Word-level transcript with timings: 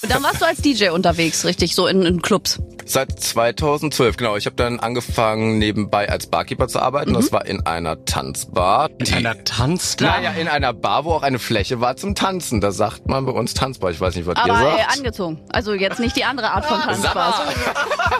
Und 0.00 0.12
dann 0.12 0.22
warst 0.22 0.40
du 0.40 0.46
als 0.46 0.62
DJ 0.62 0.90
unterwegs, 0.90 1.44
richtig, 1.44 1.74
so 1.74 1.88
in, 1.88 2.02
in 2.02 2.22
Clubs. 2.22 2.60
Seit 2.84 3.20
2012, 3.20 4.16
genau. 4.16 4.36
Ich 4.36 4.46
habe 4.46 4.54
dann 4.54 4.78
angefangen, 4.80 5.58
nebenbei 5.58 6.08
als 6.08 6.28
Barkeeper 6.28 6.68
zu 6.68 6.80
arbeiten. 6.80 7.12
Das 7.14 7.32
war 7.32 7.44
in 7.46 7.66
einer 7.66 8.04
Tanzbar. 8.04 8.90
In 8.98 9.12
einer 9.12 9.44
Tanzbar? 9.44 10.20
Naja, 10.20 10.30
in 10.30 10.48
einer 10.48 10.72
Bar, 10.72 11.04
wo 11.04 11.12
auch 11.12 11.22
eine 11.22 11.38
Fläche 11.38 11.80
war 11.80 11.96
zum 11.96 12.14
Tanzen. 12.14 12.60
Da 12.60 12.70
sagt 12.70 13.08
man 13.08 13.26
bei 13.26 13.32
uns 13.32 13.54
Tanzbar. 13.54 13.90
Ich 13.90 14.00
weiß 14.00 14.14
nicht, 14.14 14.26
was 14.26 14.36
Aber 14.36 14.48
ihr 14.48 14.54
äh, 14.54 14.78
sagt. 14.78 14.98
angezogen. 14.98 15.40
Also 15.50 15.74
jetzt 15.74 15.98
nicht 15.98 16.16
die 16.16 16.24
andere 16.24 16.52
Art 16.52 16.64
von 16.64 16.80
Tanzbars. 16.80 17.34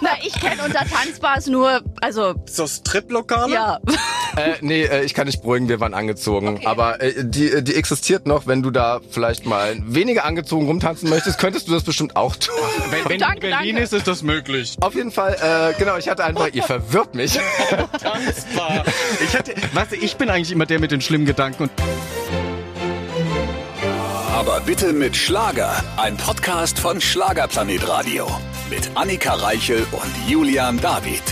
Na, 0.01 0.11
ich 0.23 0.33
kenne 0.35 0.63
unter 0.65 0.85
Tanzbars 0.85 1.47
nur, 1.47 1.83
also, 2.01 2.35
So 2.47 2.67
Striplokale? 2.67 3.53
ja. 3.55 3.79
Äh, 4.37 4.55
nee, 4.61 4.83
äh, 4.85 5.03
ich 5.05 5.15
kann 5.15 5.27
nicht 5.27 5.43
beruhigen, 5.43 5.69
wir 5.69 5.81
waren 5.81 5.95
angezogen. 5.95 6.65
Aber 6.65 7.01
äh, 7.03 7.25
die, 7.25 7.51
äh, 7.51 7.63
die 7.63 7.75
existiert 7.75 8.27
noch, 8.27 8.47
wenn 8.47 8.63
du 8.63 8.71
da 8.71 9.01
vielleicht 9.11 9.47
mal 9.47 9.77
weniger 9.83 10.25
angezogen 10.25 10.67
rumtanzen 10.67 11.09
möchtest, 11.11 11.39
könntest 11.39 11.67
du 11.67 11.73
das 11.73 11.83
bestimmt 11.83 12.15
auch 12.17 12.37
tun. 12.37 12.55
Wenn, 12.91 13.09
wenn 13.09 13.19
Danke, 13.19 13.49
in 13.49 13.53
Berlin 13.53 13.75
danke. 13.77 13.83
ist, 13.83 13.93
ist 13.93 14.07
das 14.07 14.23
möglich. 14.23 14.77
Auf 14.81 14.95
jeden 14.95 15.11
Fall, 15.11 15.35
äh, 15.35 15.77
genau, 15.79 15.97
ich 15.97 16.09
hatte 16.09 16.25
einfach, 16.25 16.49
ihr 16.53 16.63
verwirrt 16.63 17.15
mich. 17.17 17.39
Tanzbar. 18.01 18.85
Ich 19.25 19.37
hatte, 19.37 19.55
weißt 19.73 19.93
du, 19.93 19.97
ich 19.97 20.17
bin 20.17 20.31
eigentlich 20.31 20.53
immer 20.53 20.67
der 20.67 20.79
mit 20.79 20.93
den 20.93 21.01
schlimmen 21.01 21.27
Gedanken. 21.27 21.65
Und 21.65 21.71
Aber 24.39 24.61
bitte 24.61 24.93
mit 24.93 25.17
Schlager. 25.17 25.83
Ein 25.97 26.17
Podcast 26.17 26.79
von 26.79 27.01
Schlagerplanet 27.01 27.89
Radio. 27.89 28.29
Mit 28.71 28.89
Annika 28.95 29.35
Reichel 29.35 29.85
und 29.91 30.31
Julian 30.31 30.81
David. 30.81 31.25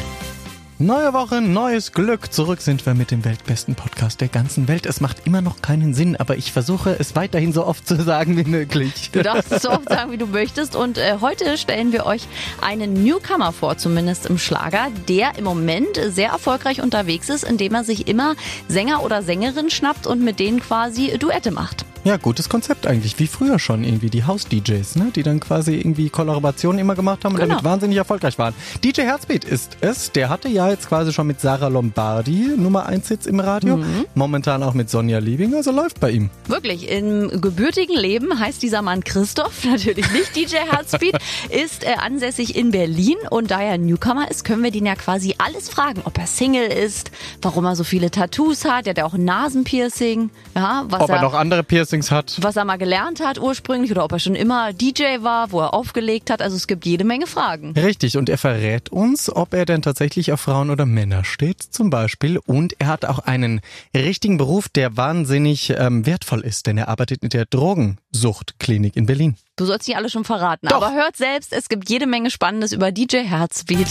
Neue 0.80 1.12
Woche, 1.12 1.40
neues 1.40 1.92
Glück. 1.92 2.32
Zurück 2.32 2.60
sind 2.60 2.84
wir 2.84 2.94
mit 2.94 3.12
dem 3.12 3.24
weltbesten 3.24 3.76
Podcast 3.76 4.20
der 4.20 4.26
ganzen 4.26 4.66
Welt. 4.66 4.86
Es 4.86 5.00
macht 5.00 5.24
immer 5.24 5.40
noch 5.40 5.62
keinen 5.62 5.94
Sinn, 5.94 6.16
aber 6.16 6.36
ich 6.36 6.50
versuche 6.50 6.96
es 6.98 7.14
weiterhin 7.14 7.52
so 7.52 7.64
oft 7.64 7.86
zu 7.86 8.02
sagen 8.02 8.36
wie 8.36 8.42
möglich. 8.42 9.10
Du 9.12 9.22
darfst 9.22 9.52
es 9.52 9.62
so 9.62 9.70
oft 9.70 9.88
sagen, 9.88 10.10
wie 10.10 10.18
du 10.18 10.26
möchtest. 10.26 10.74
Und 10.74 10.98
äh, 10.98 11.18
heute 11.20 11.58
stellen 11.58 11.92
wir 11.92 12.06
euch 12.06 12.26
einen 12.60 13.04
Newcomer 13.04 13.52
vor, 13.52 13.78
zumindest 13.78 14.26
im 14.26 14.36
Schlager, 14.36 14.88
der 15.08 15.38
im 15.38 15.44
Moment 15.44 15.96
sehr 16.08 16.30
erfolgreich 16.30 16.82
unterwegs 16.82 17.28
ist, 17.28 17.44
indem 17.44 17.74
er 17.74 17.84
sich 17.84 18.08
immer 18.08 18.34
Sänger 18.66 19.04
oder 19.04 19.22
Sängerin 19.22 19.70
schnappt 19.70 20.08
und 20.08 20.24
mit 20.24 20.40
denen 20.40 20.58
quasi 20.58 21.16
Duette 21.18 21.52
macht. 21.52 21.85
Ja, 22.06 22.18
gutes 22.18 22.48
Konzept 22.48 22.86
eigentlich, 22.86 23.18
wie 23.18 23.26
früher 23.26 23.58
schon 23.58 23.82
irgendwie 23.82 24.10
die 24.10 24.22
House-DJs, 24.22 24.94
ne? 24.94 25.10
die 25.16 25.24
dann 25.24 25.40
quasi 25.40 25.74
irgendwie 25.74 26.08
Kollaborationen 26.08 26.78
immer 26.78 26.94
gemacht 26.94 27.24
haben 27.24 27.34
und 27.34 27.40
Genau. 27.40 27.54
damit 27.54 27.64
wahnsinnig 27.64 27.98
erfolgreich 27.98 28.38
waren. 28.38 28.54
DJ 28.84 29.00
Herzbeat 29.00 29.44
ist 29.44 29.76
es, 29.80 30.12
der 30.12 30.28
hatte 30.28 30.46
ja 30.48 30.70
jetzt 30.70 30.88
quasi 30.88 31.12
schon 31.12 31.26
mit 31.26 31.40
Sarah 31.40 31.66
Lombardi 31.66 32.52
Nummer 32.56 32.86
1 32.86 33.08
Hits 33.08 33.26
im 33.26 33.40
Radio, 33.40 33.80
momentan 34.14 34.62
auch 34.62 34.72
mit 34.72 34.88
Sonja 34.88 35.18
Liebing, 35.18 35.52
also 35.56 35.72
läuft 35.72 35.98
bei 35.98 36.12
ihm. 36.12 36.30
Wirklich, 36.46 36.88
im 36.88 37.40
gebürtigen 37.40 37.96
Leben 37.96 38.38
heißt 38.38 38.62
dieser 38.62 38.82
Mann 38.82 39.02
Christoph, 39.02 39.64
natürlich 39.68 40.08
nicht 40.12 40.36
DJ 40.36 40.58
Heartbeat, 40.70 41.20
ist 41.50 41.82
äh, 41.82 41.94
ansässig 41.98 42.54
in 42.54 42.70
Berlin 42.70 43.16
und 43.30 43.50
da 43.50 43.60
er 43.60 43.72
ein 43.72 43.84
Newcomer 43.84 44.30
ist, 44.30 44.44
können 44.44 44.62
wir 44.62 44.70
den 44.70 44.86
ja 44.86 44.94
quasi 44.94 45.34
alles 45.38 45.68
fragen, 45.68 46.02
ob 46.04 46.16
er 46.18 46.28
Single 46.28 46.68
ist, 46.68 47.10
warum 47.42 47.64
er 47.64 47.74
so 47.74 47.82
viele 47.82 48.12
Tattoos 48.12 48.64
hat, 48.64 48.86
er 48.86 48.90
hat 48.90 48.98
ja 48.98 49.06
auch 49.06 49.14
ein 49.14 49.24
Nasenpiercing, 49.24 50.30
ja, 50.54 50.84
was 50.88 51.00
Ob 51.00 51.10
er 51.10 51.20
noch 51.20 51.34
andere 51.34 51.64
Piercings 51.64 51.95
hat. 52.10 52.36
was 52.40 52.56
er 52.56 52.64
mal 52.64 52.76
gelernt 52.76 53.20
hat 53.20 53.38
ursprünglich 53.38 53.90
oder 53.90 54.04
ob 54.04 54.12
er 54.12 54.18
schon 54.18 54.34
immer 54.34 54.72
DJ 54.72 55.22
war, 55.22 55.52
wo 55.52 55.60
er 55.60 55.74
aufgelegt 55.74 56.30
hat. 56.30 56.42
Also 56.42 56.56
es 56.56 56.66
gibt 56.66 56.84
jede 56.86 57.04
Menge 57.04 57.26
Fragen. 57.26 57.72
Richtig, 57.72 58.16
und 58.16 58.28
er 58.28 58.38
verrät 58.38 58.88
uns, 58.90 59.34
ob 59.34 59.54
er 59.54 59.64
denn 59.64 59.82
tatsächlich 59.82 60.32
auf 60.32 60.40
Frauen 60.40 60.70
oder 60.70 60.86
Männer 60.86 61.24
steht, 61.24 61.62
zum 61.62 61.90
Beispiel. 61.90 62.38
Und 62.38 62.74
er 62.78 62.88
hat 62.88 63.04
auch 63.04 63.18
einen 63.20 63.60
richtigen 63.94 64.36
Beruf, 64.36 64.68
der 64.68 64.96
wahnsinnig 64.96 65.70
ähm, 65.76 66.06
wertvoll 66.06 66.40
ist, 66.40 66.66
denn 66.66 66.78
er 66.78 66.88
arbeitet 66.88 67.22
in 67.22 67.28
der 67.30 67.46
Drogensuchtklinik 67.46 68.96
in 68.96 69.06
Berlin. 69.06 69.36
Du 69.56 69.64
sollst 69.64 69.88
nicht 69.88 69.96
alle 69.96 70.10
schon 70.10 70.24
verraten, 70.24 70.68
Doch. 70.68 70.76
aber 70.76 70.92
hört 70.94 71.16
selbst, 71.16 71.52
es 71.52 71.68
gibt 71.68 71.88
jede 71.88 72.06
Menge 72.06 72.30
Spannendes 72.30 72.72
über 72.72 72.92
DJ 72.92 73.18
Herzbeat. 73.18 73.88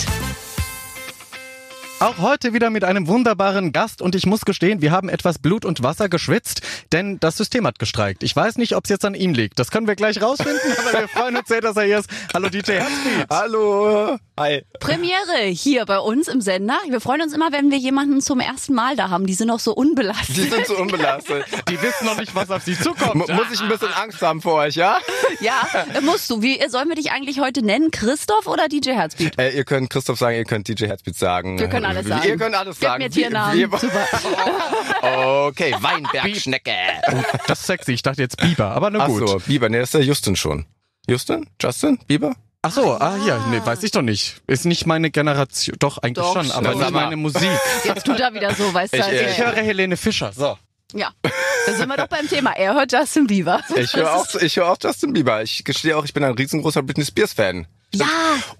Auch 2.06 2.20
heute 2.20 2.54
wieder 2.54 2.70
mit 2.70 2.84
einem 2.84 3.08
wunderbaren 3.08 3.72
Gast 3.72 4.00
und 4.00 4.14
ich 4.14 4.28
muss 4.28 4.46
gestehen, 4.46 4.80
wir 4.80 4.92
haben 4.92 5.10
etwas 5.10 5.40
Blut 5.40 5.66
und 5.66 5.82
Wasser 5.82 6.08
geschwitzt, 6.08 6.62
denn 6.92 7.20
das 7.20 7.36
System 7.36 7.66
hat 7.66 7.80
gestreikt. 7.80 8.22
Ich 8.22 8.36
weiß 8.36 8.58
nicht, 8.60 8.76
ob 8.76 8.84
es 8.84 8.92
jetzt 8.92 9.06
an 9.06 9.16
ihm 9.16 9.34
liegt. 9.34 9.58
Das 9.58 9.72
können 9.72 9.88
wir 9.88 9.96
gleich 9.96 10.22
rausfinden, 10.22 10.60
aber 10.88 11.00
wir 11.00 11.08
freuen 11.08 11.36
uns 11.36 11.48
sehr, 11.48 11.62
dass 11.62 11.76
er 11.78 11.84
hier 11.86 11.98
ist. 11.98 12.10
Hallo 12.32 12.50
DJ 12.50 12.74
Herzbeat. 12.74 13.28
Hallo. 13.32 14.18
Hi. 14.38 14.64
Premiere 14.80 15.46
hier 15.48 15.86
bei 15.86 15.98
uns 15.98 16.28
im 16.28 16.42
Sender. 16.42 16.78
Wir 16.90 17.00
freuen 17.02 17.22
uns 17.24 17.34
immer, 17.34 17.52
wenn 17.52 17.72
wir 17.72 17.78
jemanden 17.80 18.22
zum 18.22 18.40
ersten 18.40 18.76
Mal 18.76 18.96
da 18.96 19.10
haben. 19.10 19.26
Die 19.26 19.34
sind 19.34 19.48
noch 19.48 19.60
so 19.62 19.74
unbelastet. 19.74 20.36
Die 20.38 20.42
sind 20.42 20.68
so 20.68 20.78
unbelastet. 20.78 21.46
Die 21.70 21.82
wissen 21.82 22.06
noch 22.06 22.20
nicht, 22.20 22.36
was 22.36 22.52
auf 22.52 22.62
sie 22.62 22.78
zukommt. 22.78 23.16
Mu- 23.16 23.34
Muss 23.34 23.46
ich 23.52 23.62
ein 23.62 23.70
bisschen 23.70 23.94
Angst 23.94 24.22
haben 24.22 24.42
vor 24.44 24.56
euch, 24.56 24.76
ja? 24.76 25.00
Ja, 25.40 25.66
äh, 25.96 26.02
musst 26.02 26.30
du. 26.30 26.42
Wie 26.44 26.60
äh, 26.60 26.70
sollen 26.70 26.90
wir 26.90 26.96
dich 26.96 27.12
eigentlich 27.14 27.40
heute 27.40 27.64
nennen? 27.66 27.90
Christoph 27.90 28.46
oder 28.46 28.68
DJ 28.68 28.92
Herzbeat? 28.92 29.40
Äh, 29.40 29.56
ihr 29.56 29.64
könnt 29.64 29.90
Christoph 29.90 30.20
sagen, 30.20 30.36
ihr 30.36 30.44
könnt 30.44 30.68
DJ 30.68 30.86
Herzbeat 30.88 31.16
sagen. 31.16 31.58
Wir 31.58 31.70
können 31.70 31.86
alles 31.98 32.08
sagen. 32.08 32.28
Ihr 32.30 32.38
könnt 32.38 32.56
alles 32.56 32.80
Gib 32.80 32.88
sagen. 32.90 33.04
mir 33.04 33.10
Tiernamen. 33.10 33.58
Wie- 33.58 33.72
wie- 33.72 33.78
Super. 33.78 34.08
Okay, 35.48 35.76
Weinbergschnecke. 35.80 36.72
Das 37.48 37.60
ist 37.60 37.68
sexy. 37.68 37.94
Ich 37.94 38.02
dachte 38.02 38.22
jetzt 38.22 38.38
Biber, 38.38 38.72
aber 38.72 38.90
na 38.90 39.00
Ach 39.02 39.08
gut. 39.08 39.28
so, 39.28 39.40
Bieber, 39.46 39.70
nee, 39.70 39.78
das 39.80 39.90
ist 39.90 39.94
der 39.94 40.02
Justin 40.04 40.36
schon. 40.36 40.66
Justin? 41.08 41.48
Justin? 41.62 42.00
Bieber? 42.08 42.34
Ach 42.64 42.72
so, 42.72 42.94
ah 42.94 43.16
ja, 43.28 43.46
nee, 43.52 43.62
weiß 43.64 43.84
ich 43.84 43.92
doch 43.92 44.02
nicht. 44.02 44.42
Ist 44.48 44.66
nicht 44.66 44.88
meine 44.88 45.12
Generation. 45.12 45.76
Doch, 45.80 46.00
eigentlich 46.00 46.26
Doch, 46.26 46.34
schon, 46.34 46.50
aber 46.52 46.74
nicht 46.74 46.90
meine 46.92 47.16
Musik. 47.16 47.48
Jetzt 47.84 48.06
tut 48.06 48.20
er 48.20 48.34
wieder 48.34 48.54
so, 48.56 48.74
weißt 48.74 48.94
du. 48.94 48.98
Ich, 48.98 49.04
also, 49.04 49.16
Ich 49.24 49.38
höre 49.38 49.54
Helene 49.54 49.96
Fischer. 49.98 50.32
So. 50.34 50.58
ja, 50.94 51.12
da 51.22 51.74
sind 51.74 51.88
wir 51.88 51.98
doch 51.98 52.08
beim 52.08 52.28
Thema. 52.28 52.54
Er 52.58 52.74
hört 52.74 52.92
Justin 52.92 53.28
Bieber. 53.28 53.62
Ich 53.76 53.96
höre 53.96 54.16
auch, 54.16 54.26
ich 54.34 54.56
höre 54.58 54.70
auch 54.72 54.78
Justin 54.82 55.14
Bieber. 55.14 55.44
Ich 55.44 55.64
gestehe 55.64 55.96
auch, 55.96 56.06
ich 56.06 56.14
bin 56.16 56.24
ein 56.24 56.34
riesengroßer 56.34 56.82
Britney 56.82 57.06
Spears 57.06 57.34
Fan. 57.34 57.68
Ja, 57.98 58.08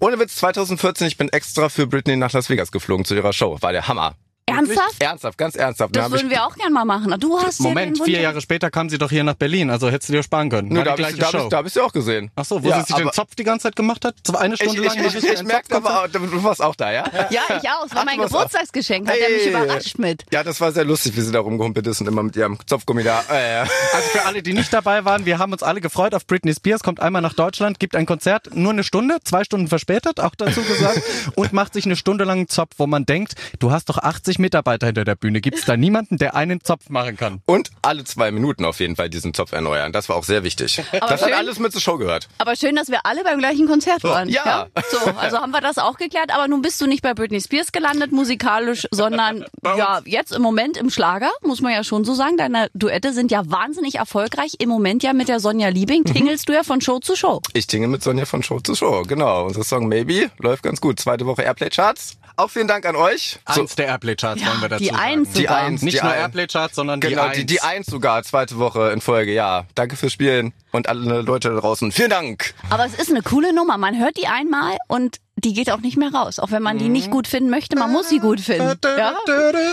Ohne 0.00 0.18
Witz, 0.18 0.36
2014, 0.36 1.06
ich 1.06 1.16
bin 1.16 1.28
extra 1.28 1.68
für 1.68 1.86
Britney 1.86 2.16
nach 2.16 2.32
Las 2.32 2.48
Vegas 2.48 2.72
geflogen 2.72 3.04
zu 3.04 3.14
ihrer 3.14 3.32
Show. 3.32 3.58
War 3.60 3.72
der 3.72 3.88
Hammer. 3.88 4.14
Ernsthaft? 4.56 4.78
Wirklich? 4.92 5.08
Ernsthaft, 5.08 5.38
ganz 5.38 5.54
ernsthaft. 5.56 5.96
Da 5.96 6.02
Das 6.02 6.10
würden 6.12 6.30
wir 6.30 6.44
auch 6.46 6.54
gern 6.56 6.72
mal 6.72 6.84
machen. 6.84 7.14
Du 7.20 7.38
hast 7.40 7.60
ja 7.60 7.64
Moment, 7.68 7.96
den 7.96 8.00
Wunsch- 8.00 8.04
vier 8.10 8.20
Jahre 8.20 8.40
später 8.40 8.70
kam 8.70 8.88
sie 8.90 8.98
doch 8.98 9.10
hier 9.10 9.24
nach 9.24 9.34
Berlin, 9.34 9.70
also 9.70 9.88
hättest 9.90 10.08
du 10.08 10.14
dir 10.14 10.22
sparen 10.22 10.50
können. 10.50 10.68
Nur 10.68 10.84
da 10.84 10.96
die 10.96 11.02
habe 11.04 11.12
ich, 11.12 11.18
gleiche 11.18 11.32
da 11.32 11.38
hab 11.38 11.42
Show. 11.44 11.48
da 11.50 11.56
hab 11.58 11.66
ich 11.66 11.72
sie 11.72 11.80
auch 11.80 11.92
gesehen. 11.92 12.30
Ach 12.36 12.44
so, 12.44 12.62
wo 12.62 12.68
Ja, 12.68 12.80
sie 12.80 12.86
sich 12.86 12.96
den 12.96 13.12
Zopf 13.12 13.34
die 13.34 13.44
ganze 13.44 13.64
Zeit 13.64 13.76
gemacht 13.76 14.04
hat? 14.04 14.14
Eine 14.36 14.56
Stunde 14.56 14.82
ich, 14.84 14.94
lang? 14.94 15.04
ich, 15.06 15.14
ich, 15.16 15.24
ich 15.24 15.42
merkte 15.44 15.76
aber, 15.76 16.02
auch, 16.04 16.08
du 16.08 16.44
warst 16.44 16.62
auch 16.62 16.74
da, 16.74 16.90
ja? 16.92 17.04
Ja, 17.30 17.42
ich 17.62 17.68
auch. 17.68 17.86
Es 17.86 17.94
war 17.94 18.02
Ach, 18.02 18.04
mein 18.04 18.18
Geburtstagsgeschenk. 18.20 19.08
Hat 19.08 19.16
er 19.16 19.28
mich 19.30 19.42
Hey. 19.44 19.50
überrascht 19.50 19.98
mit. 19.98 20.24
Ja, 20.32 20.42
das 20.44 20.60
war 20.60 20.72
sehr 20.72 20.84
lustig, 20.84 21.16
wie 21.16 21.20
sie 21.20 21.32
da 21.32 21.40
rumgehumpelt 21.40 21.86
ist 21.86 22.00
und 22.00 22.06
immer 22.08 22.22
mit 22.22 22.36
ihrem 22.36 22.58
Zopfgummi 22.66 23.02
da. 23.02 23.22
Äh, 23.30 23.60
Also 23.60 24.08
für 24.12 24.24
alle, 24.24 24.42
die 24.42 24.52
nicht 24.52 24.72
dabei 24.72 25.04
waren, 25.04 25.24
wir 25.26 25.38
haben 25.38 25.52
uns 25.52 25.62
alle 25.62 25.80
gefreut 25.80 26.14
auf 26.14 26.26
Britney 26.26 26.54
Spears, 26.54 26.82
kommt 26.82 27.00
einmal 27.00 27.22
nach 27.22 27.34
Deutschland, 27.34 27.78
gibt 27.78 27.94
ein 27.96 28.06
Konzert, 28.06 28.54
nur 28.54 28.72
eine 28.72 28.84
Stunde, 28.84 29.18
zwei 29.24 29.44
Stunden 29.44 29.68
verspätet, 29.68 30.20
auch 30.20 30.34
dazu 30.34 30.62
gesagt, 30.62 31.02
und 31.36 31.52
macht 31.52 31.74
sich 31.74 31.84
eine 31.86 31.96
Stunde 31.96 32.24
lang 32.24 32.38
einen 32.38 32.48
Zopf, 32.48 32.72
wo 32.78 32.86
man 32.86 33.06
denkt, 33.06 33.34
du 33.58 33.70
hast 33.70 33.88
doch 33.88 33.98
80 33.98 34.38
Mitarbeiter 34.46 34.86
hinter 34.86 35.04
der 35.04 35.16
Bühne. 35.16 35.40
Gibt 35.40 35.58
es 35.58 35.64
da 35.64 35.76
niemanden, 35.76 36.18
der 36.18 36.36
einen 36.36 36.60
Zopf 36.62 36.88
machen 36.88 37.16
kann? 37.16 37.40
und 37.46 37.70
alle 37.82 38.04
zwei 38.04 38.30
Minuten 38.30 38.64
auf 38.64 38.78
jeden 38.78 38.94
Fall 38.94 39.10
diesen 39.10 39.34
Zopf 39.34 39.52
erneuern. 39.52 39.92
Das 39.92 40.08
war 40.08 40.14
auch 40.16 40.22
sehr 40.24 40.44
wichtig. 40.44 40.76
das 40.92 41.20
schön. 41.20 41.32
hat 41.32 41.38
alles 41.38 41.58
mit 41.58 41.72
zur 41.72 41.80
Show 41.80 41.96
gehört. 41.96 42.28
Aber 42.38 42.54
schön, 42.54 42.76
dass 42.76 42.88
wir 42.88 43.00
alle 43.04 43.24
beim 43.24 43.38
gleichen 43.38 43.66
Konzert 43.66 44.04
waren. 44.04 44.28
ja. 44.28 44.68
So, 44.90 44.98
also 45.18 45.38
haben 45.38 45.50
wir 45.50 45.60
das 45.60 45.78
auch 45.78 45.96
geklärt. 45.96 46.32
Aber 46.32 46.46
nun 46.46 46.62
bist 46.62 46.80
du 46.80 46.86
nicht 46.86 47.02
bei 47.02 47.12
Britney 47.12 47.40
Spears 47.40 47.72
gelandet, 47.72 48.12
musikalisch, 48.12 48.86
sondern 48.92 49.44
ja, 49.64 50.00
jetzt 50.04 50.32
im 50.32 50.42
Moment 50.42 50.76
im 50.76 50.90
Schlager, 50.90 51.30
muss 51.42 51.60
man 51.60 51.72
ja 51.72 51.82
schon 51.82 52.04
so 52.04 52.14
sagen. 52.14 52.36
Deine 52.36 52.68
Duette 52.74 53.12
sind 53.12 53.32
ja 53.32 53.42
wahnsinnig 53.50 53.96
erfolgreich. 53.96 54.54
Im 54.58 54.68
Moment 54.68 55.02
ja 55.02 55.12
mit 55.12 55.28
der 55.28 55.40
Sonja 55.40 55.68
Liebing 55.68 56.04
tingelst 56.04 56.48
du 56.48 56.52
ja 56.52 56.62
von 56.62 56.80
Show 56.80 57.00
zu 57.00 57.16
Show. 57.16 57.40
Ich 57.52 57.66
tinge 57.66 57.88
mit 57.88 58.02
Sonja 58.02 58.26
von 58.26 58.42
Show 58.42 58.60
zu 58.60 58.74
Show. 58.76 59.02
Genau. 59.08 59.46
Unser 59.46 59.64
Song 59.64 59.88
Maybe 59.88 60.30
läuft 60.38 60.62
ganz 60.62 60.80
gut. 60.80 61.00
Zweite 61.00 61.26
Woche 61.26 61.42
Airplay 61.42 61.70
Charts. 61.70 62.16
Auch 62.36 62.50
vielen 62.50 62.68
Dank 62.68 62.84
an 62.84 62.96
euch. 62.96 63.38
So, 63.50 63.62
Eins 63.62 63.76
der 63.76 63.86
Airplay-Charts 63.86 64.44
wollen 64.44 64.60
wir 64.60 64.68
dazu 64.68 64.84
die 64.84 64.90
sagen. 64.90 65.00
Eins 65.00 65.32
die 65.32 65.40
sogar. 65.42 65.56
Eins. 65.56 65.82
Nicht 65.82 65.98
die 65.98 66.04
nur 66.04 66.14
Airplay-Charts, 66.14 66.74
sondern 66.76 67.00
die 67.00 67.08
genau, 67.08 67.22
Eins. 67.22 67.36
die, 67.38 67.46
die 67.46 67.60
Eins 67.62 67.86
sogar, 67.86 68.22
zweite 68.24 68.58
Woche 68.58 68.90
in 68.90 69.00
Folge, 69.00 69.32
ja. 69.32 69.64
Danke 69.74 69.96
fürs 69.96 70.12
Spielen 70.12 70.52
und 70.70 70.88
alle 70.88 71.22
Leute 71.22 71.48
da 71.48 71.60
draußen. 71.60 71.92
Vielen 71.92 72.10
Dank. 72.10 72.54
Aber 72.68 72.84
es 72.84 72.94
ist 72.94 73.10
eine 73.10 73.22
coole 73.22 73.54
Nummer. 73.54 73.78
Man 73.78 73.98
hört 73.98 74.16
die 74.18 74.26
einmal 74.26 74.76
und 74.88 75.16
die 75.38 75.52
geht 75.52 75.70
auch 75.70 75.80
nicht 75.80 75.96
mehr 75.96 76.12
raus. 76.12 76.38
Auch 76.38 76.50
wenn 76.50 76.62
man 76.62 76.78
die 76.78 76.88
nicht 76.88 77.10
gut 77.10 77.28
finden 77.28 77.50
möchte, 77.50 77.76
man 77.76 77.92
muss 77.92 78.08
sie 78.08 78.18
gut 78.20 78.40
finden. 78.40 78.78
Ja? 78.84 79.14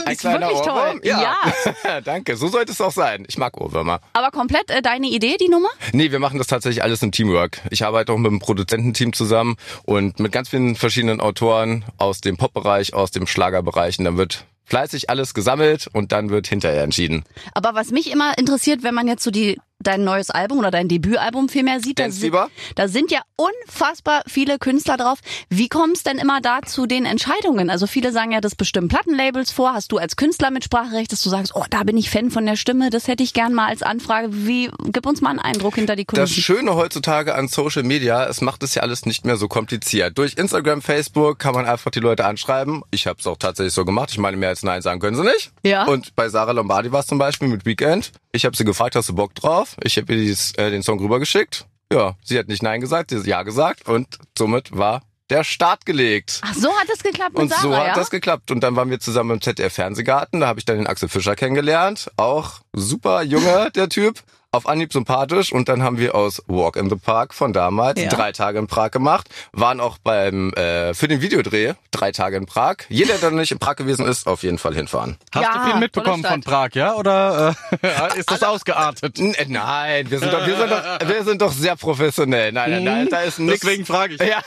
Ein 0.05 0.13
Ist 0.13 0.23
wirklich 0.23 0.59
toll. 0.61 0.73
Ohrwurm? 0.73 0.99
Ja. 1.03 1.37
Ja. 1.85 2.01
Danke, 2.05 2.35
so 2.35 2.49
sollte 2.49 2.73
es 2.73 2.81
auch 2.81 2.91
sein. 2.91 3.25
Ich 3.27 3.37
mag 3.37 3.59
Ohrwürmer. 3.59 4.01
Aber 4.11 4.31
komplett 4.31 4.69
äh, 4.69 4.81
deine 4.81 5.07
Idee, 5.07 5.37
die 5.39 5.47
Nummer? 5.47 5.69
Nee, 5.93 6.11
wir 6.11 6.19
machen 6.19 6.37
das 6.37 6.47
tatsächlich 6.47 6.83
alles 6.83 7.01
im 7.01 7.11
Teamwork. 7.11 7.61
Ich 7.69 7.85
arbeite 7.85 8.11
auch 8.11 8.17
mit 8.17 8.31
dem 8.31 8.39
Produzententeam 8.39 9.13
zusammen 9.13 9.55
und 9.85 10.19
mit 10.19 10.31
ganz 10.33 10.49
vielen 10.49 10.75
verschiedenen 10.75 11.21
Autoren 11.21 11.85
aus 11.97 12.19
dem 12.19 12.35
Popbereich, 12.35 12.93
aus 12.93 13.11
dem 13.11 13.25
Schlagerbereich. 13.25 13.99
Und 13.99 14.05
dann 14.05 14.17
wird 14.17 14.45
fleißig 14.65 15.09
alles 15.09 15.33
gesammelt 15.33 15.87
und 15.93 16.11
dann 16.11 16.29
wird 16.29 16.47
hinterher 16.47 16.83
entschieden. 16.83 17.23
Aber 17.53 17.73
was 17.73 17.91
mich 17.91 18.11
immer 18.11 18.37
interessiert, 18.37 18.83
wenn 18.83 18.95
man 18.95 19.07
jetzt 19.07 19.23
so 19.23 19.31
die 19.31 19.59
dein 19.83 20.03
neues 20.03 20.29
Album 20.29 20.59
oder 20.59 20.71
dein 20.71 20.87
Debütalbum 20.87 21.49
vielmehr 21.49 21.79
sieht, 21.79 21.99
da 21.99 22.09
sind, 22.09 22.33
da 22.75 22.87
sind 22.87 23.11
ja 23.11 23.21
unfassbar 23.35 24.23
viele 24.27 24.59
Künstler 24.59 24.97
drauf. 24.97 25.19
Wie 25.49 25.69
kommt 25.69 25.97
es 25.97 26.03
denn 26.03 26.17
immer 26.17 26.41
da 26.41 26.61
zu 26.65 26.85
den 26.85 27.05
Entscheidungen? 27.05 27.69
Also 27.69 27.87
viele 27.87 28.11
sagen 28.11 28.31
ja, 28.31 28.41
das 28.41 28.55
bestimmen 28.55 28.87
Plattenlabels 28.87 29.51
vor. 29.51 29.73
Hast 29.73 29.91
du 29.91 29.97
als 29.97 30.15
Künstler 30.15 30.51
mit 30.51 30.63
Sprachrecht, 30.63 31.11
dass 31.11 31.21
du 31.21 31.29
sagst, 31.29 31.55
oh, 31.55 31.65
da 31.69 31.83
bin 31.83 31.97
ich 31.97 32.09
Fan 32.09 32.31
von 32.31 32.45
der 32.45 32.55
Stimme, 32.55 32.89
das 32.89 33.07
hätte 33.07 33.23
ich 33.23 33.33
gern 33.33 33.53
mal 33.53 33.67
als 33.67 33.83
Anfrage. 33.83 34.29
Wie, 34.31 34.69
gib 34.91 35.05
uns 35.05 35.21
mal 35.21 35.31
einen 35.31 35.39
Eindruck 35.39 35.75
hinter 35.75 35.95
die 35.95 36.05
Das 36.05 36.15
Kulissen. 36.15 36.41
Schöne 36.41 36.75
heutzutage 36.75 37.35
an 37.35 37.47
Social 37.47 37.83
Media, 37.83 38.25
es 38.25 38.41
macht 38.41 38.63
es 38.63 38.75
ja 38.75 38.81
alles 38.81 39.05
nicht 39.05 39.25
mehr 39.25 39.37
so 39.37 39.47
kompliziert. 39.47 40.17
Durch 40.17 40.35
Instagram, 40.35 40.81
Facebook 40.81 41.39
kann 41.39 41.53
man 41.53 41.65
einfach 41.65 41.91
die 41.91 41.99
Leute 41.99 42.25
anschreiben. 42.25 42.83
Ich 42.91 43.07
habe 43.07 43.19
es 43.19 43.27
auch 43.27 43.37
tatsächlich 43.37 43.73
so 43.73 43.85
gemacht. 43.85 44.09
Ich 44.11 44.17
meine, 44.17 44.37
mehr 44.37 44.49
als 44.49 44.63
Nein 44.63 44.81
sagen 44.81 44.99
können 44.99 45.15
sie 45.15 45.23
nicht. 45.23 45.51
Ja. 45.63 45.85
Und 45.85 46.15
bei 46.15 46.29
Sarah 46.29 46.51
Lombardi 46.51 46.91
war 46.91 47.01
es 47.01 47.07
zum 47.07 47.17
Beispiel 47.17 47.47
mit 47.47 47.65
Weekend. 47.65 48.11
Ich 48.35 48.45
habe 48.45 48.57
sie 48.57 48.65
gefragt, 48.65 48.95
hast 48.95 49.09
du 49.09 49.13
Bock 49.13 49.35
drauf? 49.35 49.75
Ich 49.83 49.95
habe 49.97 50.11
ihr 50.11 50.19
dieses, 50.19 50.53
äh, 50.55 50.71
den 50.71 50.81
Song 50.81 50.99
rübergeschickt. 50.99 51.67
Ja, 51.91 52.15
sie 52.23 52.39
hat 52.39 52.47
nicht 52.47 52.63
Nein 52.63 52.81
gesagt, 52.81 53.11
sie 53.11 53.19
hat 53.19 53.27
Ja 53.27 53.43
gesagt 53.43 53.87
und 53.87 54.17
somit 54.35 54.75
war 54.75 55.03
der 55.29 55.43
Start 55.43 55.85
gelegt. 55.85 56.41
Ach, 56.43 56.55
so 56.55 56.69
hat 56.75 56.87
es 56.91 57.03
geklappt 57.03 57.33
mit 57.33 57.43
Und 57.43 57.49
Sarah, 57.49 57.61
so 57.61 57.77
hat 57.77 57.87
ja? 57.87 57.93
das 57.93 58.09
geklappt. 58.09 58.49
Und 58.49 58.61
dann 58.61 58.75
waren 58.75 58.89
wir 58.89 58.99
zusammen 58.99 59.31
im 59.31 59.41
ZDF 59.41 59.73
Fernsehgarten. 59.73 60.39
Da 60.39 60.47
habe 60.47 60.59
ich 60.59 60.65
dann 60.65 60.77
den 60.77 60.87
Axel 60.87 61.09
Fischer 61.09 61.35
kennengelernt. 61.35 62.11
Auch 62.17 62.61
super 62.73 63.21
Junge, 63.21 63.69
der 63.75 63.87
Typ. 63.87 64.23
Auf 64.53 64.67
Anhieb 64.67 64.93
sympathisch. 64.93 65.51
Und 65.51 65.67
dann 65.67 65.81
haben 65.81 65.97
wir 65.97 66.13
aus 66.13 66.41
Walk 66.47 66.75
in 66.75 66.87
the 66.89 66.95
Park 66.95 67.33
von 67.33 67.53
damals 67.53 67.99
Ja. 67.99 68.07
drei 68.09 68.31
Tage 68.31 68.59
in 68.59 68.67
Prag 68.67 68.91
gemacht. 68.91 69.27
Waren 69.51 69.79
auch 69.79 69.97
beim 69.97 70.53
äh, 70.53 70.93
für 70.93 71.07
den 71.07 71.21
Videodreh 71.21 71.73
drei 71.91 72.11
Tage 72.11 72.37
in 72.37 72.45
Prag. 72.45 72.75
Jeder, 72.87 73.15
der 73.17 73.31
noch 73.31 73.39
nicht 73.39 73.51
in 73.51 73.57
Prag 73.59 73.75
gewesen 73.77 74.05
ist, 74.05 74.27
auf 74.27 74.43
jeden 74.43 74.59
Fall 74.59 74.75
hinfahren. 74.75 75.17
Hast 75.33 75.41
Ja, 75.43 75.57
du 75.65 75.71
viel 75.71 75.79
mitbekommen 75.79 76.23
von. 76.23 76.41
Prag, 76.41 76.69
ja? 76.73 76.93
Oder 76.93 77.55
äh, 77.81 78.17
ist 78.19 78.29
das 78.29 78.43
ausgeartet? 78.43 79.19
Äh, 79.19 79.45
nein, 79.47 80.09
wir 80.11 80.19
sind, 80.19 80.31
doch, 80.31 80.45
wir, 80.45 80.55
sind 80.55 80.69
doch, 80.71 81.07
wir 81.09 81.23
sind 81.23 81.41
doch 81.41 81.51
sehr 81.51 81.75
professionell. 81.75 82.51
Nein, 82.51 82.69
nein, 82.71 82.83
nein, 82.83 83.07
da 83.09 83.21
ist 83.21 83.39
nix. 83.39 83.61
Deswegen 83.61 83.85
frage 83.85 84.13
ich. 84.15 84.19
Ja. 84.33 84.41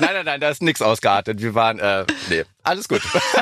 nein, 0.00 0.10
nein, 0.12 0.24
nein, 0.24 0.40
da 0.40 0.48
ist 0.50 0.60
nix 0.62 0.82
ausgeartet. 0.82 1.40
Wir 1.40 1.54
waren, 1.54 1.78
äh, 1.78 2.04
nee, 2.28 2.44
alles 2.70 2.88
gut. 2.88 3.02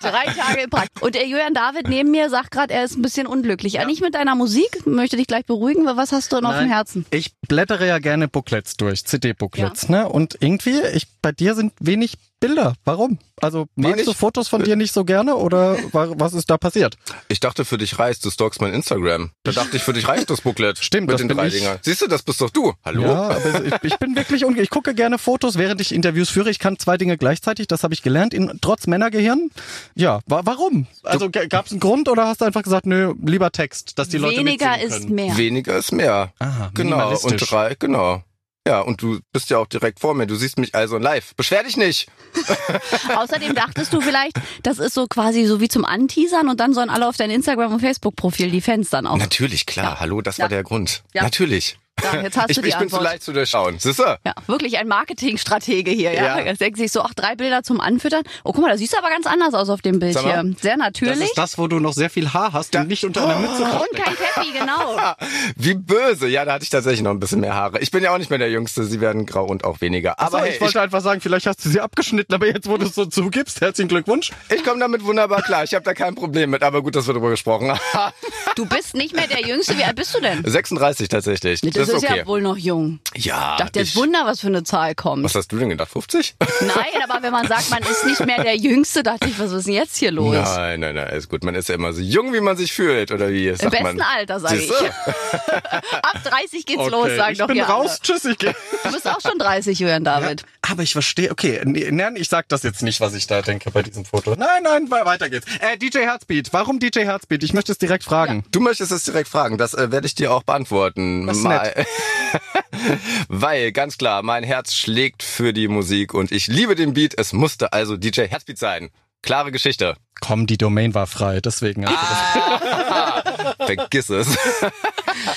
Drei 0.00 0.24
Tage 0.26 0.62
in 0.62 0.70
Prag. 0.70 0.86
Und 1.00 1.14
der 1.14 1.26
Julian 1.26 1.52
David 1.52 1.88
neben 1.88 2.10
mir 2.10 2.30
sagt 2.30 2.52
gerade, 2.52 2.72
er 2.72 2.84
ist 2.84 2.96
ein 2.96 3.02
bisschen 3.02 3.26
unglücklich. 3.26 3.74
Ja. 3.74 3.84
Nicht 3.84 4.00
mit 4.00 4.14
deiner 4.14 4.34
Musik, 4.34 4.86
möchte 4.86 5.16
dich 5.16 5.26
gleich 5.26 5.44
beruhigen. 5.44 5.84
Was 5.84 6.12
hast 6.12 6.32
du 6.32 6.40
noch 6.40 6.50
auf 6.50 6.58
dem 6.58 6.68
Herzen? 6.68 7.04
Ich 7.10 7.32
blättere 7.48 7.86
ja 7.86 7.98
gerne 7.98 8.28
Booklets 8.28 8.76
durch, 8.76 9.04
CD-Booklets, 9.04 9.88
ne? 9.88 10.08
Und 10.08 10.36
irgendwie, 10.40 10.80
ich, 10.94 11.08
bei 11.20 11.32
dir 11.32 11.54
sind 11.54 11.72
wenig 11.80 12.18
Bilder. 12.40 12.74
Warum? 12.84 13.18
Also 13.40 13.66
magst 13.76 14.06
du 14.06 14.12
Fotos 14.12 14.48
von 14.48 14.62
dir 14.64 14.76
nicht 14.76 14.92
so 14.92 15.04
gerne 15.04 15.36
oder 15.36 15.76
wa- 15.92 16.12
was 16.16 16.34
ist 16.34 16.50
da 16.50 16.56
passiert? 16.56 16.96
Ich 17.28 17.40
dachte, 17.40 17.64
für 17.64 17.78
dich 17.78 17.98
reicht, 17.98 18.24
du 18.24 18.30
stalkst 18.30 18.60
mein 18.60 18.72
Instagram. 18.74 19.30
Da 19.44 19.52
dachte 19.52 19.76
ich, 19.76 19.82
für 19.82 19.92
dich 19.92 20.06
reicht 20.08 20.30
das 20.30 20.40
Booklet. 20.40 20.78
Stimmt, 20.82 21.06
mit 21.08 21.14
das 21.14 21.20
den 21.20 21.28
bin 21.28 21.36
drei 21.36 21.46
ich. 21.48 21.54
Dingern. 21.54 21.78
Siehst 21.82 22.00
du, 22.02 22.06
das 22.06 22.22
bist 22.22 22.40
doch 22.40 22.50
du. 22.50 22.74
Hallo? 22.84 23.02
Ja, 23.02 23.22
aber 23.30 23.64
ich, 23.64 23.72
ich 23.82 23.96
bin 23.98 24.14
wirklich 24.16 24.44
unge 24.44 24.60
ich 24.60 24.70
gucke 24.70 24.94
gerne 24.94 25.18
Fotos, 25.18 25.56
während 25.58 25.80
ich 25.80 25.92
Interviews 25.92 26.30
führe. 26.30 26.50
Ich 26.50 26.58
kann 26.58 26.78
zwei 26.78 26.96
Dinge 26.96 27.16
gleichzeitig, 27.18 27.66
das 27.66 27.82
habe 27.84 27.94
ich 27.94 28.02
gelernt, 28.02 28.34
in, 28.34 28.58
trotz 28.60 28.86
Männergehirn. 28.86 29.50
Ja, 29.94 30.20
wa 30.26 30.42
warum? 30.44 30.86
Also 31.04 31.30
gab 31.30 31.66
es 31.66 31.72
einen 31.72 31.80
Grund 31.80 32.08
oder 32.08 32.26
hast 32.26 32.40
du 32.40 32.44
einfach 32.44 32.62
gesagt, 32.62 32.86
nö, 32.86 33.14
lieber 33.24 33.50
Text, 33.52 33.98
dass 33.98 34.08
die 34.08 34.18
Leute 34.18 34.38
Weniger 34.38 34.80
ist 34.80 35.08
mehr. 35.10 35.36
Weniger 35.36 35.76
ist 35.76 35.92
mehr. 35.92 36.32
Ah, 36.38 36.70
genau. 36.74 37.16
Und 37.18 37.36
drei, 37.50 37.74
genau. 37.78 38.22
Ja, 38.68 38.80
und 38.82 39.00
du 39.00 39.20
bist 39.32 39.48
ja 39.48 39.56
auch 39.56 39.66
direkt 39.66 39.98
vor 39.98 40.12
mir. 40.12 40.26
Du 40.26 40.34
siehst 40.36 40.58
mich 40.58 40.74
also 40.74 40.98
live. 40.98 41.34
Beschwer 41.36 41.62
dich 41.64 41.78
nicht. 41.78 42.06
Außerdem 43.16 43.54
dachtest 43.54 43.94
du 43.94 44.02
vielleicht, 44.02 44.38
das 44.62 44.78
ist 44.78 44.92
so 44.92 45.06
quasi 45.06 45.46
so 45.46 45.58
wie 45.62 45.68
zum 45.68 45.86
Anteasern 45.86 46.50
und 46.50 46.60
dann 46.60 46.74
sollen 46.74 46.90
alle 46.90 47.08
auf 47.08 47.16
dein 47.16 47.30
Instagram- 47.30 47.72
und 47.72 47.80
Facebook-Profil 47.80 48.50
die 48.50 48.60
Fans 48.60 48.90
dann 48.90 49.06
auch. 49.06 49.16
Natürlich, 49.16 49.64
klar. 49.64 49.94
Ja. 49.94 50.00
Hallo, 50.00 50.20
das 50.20 50.36
Ja. 50.36 50.42
war 50.42 50.48
der 50.50 50.62
Grund. 50.64 51.02
Ja. 51.14 51.22
Natürlich. 51.22 51.78
Ja, 52.02 52.20
jetzt 52.22 52.36
hast 52.36 52.50
ich 52.50 52.56
du 52.56 52.62
die 52.62 52.68
ich 52.68 52.76
bin 52.78 52.88
zu 52.88 52.96
Antwort. 52.96 53.12
leicht 53.12 53.22
zu 53.22 53.32
durchschauen. 53.32 53.78
Siehst 53.78 53.98
du? 53.98 54.04
Ja, 54.24 54.34
wirklich 54.46 54.78
ein 54.78 54.88
Marketingstratege 54.88 55.90
hier, 55.90 56.12
ja. 56.12 56.38
Ja. 56.38 56.44
Jetzt 56.44 56.60
denkt 56.60 56.78
sich 56.78 56.92
so, 56.92 57.02
ach, 57.02 57.14
drei 57.14 57.34
Bilder 57.34 57.62
zum 57.62 57.80
Anfüttern. 57.80 58.22
Oh, 58.44 58.52
guck 58.52 58.62
mal, 58.62 58.70
da 58.70 58.76
siehst 58.76 58.92
du 58.92 58.98
aber 58.98 59.10
ganz 59.10 59.26
anders 59.26 59.54
aus 59.54 59.68
auf 59.68 59.82
dem 59.82 59.98
Bild 59.98 60.14
mal. 60.14 60.22
hier. 60.22 60.54
Sehr 60.60 60.76
Das 60.76 60.78
natürlich. 60.78 61.20
ist 61.20 61.38
das, 61.38 61.58
wo 61.58 61.66
du 61.66 61.78
noch 61.80 61.92
sehr 61.92 62.10
viel 62.10 62.32
Haar 62.32 62.52
hast 62.52 62.74
und 62.76 62.88
nicht 62.88 63.04
unter 63.04 63.24
einer 63.28 63.38
Mütze 63.38 63.62
und 63.64 63.92
kein 64.00 64.14
Käppi, 64.14 64.52
genau. 64.58 64.96
Wie 65.56 65.74
böse. 65.74 66.28
Ja, 66.28 66.44
da 66.44 66.54
hatte 66.54 66.64
ich 66.64 66.70
tatsächlich 66.70 67.02
noch 67.02 67.10
ein 67.10 67.20
bisschen 67.20 67.40
mehr 67.40 67.54
Haare. 67.54 67.80
Ich 67.80 67.90
bin 67.90 68.02
ja 68.02 68.12
auch 68.12 68.18
nicht 68.18 68.30
mehr 68.30 68.38
der 68.38 68.50
Jüngste. 68.50 68.84
Sie 68.84 69.00
werden 69.00 69.26
grau 69.26 69.44
und 69.46 69.64
auch 69.64 69.80
weniger. 69.80 70.18
Aber 70.18 70.38
Aber 70.38 70.46
hey, 70.46 70.54
ich 70.54 70.60
wollte 70.60 70.80
einfach 70.80 71.00
sagen, 71.00 71.20
vielleicht 71.20 71.46
hast 71.46 71.64
du 71.64 71.68
sie 71.68 71.80
abgeschnitten, 71.80 72.34
aber 72.34 72.46
jetzt, 72.46 72.68
wo 72.68 72.76
du 72.76 72.86
es 72.86 72.94
so 72.94 73.06
zugibst, 73.06 73.60
herzlichen 73.60 73.88
Glückwunsch. 73.88 74.30
ich, 74.48 74.56
ich 74.56 74.64
komme 74.64 74.80
damit 74.80 75.04
wunderbar 75.04 75.42
klar. 75.42 75.64
Ich 75.64 75.74
habe 75.74 75.84
da 75.84 75.94
kein 75.94 76.14
Problem 76.14 76.50
mit. 76.50 76.62
Aber 76.62 76.82
gut, 76.82 76.96
dass 76.96 77.06
wir 77.06 77.14
darüber 77.14 77.30
gesprochen 77.30 77.72
haben. 77.92 78.12
Du 78.56 78.66
bist 78.66 78.94
nicht 78.94 79.14
mehr 79.14 79.26
der 79.26 79.40
Jüngste. 79.46 79.76
Wie 79.78 79.84
alt 79.84 79.96
bist 79.96 80.14
du 80.14 80.20
denn? 80.20 80.44
36 80.44 81.08
tatsächlich. 81.08 81.60
Das, 81.60 81.72
Das, 81.72 81.87
ist 81.88 82.02
ist 82.02 82.04
okay. 82.04 82.18
ja 82.20 82.26
wohl 82.26 82.40
noch 82.40 82.56
jung. 82.56 83.00
Ja. 83.14 83.52
Ich 83.58 83.64
dachte 83.64 83.78
jetzt 83.80 83.88
ich- 83.90 83.96
Wunder, 83.96 84.20
was 84.24 84.40
für 84.40 84.46
eine 84.48 84.62
Zahl 84.64 84.94
kommt. 84.94 85.24
Was 85.24 85.34
hast 85.34 85.48
du 85.52 85.58
denn 85.58 85.68
gedacht? 85.70 85.90
50? 85.90 86.36
Nein, 86.60 87.02
aber 87.08 87.22
wenn 87.22 87.32
man 87.32 87.46
sagt, 87.48 87.70
man 87.70 87.82
ist 87.82 88.04
nicht 88.06 88.24
mehr 88.26 88.42
der 88.42 88.56
Jüngste, 88.56 89.02
dachte 89.02 89.28
ich, 89.28 89.38
was 89.38 89.52
ist 89.52 89.66
denn 89.66 89.74
jetzt 89.74 89.96
hier 89.96 90.10
los? 90.12 90.34
Nein, 90.34 90.80
nein, 90.80 90.94
nein, 90.94 91.08
ist 91.16 91.28
gut. 91.28 91.42
Man 91.44 91.54
ist 91.54 91.68
ja 91.68 91.74
immer 91.74 91.92
so 91.92 92.00
jung, 92.00 92.32
wie 92.32 92.40
man 92.40 92.56
sich 92.56 92.72
fühlt, 92.72 93.10
oder 93.12 93.28
wie? 93.30 93.48
Im 93.48 93.56
Sagt 93.56 93.70
besten 93.70 93.84
man. 93.98 94.00
Alter, 94.00 94.40
sage 94.40 94.56
ich. 94.56 94.72
Ab 94.72 96.22
30 96.24 96.66
geht's 96.66 96.88
los, 96.90 97.08
sagen 97.16 97.32
ich 97.32 97.38
doch 97.38 97.46
bin 97.46 97.56
hier 97.56 97.66
raus, 97.66 98.00
tschüss, 98.02 98.24
ich 98.24 98.38
gehe. 98.38 98.54
Du 98.84 98.92
bist 98.92 99.06
auch 99.08 99.20
schon 99.20 99.38
30, 99.38 99.78
Julian 99.78 100.04
David. 100.04 100.44
Aber 100.62 100.82
ich 100.82 100.92
verstehe, 100.92 101.30
okay, 101.30 101.60
nein, 101.64 102.16
ich 102.16 102.28
sag 102.28 102.48
das 102.48 102.62
jetzt 102.62 102.82
nicht, 102.82 103.00
was 103.00 103.14
ich 103.14 103.26
da 103.26 103.40
denke 103.42 103.70
bei 103.70 103.82
diesem 103.82 104.04
Foto. 104.04 104.34
Nein, 104.36 104.62
nein, 104.62 104.90
we- 104.90 105.04
weiter 105.04 105.30
geht's. 105.30 105.46
Äh, 105.60 105.78
DJ 105.78 106.00
Herzbeat, 106.00 106.48
warum 106.52 106.78
DJ 106.78 107.00
Herzbeat? 107.00 107.42
Ich 107.42 107.54
möchte 107.54 107.72
es 107.72 107.78
direkt 107.78 108.04
fragen. 108.04 108.44
Du 108.50 108.60
möchtest 108.60 108.92
es 108.92 109.04
direkt 109.04 109.28
fragen, 109.28 109.56
das 109.58 109.74
äh, 109.74 109.90
werde 109.90 110.06
ich 110.06 110.14
dir 110.14 110.32
auch 110.32 110.42
beantworten. 110.42 111.26
Das 111.26 111.38
ist 111.38 111.42
Mal- 111.44 111.77
Weil, 113.28 113.72
ganz 113.72 113.98
klar, 113.98 114.22
mein 114.22 114.44
Herz 114.44 114.74
schlägt 114.74 115.22
für 115.22 115.52
die 115.52 115.68
Musik 115.68 116.14
und 116.14 116.32
ich 116.32 116.46
liebe 116.46 116.74
den 116.74 116.94
Beat. 116.94 117.14
Es 117.18 117.32
musste 117.32 117.72
also 117.72 117.96
DJ 117.96 118.22
Herzbeat 118.22 118.58
sein. 118.58 118.90
Klare 119.22 119.50
Geschichte. 119.50 119.96
Komm, 120.20 120.46
die 120.46 120.58
Domain 120.58 120.94
war 120.94 121.06
frei, 121.06 121.40
deswegen. 121.40 121.86
Also 121.86 121.98
Vergiss 123.58 124.10
es. 124.10 124.28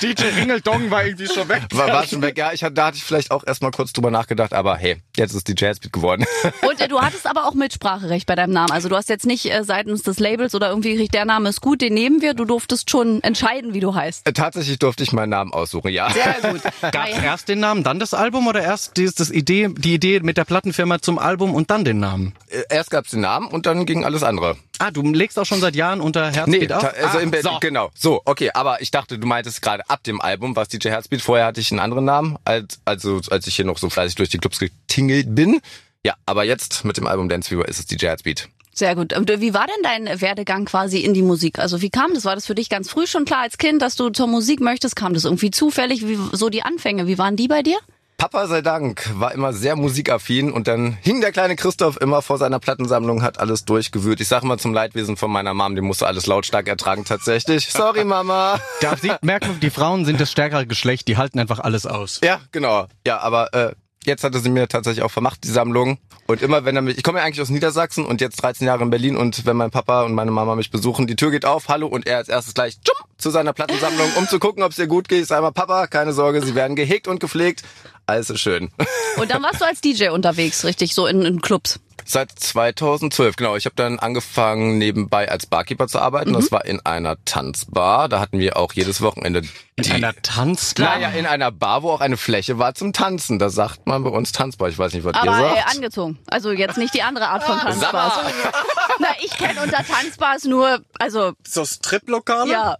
DJ 0.02 0.24
Ringeldong 0.38 0.90
war 0.90 1.04
irgendwie 1.04 1.26
schon 1.26 1.48
weg. 1.48 1.62
War, 1.72 1.88
war 1.88 2.06
schon 2.06 2.22
weg. 2.22 2.36
Ja, 2.38 2.52
ich, 2.52 2.62
hatte- 2.62 2.74
da 2.74 2.86
hatte 2.86 2.96
ich 2.96 3.04
vielleicht 3.04 3.30
auch 3.30 3.44
erstmal 3.46 3.70
kurz 3.70 3.92
drüber 3.92 4.10
nachgedacht, 4.10 4.52
aber 4.52 4.76
hey, 4.76 4.96
jetzt 5.16 5.34
ist 5.34 5.48
DJ 5.48 5.66
Herzbeat 5.66 5.92
geworden. 5.92 6.24
Und 6.68 6.80
äh, 6.80 6.88
du 6.88 7.00
hattest 7.00 7.26
aber 7.26 7.46
auch 7.46 7.54
Mitspracherecht 7.54 8.26
bei 8.26 8.34
deinem 8.34 8.52
Namen. 8.52 8.70
Also 8.70 8.88
du 8.88 8.96
hast 8.96 9.08
jetzt 9.08 9.26
nicht 9.26 9.50
äh, 9.52 9.64
seitens 9.64 10.02
des 10.02 10.18
Labels 10.18 10.54
oder 10.54 10.68
irgendwie 10.70 10.92
gekriegt, 10.92 11.14
der 11.14 11.24
Name 11.24 11.48
ist 11.48 11.60
gut, 11.60 11.80
den 11.80 11.94
nehmen 11.94 12.20
wir. 12.22 12.34
Du 12.34 12.44
durftest 12.44 12.90
schon 12.90 13.22
entscheiden, 13.22 13.74
wie 13.74 13.80
du 13.80 13.94
heißt. 13.94 14.26
Äh, 14.28 14.32
Tatsächlich 14.32 14.78
durfte 14.78 15.02
ich 15.02 15.12
meinen 15.12 15.30
Namen 15.30 15.52
aussuchen, 15.52 15.88
ja. 15.92 16.10
Sehr 16.10 16.36
gut. 16.52 16.60
Gab 16.92 17.08
es 17.08 17.18
erst 17.22 17.48
den 17.48 17.60
Namen, 17.60 17.82
dann 17.84 17.98
das 17.98 18.14
Album 18.14 18.46
oder 18.46 18.62
erst 18.62 18.96
dieses, 18.96 19.14
das 19.14 19.30
Idee, 19.30 19.68
die 19.76 19.94
Idee 19.94 20.20
mit 20.20 20.36
der 20.36 20.44
Plattenfirma 20.44 21.00
zum 21.00 21.18
Album 21.18 21.54
und 21.54 21.70
dann 21.70 21.84
den 21.84 21.98
Namen? 22.00 22.34
Äh, 22.48 22.62
Erst 22.70 22.90
gab's 22.90 23.10
den 23.10 23.20
Namen 23.20 23.48
und 23.48 23.66
dann 23.66 23.84
ging 23.86 24.04
alles 24.04 24.22
andere. 24.22 24.56
Ah, 24.78 24.90
du 24.90 25.02
legst 25.02 25.38
auch 25.38 25.44
schon 25.46 25.60
seit 25.60 25.76
Jahren 25.76 26.00
unter 26.00 26.30
Nee, 26.30 26.36
Herzbeat 26.36 26.72
auf? 26.72 26.82
ta- 26.82 26.88
also 26.88 27.18
ah, 27.18 27.20
im 27.20 27.30
Bett, 27.30 27.42
so. 27.42 27.58
genau. 27.60 27.90
So, 27.94 28.22
okay, 28.24 28.50
aber 28.52 28.80
ich 28.82 28.90
dachte, 28.90 29.18
du 29.18 29.26
meintest 29.26 29.62
gerade 29.62 29.88
ab 29.88 30.02
dem 30.04 30.20
Album, 30.20 30.56
was 30.56 30.68
DJ 30.68 30.88
Herzbeat. 30.88 31.20
Vorher 31.22 31.46
hatte 31.46 31.60
ich 31.60 31.70
einen 31.70 31.80
anderen 31.80 32.04
Namen, 32.04 32.36
als, 32.44 32.80
also 32.84 33.20
als 33.30 33.46
ich 33.46 33.54
hier 33.56 33.64
noch 33.64 33.78
so 33.78 33.90
fleißig 33.90 34.16
durch 34.16 34.30
die 34.30 34.38
Clubs 34.38 34.58
getingelt 34.58 35.34
bin. 35.34 35.60
Ja, 36.04 36.14
aber 36.26 36.44
jetzt 36.44 36.84
mit 36.84 36.96
dem 36.96 37.06
Album 37.06 37.28
Dance 37.28 37.48
Fever 37.48 37.68
ist 37.68 37.78
es 37.78 37.86
DJ 37.86 38.06
Herzbeat. 38.06 38.48
Sehr 38.74 38.96
gut. 38.96 39.12
Und 39.14 39.28
äh, 39.28 39.40
wie 39.42 39.52
war 39.54 39.66
denn 39.66 39.82
dein 40.06 40.20
Werdegang 40.22 40.64
quasi 40.64 40.98
in 41.00 41.12
die 41.12 41.20
Musik? 41.22 41.58
Also 41.58 41.82
wie 41.82 41.90
kam 41.90 42.14
das? 42.14 42.24
War 42.24 42.34
das 42.34 42.46
für 42.46 42.54
dich 42.54 42.70
ganz 42.70 42.88
früh 42.90 43.06
schon 43.06 43.26
klar 43.26 43.40
als 43.42 43.58
Kind, 43.58 43.82
dass 43.82 43.96
du 43.96 44.08
zur 44.08 44.26
Musik 44.26 44.60
möchtest? 44.60 44.96
Kam 44.96 45.12
das 45.12 45.24
irgendwie 45.26 45.50
zufällig? 45.50 46.08
Wie, 46.08 46.18
so 46.32 46.48
die 46.48 46.62
Anfänge, 46.62 47.06
wie 47.06 47.18
waren 47.18 47.36
die 47.36 47.48
bei 47.48 47.62
dir? 47.62 47.76
Papa 48.22 48.46
sei 48.46 48.62
Dank 48.62 49.10
war 49.18 49.32
immer 49.32 49.52
sehr 49.52 49.74
musikaffin 49.74 50.52
und 50.52 50.68
dann 50.68 50.96
hing 51.02 51.20
der 51.20 51.32
kleine 51.32 51.56
Christoph 51.56 52.00
immer 52.00 52.22
vor 52.22 52.38
seiner 52.38 52.60
Plattensammlung, 52.60 53.20
hat 53.20 53.40
alles 53.40 53.64
durchgewühlt. 53.64 54.20
Ich 54.20 54.28
sag 54.28 54.44
mal 54.44 54.60
zum 54.60 54.72
Leidwesen 54.72 55.16
von 55.16 55.28
meiner 55.28 55.54
Mom, 55.54 55.74
die 55.74 55.80
musste 55.80 56.06
alles 56.06 56.28
lautstark 56.28 56.68
ertragen 56.68 57.04
tatsächlich. 57.04 57.72
Sorry 57.72 58.04
Mama. 58.04 58.60
Da 58.80 58.96
sieht, 58.96 59.24
merkt 59.24 59.48
man, 59.48 59.58
die 59.58 59.70
Frauen 59.70 60.04
sind 60.04 60.20
das 60.20 60.30
stärkere 60.30 60.68
Geschlecht, 60.68 61.08
die 61.08 61.16
halten 61.16 61.40
einfach 61.40 61.58
alles 61.58 61.84
aus. 61.84 62.20
Ja, 62.22 62.40
genau. 62.52 62.86
Ja, 63.04 63.18
aber 63.18 63.52
äh, 63.54 63.72
jetzt 64.04 64.24
hatte 64.24 64.40
sie 64.40 64.50
mir 64.50 64.68
tatsächlich 64.68 65.04
auch 65.04 65.10
vermacht, 65.10 65.44
die 65.44 65.48
Sammlung. 65.48 65.98
Und 66.26 66.42
immer 66.42 66.64
wenn 66.64 66.76
er 66.76 66.82
mich, 66.82 66.96
ich 66.96 67.02
komme 67.02 67.18
ja 67.18 67.24
eigentlich 67.24 67.40
aus 67.40 67.50
Niedersachsen 67.50 68.04
und 68.04 68.20
jetzt 68.20 68.36
13 68.42 68.66
Jahre 68.66 68.82
in 68.82 68.90
Berlin 68.90 69.16
und 69.16 69.44
wenn 69.44 69.56
mein 69.56 69.70
Papa 69.70 70.02
und 70.02 70.14
meine 70.14 70.30
Mama 70.30 70.54
mich 70.54 70.70
besuchen, 70.70 71.06
die 71.06 71.16
Tür 71.16 71.30
geht 71.30 71.44
auf, 71.44 71.68
hallo 71.68 71.86
und 71.86 72.06
er 72.06 72.18
als 72.18 72.28
erstes 72.28 72.54
gleich 72.54 72.80
tschum, 72.80 73.06
zu 73.18 73.30
seiner 73.30 73.52
Plattensammlung, 73.52 74.08
um 74.16 74.28
zu 74.28 74.38
gucken, 74.38 74.62
ob 74.62 74.72
es 74.72 74.78
ihr 74.78 74.86
gut 74.86 75.08
geht. 75.08 75.22
Ich 75.22 75.28
sage 75.28 75.42
mal, 75.42 75.50
Papa, 75.50 75.86
keine 75.86 76.12
Sorge, 76.12 76.42
sie 76.42 76.54
werden 76.54 76.76
gehegt 76.76 77.08
und 77.08 77.20
gepflegt. 77.20 77.62
Alles 78.06 78.30
ist 78.30 78.40
schön. 78.40 78.70
Und 79.16 79.30
dann 79.30 79.42
warst 79.42 79.60
du 79.60 79.64
als 79.64 79.80
DJ 79.80 80.08
unterwegs, 80.08 80.64
richtig, 80.64 80.94
so 80.94 81.06
in, 81.06 81.22
in 81.22 81.40
Clubs. 81.40 81.80
Seit 82.04 82.30
2012, 82.38 83.36
genau. 83.36 83.56
Ich 83.56 83.64
habe 83.64 83.76
dann 83.76 83.98
angefangen, 83.98 84.78
nebenbei 84.78 85.30
als 85.30 85.46
Barkeeper 85.46 85.86
zu 85.88 85.98
arbeiten. 86.00 86.32
Das 86.32 86.50
war 86.52 86.64
in 86.64 86.80
einer 86.84 87.16
Tanzbar. 87.24 88.08
Da 88.08 88.20
hatten 88.20 88.38
wir 88.38 88.56
auch 88.56 88.72
jedes 88.72 89.00
Wochenende 89.00 89.40
In 89.76 89.82
die, 89.84 89.92
einer 89.92 90.14
Tanzbar. 90.22 90.96
Naja, 90.96 91.10
in 91.10 91.26
einer 91.26 91.50
Bar, 91.50 91.82
wo 91.82 91.90
auch 91.90 92.00
eine 92.00 92.16
Fläche 92.16 92.58
war 92.58 92.74
zum 92.74 92.92
Tanzen. 92.92 93.38
Da 93.38 93.48
sagt 93.50 93.86
man 93.86 94.02
bei 94.04 94.10
uns 94.10 94.32
Tanzbar. 94.32 94.68
Ich 94.68 94.78
weiß 94.78 94.92
nicht, 94.94 95.04
was 95.04 95.14
ihr 95.14 95.22
Aber 95.22 95.36
sagt. 95.48 95.56
äh, 95.56 95.76
angezogen. 95.76 96.18
Also 96.26 96.52
jetzt 96.52 96.76
nicht 96.78 96.94
die 96.94 97.02
andere 97.02 97.28
Art 97.28 97.44
von 97.44 97.58
Tanzbars. 97.60 98.14
Na, 98.98 99.08
ich 99.22 99.30
kenne 99.36 99.62
unter 99.62 99.84
Tanzbars 99.84 100.44
nur, 100.44 100.80
also 100.98 101.32
So 101.46 101.64
Striplokale? 101.64 102.50
ja. 102.52 102.76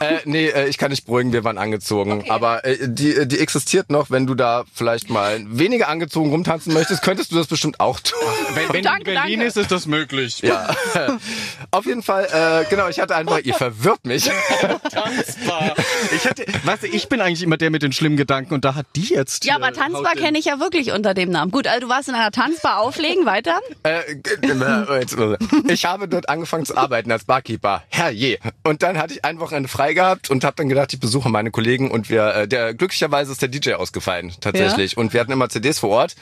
Äh, 0.00 0.18
nee, 0.24 0.48
äh, 0.48 0.68
ich 0.68 0.78
kann 0.78 0.90
nicht 0.90 1.06
beruhigen, 1.06 1.32
wir 1.32 1.44
waren 1.44 1.58
angezogen. 1.58 2.30
Aber 2.30 2.64
äh, 2.64 2.76
die, 2.88 3.26
die 3.26 3.38
existiert 3.38 3.90
noch, 3.90 4.10
wenn 4.10 4.26
du 4.26 4.34
da 4.34 4.64
vielleicht 4.72 5.10
mal 5.10 5.40
weniger 5.48 5.88
angezogen 5.88 6.30
rumtanzen 6.30 6.72
möchtest, 6.72 7.02
könntest 7.02 7.32
du 7.32 7.36
das 7.36 7.46
bestimmt 7.46 7.80
auch 7.80 8.00
tun. 8.00 8.18
Wenn, 8.54 8.72
wenn 8.72 8.82
Danke, 8.82 9.10
in 9.10 9.16
Berlin 9.16 9.38
danke. 9.40 9.46
ist, 9.46 9.56
ist 9.56 9.70
das 9.70 9.86
möglich. 9.86 10.40
Ja. 10.40 10.74
Auf 11.70 11.86
jeden 11.86 12.02
Fall, 12.02 12.26
äh, 12.32 12.68
genau, 12.70 12.88
ich 12.88 13.00
hatte 13.00 13.16
einfach, 13.16 13.40
ihr 13.40 13.54
verwirrt 13.54 14.04
mich. 14.04 14.30
Tanzbar. 14.90 15.74
Ich 16.14 16.24
hätte, 16.24 16.44
weißt 16.64 16.84
du, 16.84 16.86
ich 16.88 17.08
bin 17.08 17.20
eigentlich 17.20 17.42
immer 17.42 17.56
der 17.56 17.70
mit 17.70 17.82
den 17.82 17.92
schlimmen 17.92 18.16
Gedanken 18.16 18.54
und 18.54 18.64
da 18.64 18.74
hat 18.74 18.86
die 18.96 19.04
jetzt. 19.14 19.44
Ja, 19.44 19.54
äh, 19.54 19.56
aber 19.56 19.72
Tanzbar 19.72 20.04
haut 20.10 20.16
den- 20.16 20.24
kenne 20.24 20.38
ich 20.38 20.44
ja 20.46 20.60
wirklich 20.60 20.92
unter 20.92 21.14
dem 21.14 21.30
Namen. 21.30 21.50
Gut, 21.50 21.66
also 21.66 21.80
du 21.86 21.88
warst 21.88 22.08
in 22.08 22.14
einer 22.14 22.30
Tanzbar 22.30 22.78
auflegen, 22.78 23.26
weiter. 23.26 23.58
Äh, 23.82 24.00
äh, 24.42 25.00
äh, 25.02 25.72
ich 25.72 25.84
habe 25.84 26.08
dort 26.08 26.28
angefangen 26.28 26.64
zu 26.64 26.76
arbeiten 26.76 27.10
als 27.12 27.24
Barkeeper. 27.24 27.82
Herrje. 27.88 28.38
Und 28.64 28.82
dann 28.82 28.98
hatte 28.98 29.14
ich 29.14 29.24
ein 29.24 29.40
Wochenende 29.40 29.68
frei 29.68 29.87
gehabt 29.94 30.30
und 30.30 30.44
habe 30.44 30.56
dann 30.56 30.68
gedacht, 30.68 30.92
ich 30.92 31.00
besuche 31.00 31.28
meine 31.28 31.50
Kollegen 31.50 31.90
und 31.90 32.10
wir, 32.10 32.34
äh, 32.34 32.48
der 32.48 32.74
glücklicherweise 32.74 33.32
ist 33.32 33.42
der 33.42 33.48
DJ 33.48 33.74
ausgefallen 33.74 34.34
tatsächlich 34.40 34.96
und 34.96 35.12
wir 35.12 35.20
hatten 35.20 35.32
immer 35.32 35.48
CDs 35.48 35.78
vor 35.78 35.90
Ort. 35.90 36.16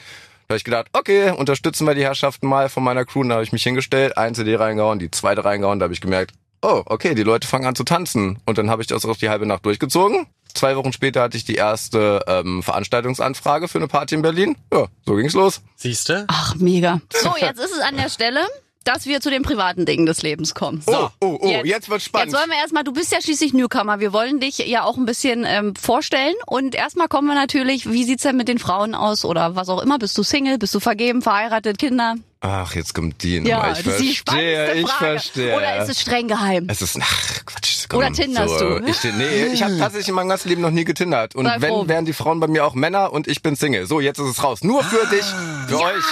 Da 0.47 0.53
habe 0.53 0.57
ich 0.57 0.63
gedacht, 0.63 0.87
okay, 0.93 1.31
unterstützen 1.31 1.85
wir 1.85 1.93
die 1.93 2.03
Herrschaften 2.03 2.47
mal 2.47 2.69
von 2.69 2.81
meiner 2.81 3.03
Crew. 3.03 3.21
Da 3.23 3.33
habe 3.33 3.43
ich 3.43 3.51
mich 3.51 3.63
hingestellt, 3.63 4.17
ein 4.17 4.33
CD 4.33 4.55
reingehauen, 4.55 4.97
die 4.97 5.11
zweite 5.11 5.43
reingehauen. 5.43 5.79
Da 5.79 5.83
habe 5.83 5.93
ich 5.93 5.99
gemerkt, 5.99 6.31
oh, 6.61 6.83
okay, 6.85 7.15
die 7.15 7.23
Leute 7.23 7.45
fangen 7.45 7.65
an 7.65 7.75
zu 7.75 7.83
tanzen. 7.83 8.39
Und 8.45 8.57
dann 8.57 8.69
habe 8.69 8.81
ich 8.81 8.87
das 8.87 9.03
auch 9.03 9.17
die 9.17 9.29
halbe 9.29 9.45
Nacht 9.45 9.65
durchgezogen. 9.65 10.27
Zwei 10.53 10.77
Wochen 10.77 10.93
später 10.93 11.21
hatte 11.21 11.35
ich 11.35 11.43
die 11.43 11.55
erste 11.55 12.23
ähm, 12.27 12.63
Veranstaltungsanfrage 12.63 13.67
für 13.67 13.77
eine 13.77 13.89
Party 13.89 14.15
in 14.15 14.21
Berlin. 14.21 14.55
Ja, 14.73 14.87
so 15.05 15.15
ging's 15.15 15.33
los. 15.33 15.61
Siehst 15.75 16.07
du? 16.07 16.25
Ach, 16.29 16.55
mega. 16.55 17.01
So, 17.13 17.35
jetzt 17.39 17.59
ist 17.59 17.73
es 17.73 17.81
an 17.81 17.97
der 17.97 18.09
Stelle, 18.09 18.39
dass 18.87 19.05
wir 19.05 19.19
zu 19.19 19.29
den 19.29 19.43
privaten 19.43 19.85
Dingen 19.85 20.05
des 20.05 20.21
Lebens 20.21 20.55
kommen. 20.55 20.81
Oh, 20.85 21.09
oh, 21.19 21.37
oh, 21.41 21.61
jetzt, 21.65 21.89
wird's 21.89 22.05
spannend. 22.05 22.31
Jetzt 22.31 22.39
wollen 22.39 22.49
wir 22.49 22.57
erstmal, 22.57 22.83
du 22.83 22.93
bist 22.93 23.11
ja 23.11 23.21
schließlich 23.21 23.53
Newcomer, 23.53 23.99
wir 23.99 24.13
wollen 24.13 24.39
dich 24.39 24.59
ja 24.59 24.83
auch 24.83 24.97
ein 24.97 25.05
bisschen 25.05 25.43
ähm, 25.45 25.75
vorstellen 25.75 26.35
und 26.45 26.73
erstmal 26.73 27.07
kommen 27.07 27.27
wir 27.27 27.35
natürlich, 27.35 27.91
wie 27.91 28.03
sieht's 28.05 28.23
denn 28.23 28.37
mit 28.37 28.47
den 28.47 28.59
Frauen 28.59 28.95
aus 28.95 29.25
oder 29.25 29.55
was 29.55 29.69
auch 29.69 29.81
immer, 29.81 29.99
bist 29.99 30.17
du 30.17 30.23
Single, 30.23 30.57
bist 30.57 30.73
du 30.73 30.79
vergeben, 30.79 31.21
verheiratet, 31.21 31.77
Kinder? 31.77 32.15
Ach, 32.39 32.75
jetzt 32.75 32.93
kommt 32.93 33.23
die 33.23 33.39
Nummer. 33.39 33.49
Ja, 33.49 33.71
ich 33.71 33.83
das 33.83 33.87
ist 33.87 34.01
die 34.01 34.15
verstehe, 34.15 34.73
ich 34.75 34.89
verstehe. 34.89 35.55
Oder 35.57 35.81
ist 35.81 35.89
es 35.89 36.01
streng 36.01 36.27
geheim? 36.27 36.67
Es 36.69 36.81
ist, 36.81 36.97
ach, 37.01 37.45
Quatsch. 37.45 37.76
Komm, 37.89 37.99
Oder 37.99 38.11
tinderst 38.11 38.59
du? 38.59 38.81
Ich, 38.85 39.03
nee, 39.03 39.45
ich 39.53 39.63
habe 39.63 39.77
tatsächlich 39.77 40.09
in 40.09 40.15
meinem 40.15 40.29
ganzen 40.29 40.49
Leben 40.49 40.61
noch 40.61 40.71
nie 40.71 40.83
getindert. 40.83 41.35
Und 41.35 41.45
Sei 41.45 41.61
wenn, 41.61 41.69
froh. 41.69 41.87
wären 41.87 42.05
die 42.05 42.13
Frauen 42.13 42.39
bei 42.39 42.47
mir 42.47 42.65
auch 42.65 42.73
Männer 42.73 43.13
und 43.13 43.27
ich 43.27 43.41
bin 43.41 43.55
Single. 43.55 43.85
So, 43.85 43.99
jetzt 43.99 44.19
ist 44.19 44.27
es 44.27 44.43
raus. 44.43 44.63
Nur 44.63 44.83
für 44.83 45.05
dich, 45.07 45.25
für 45.67 45.79
euch. 45.79 46.03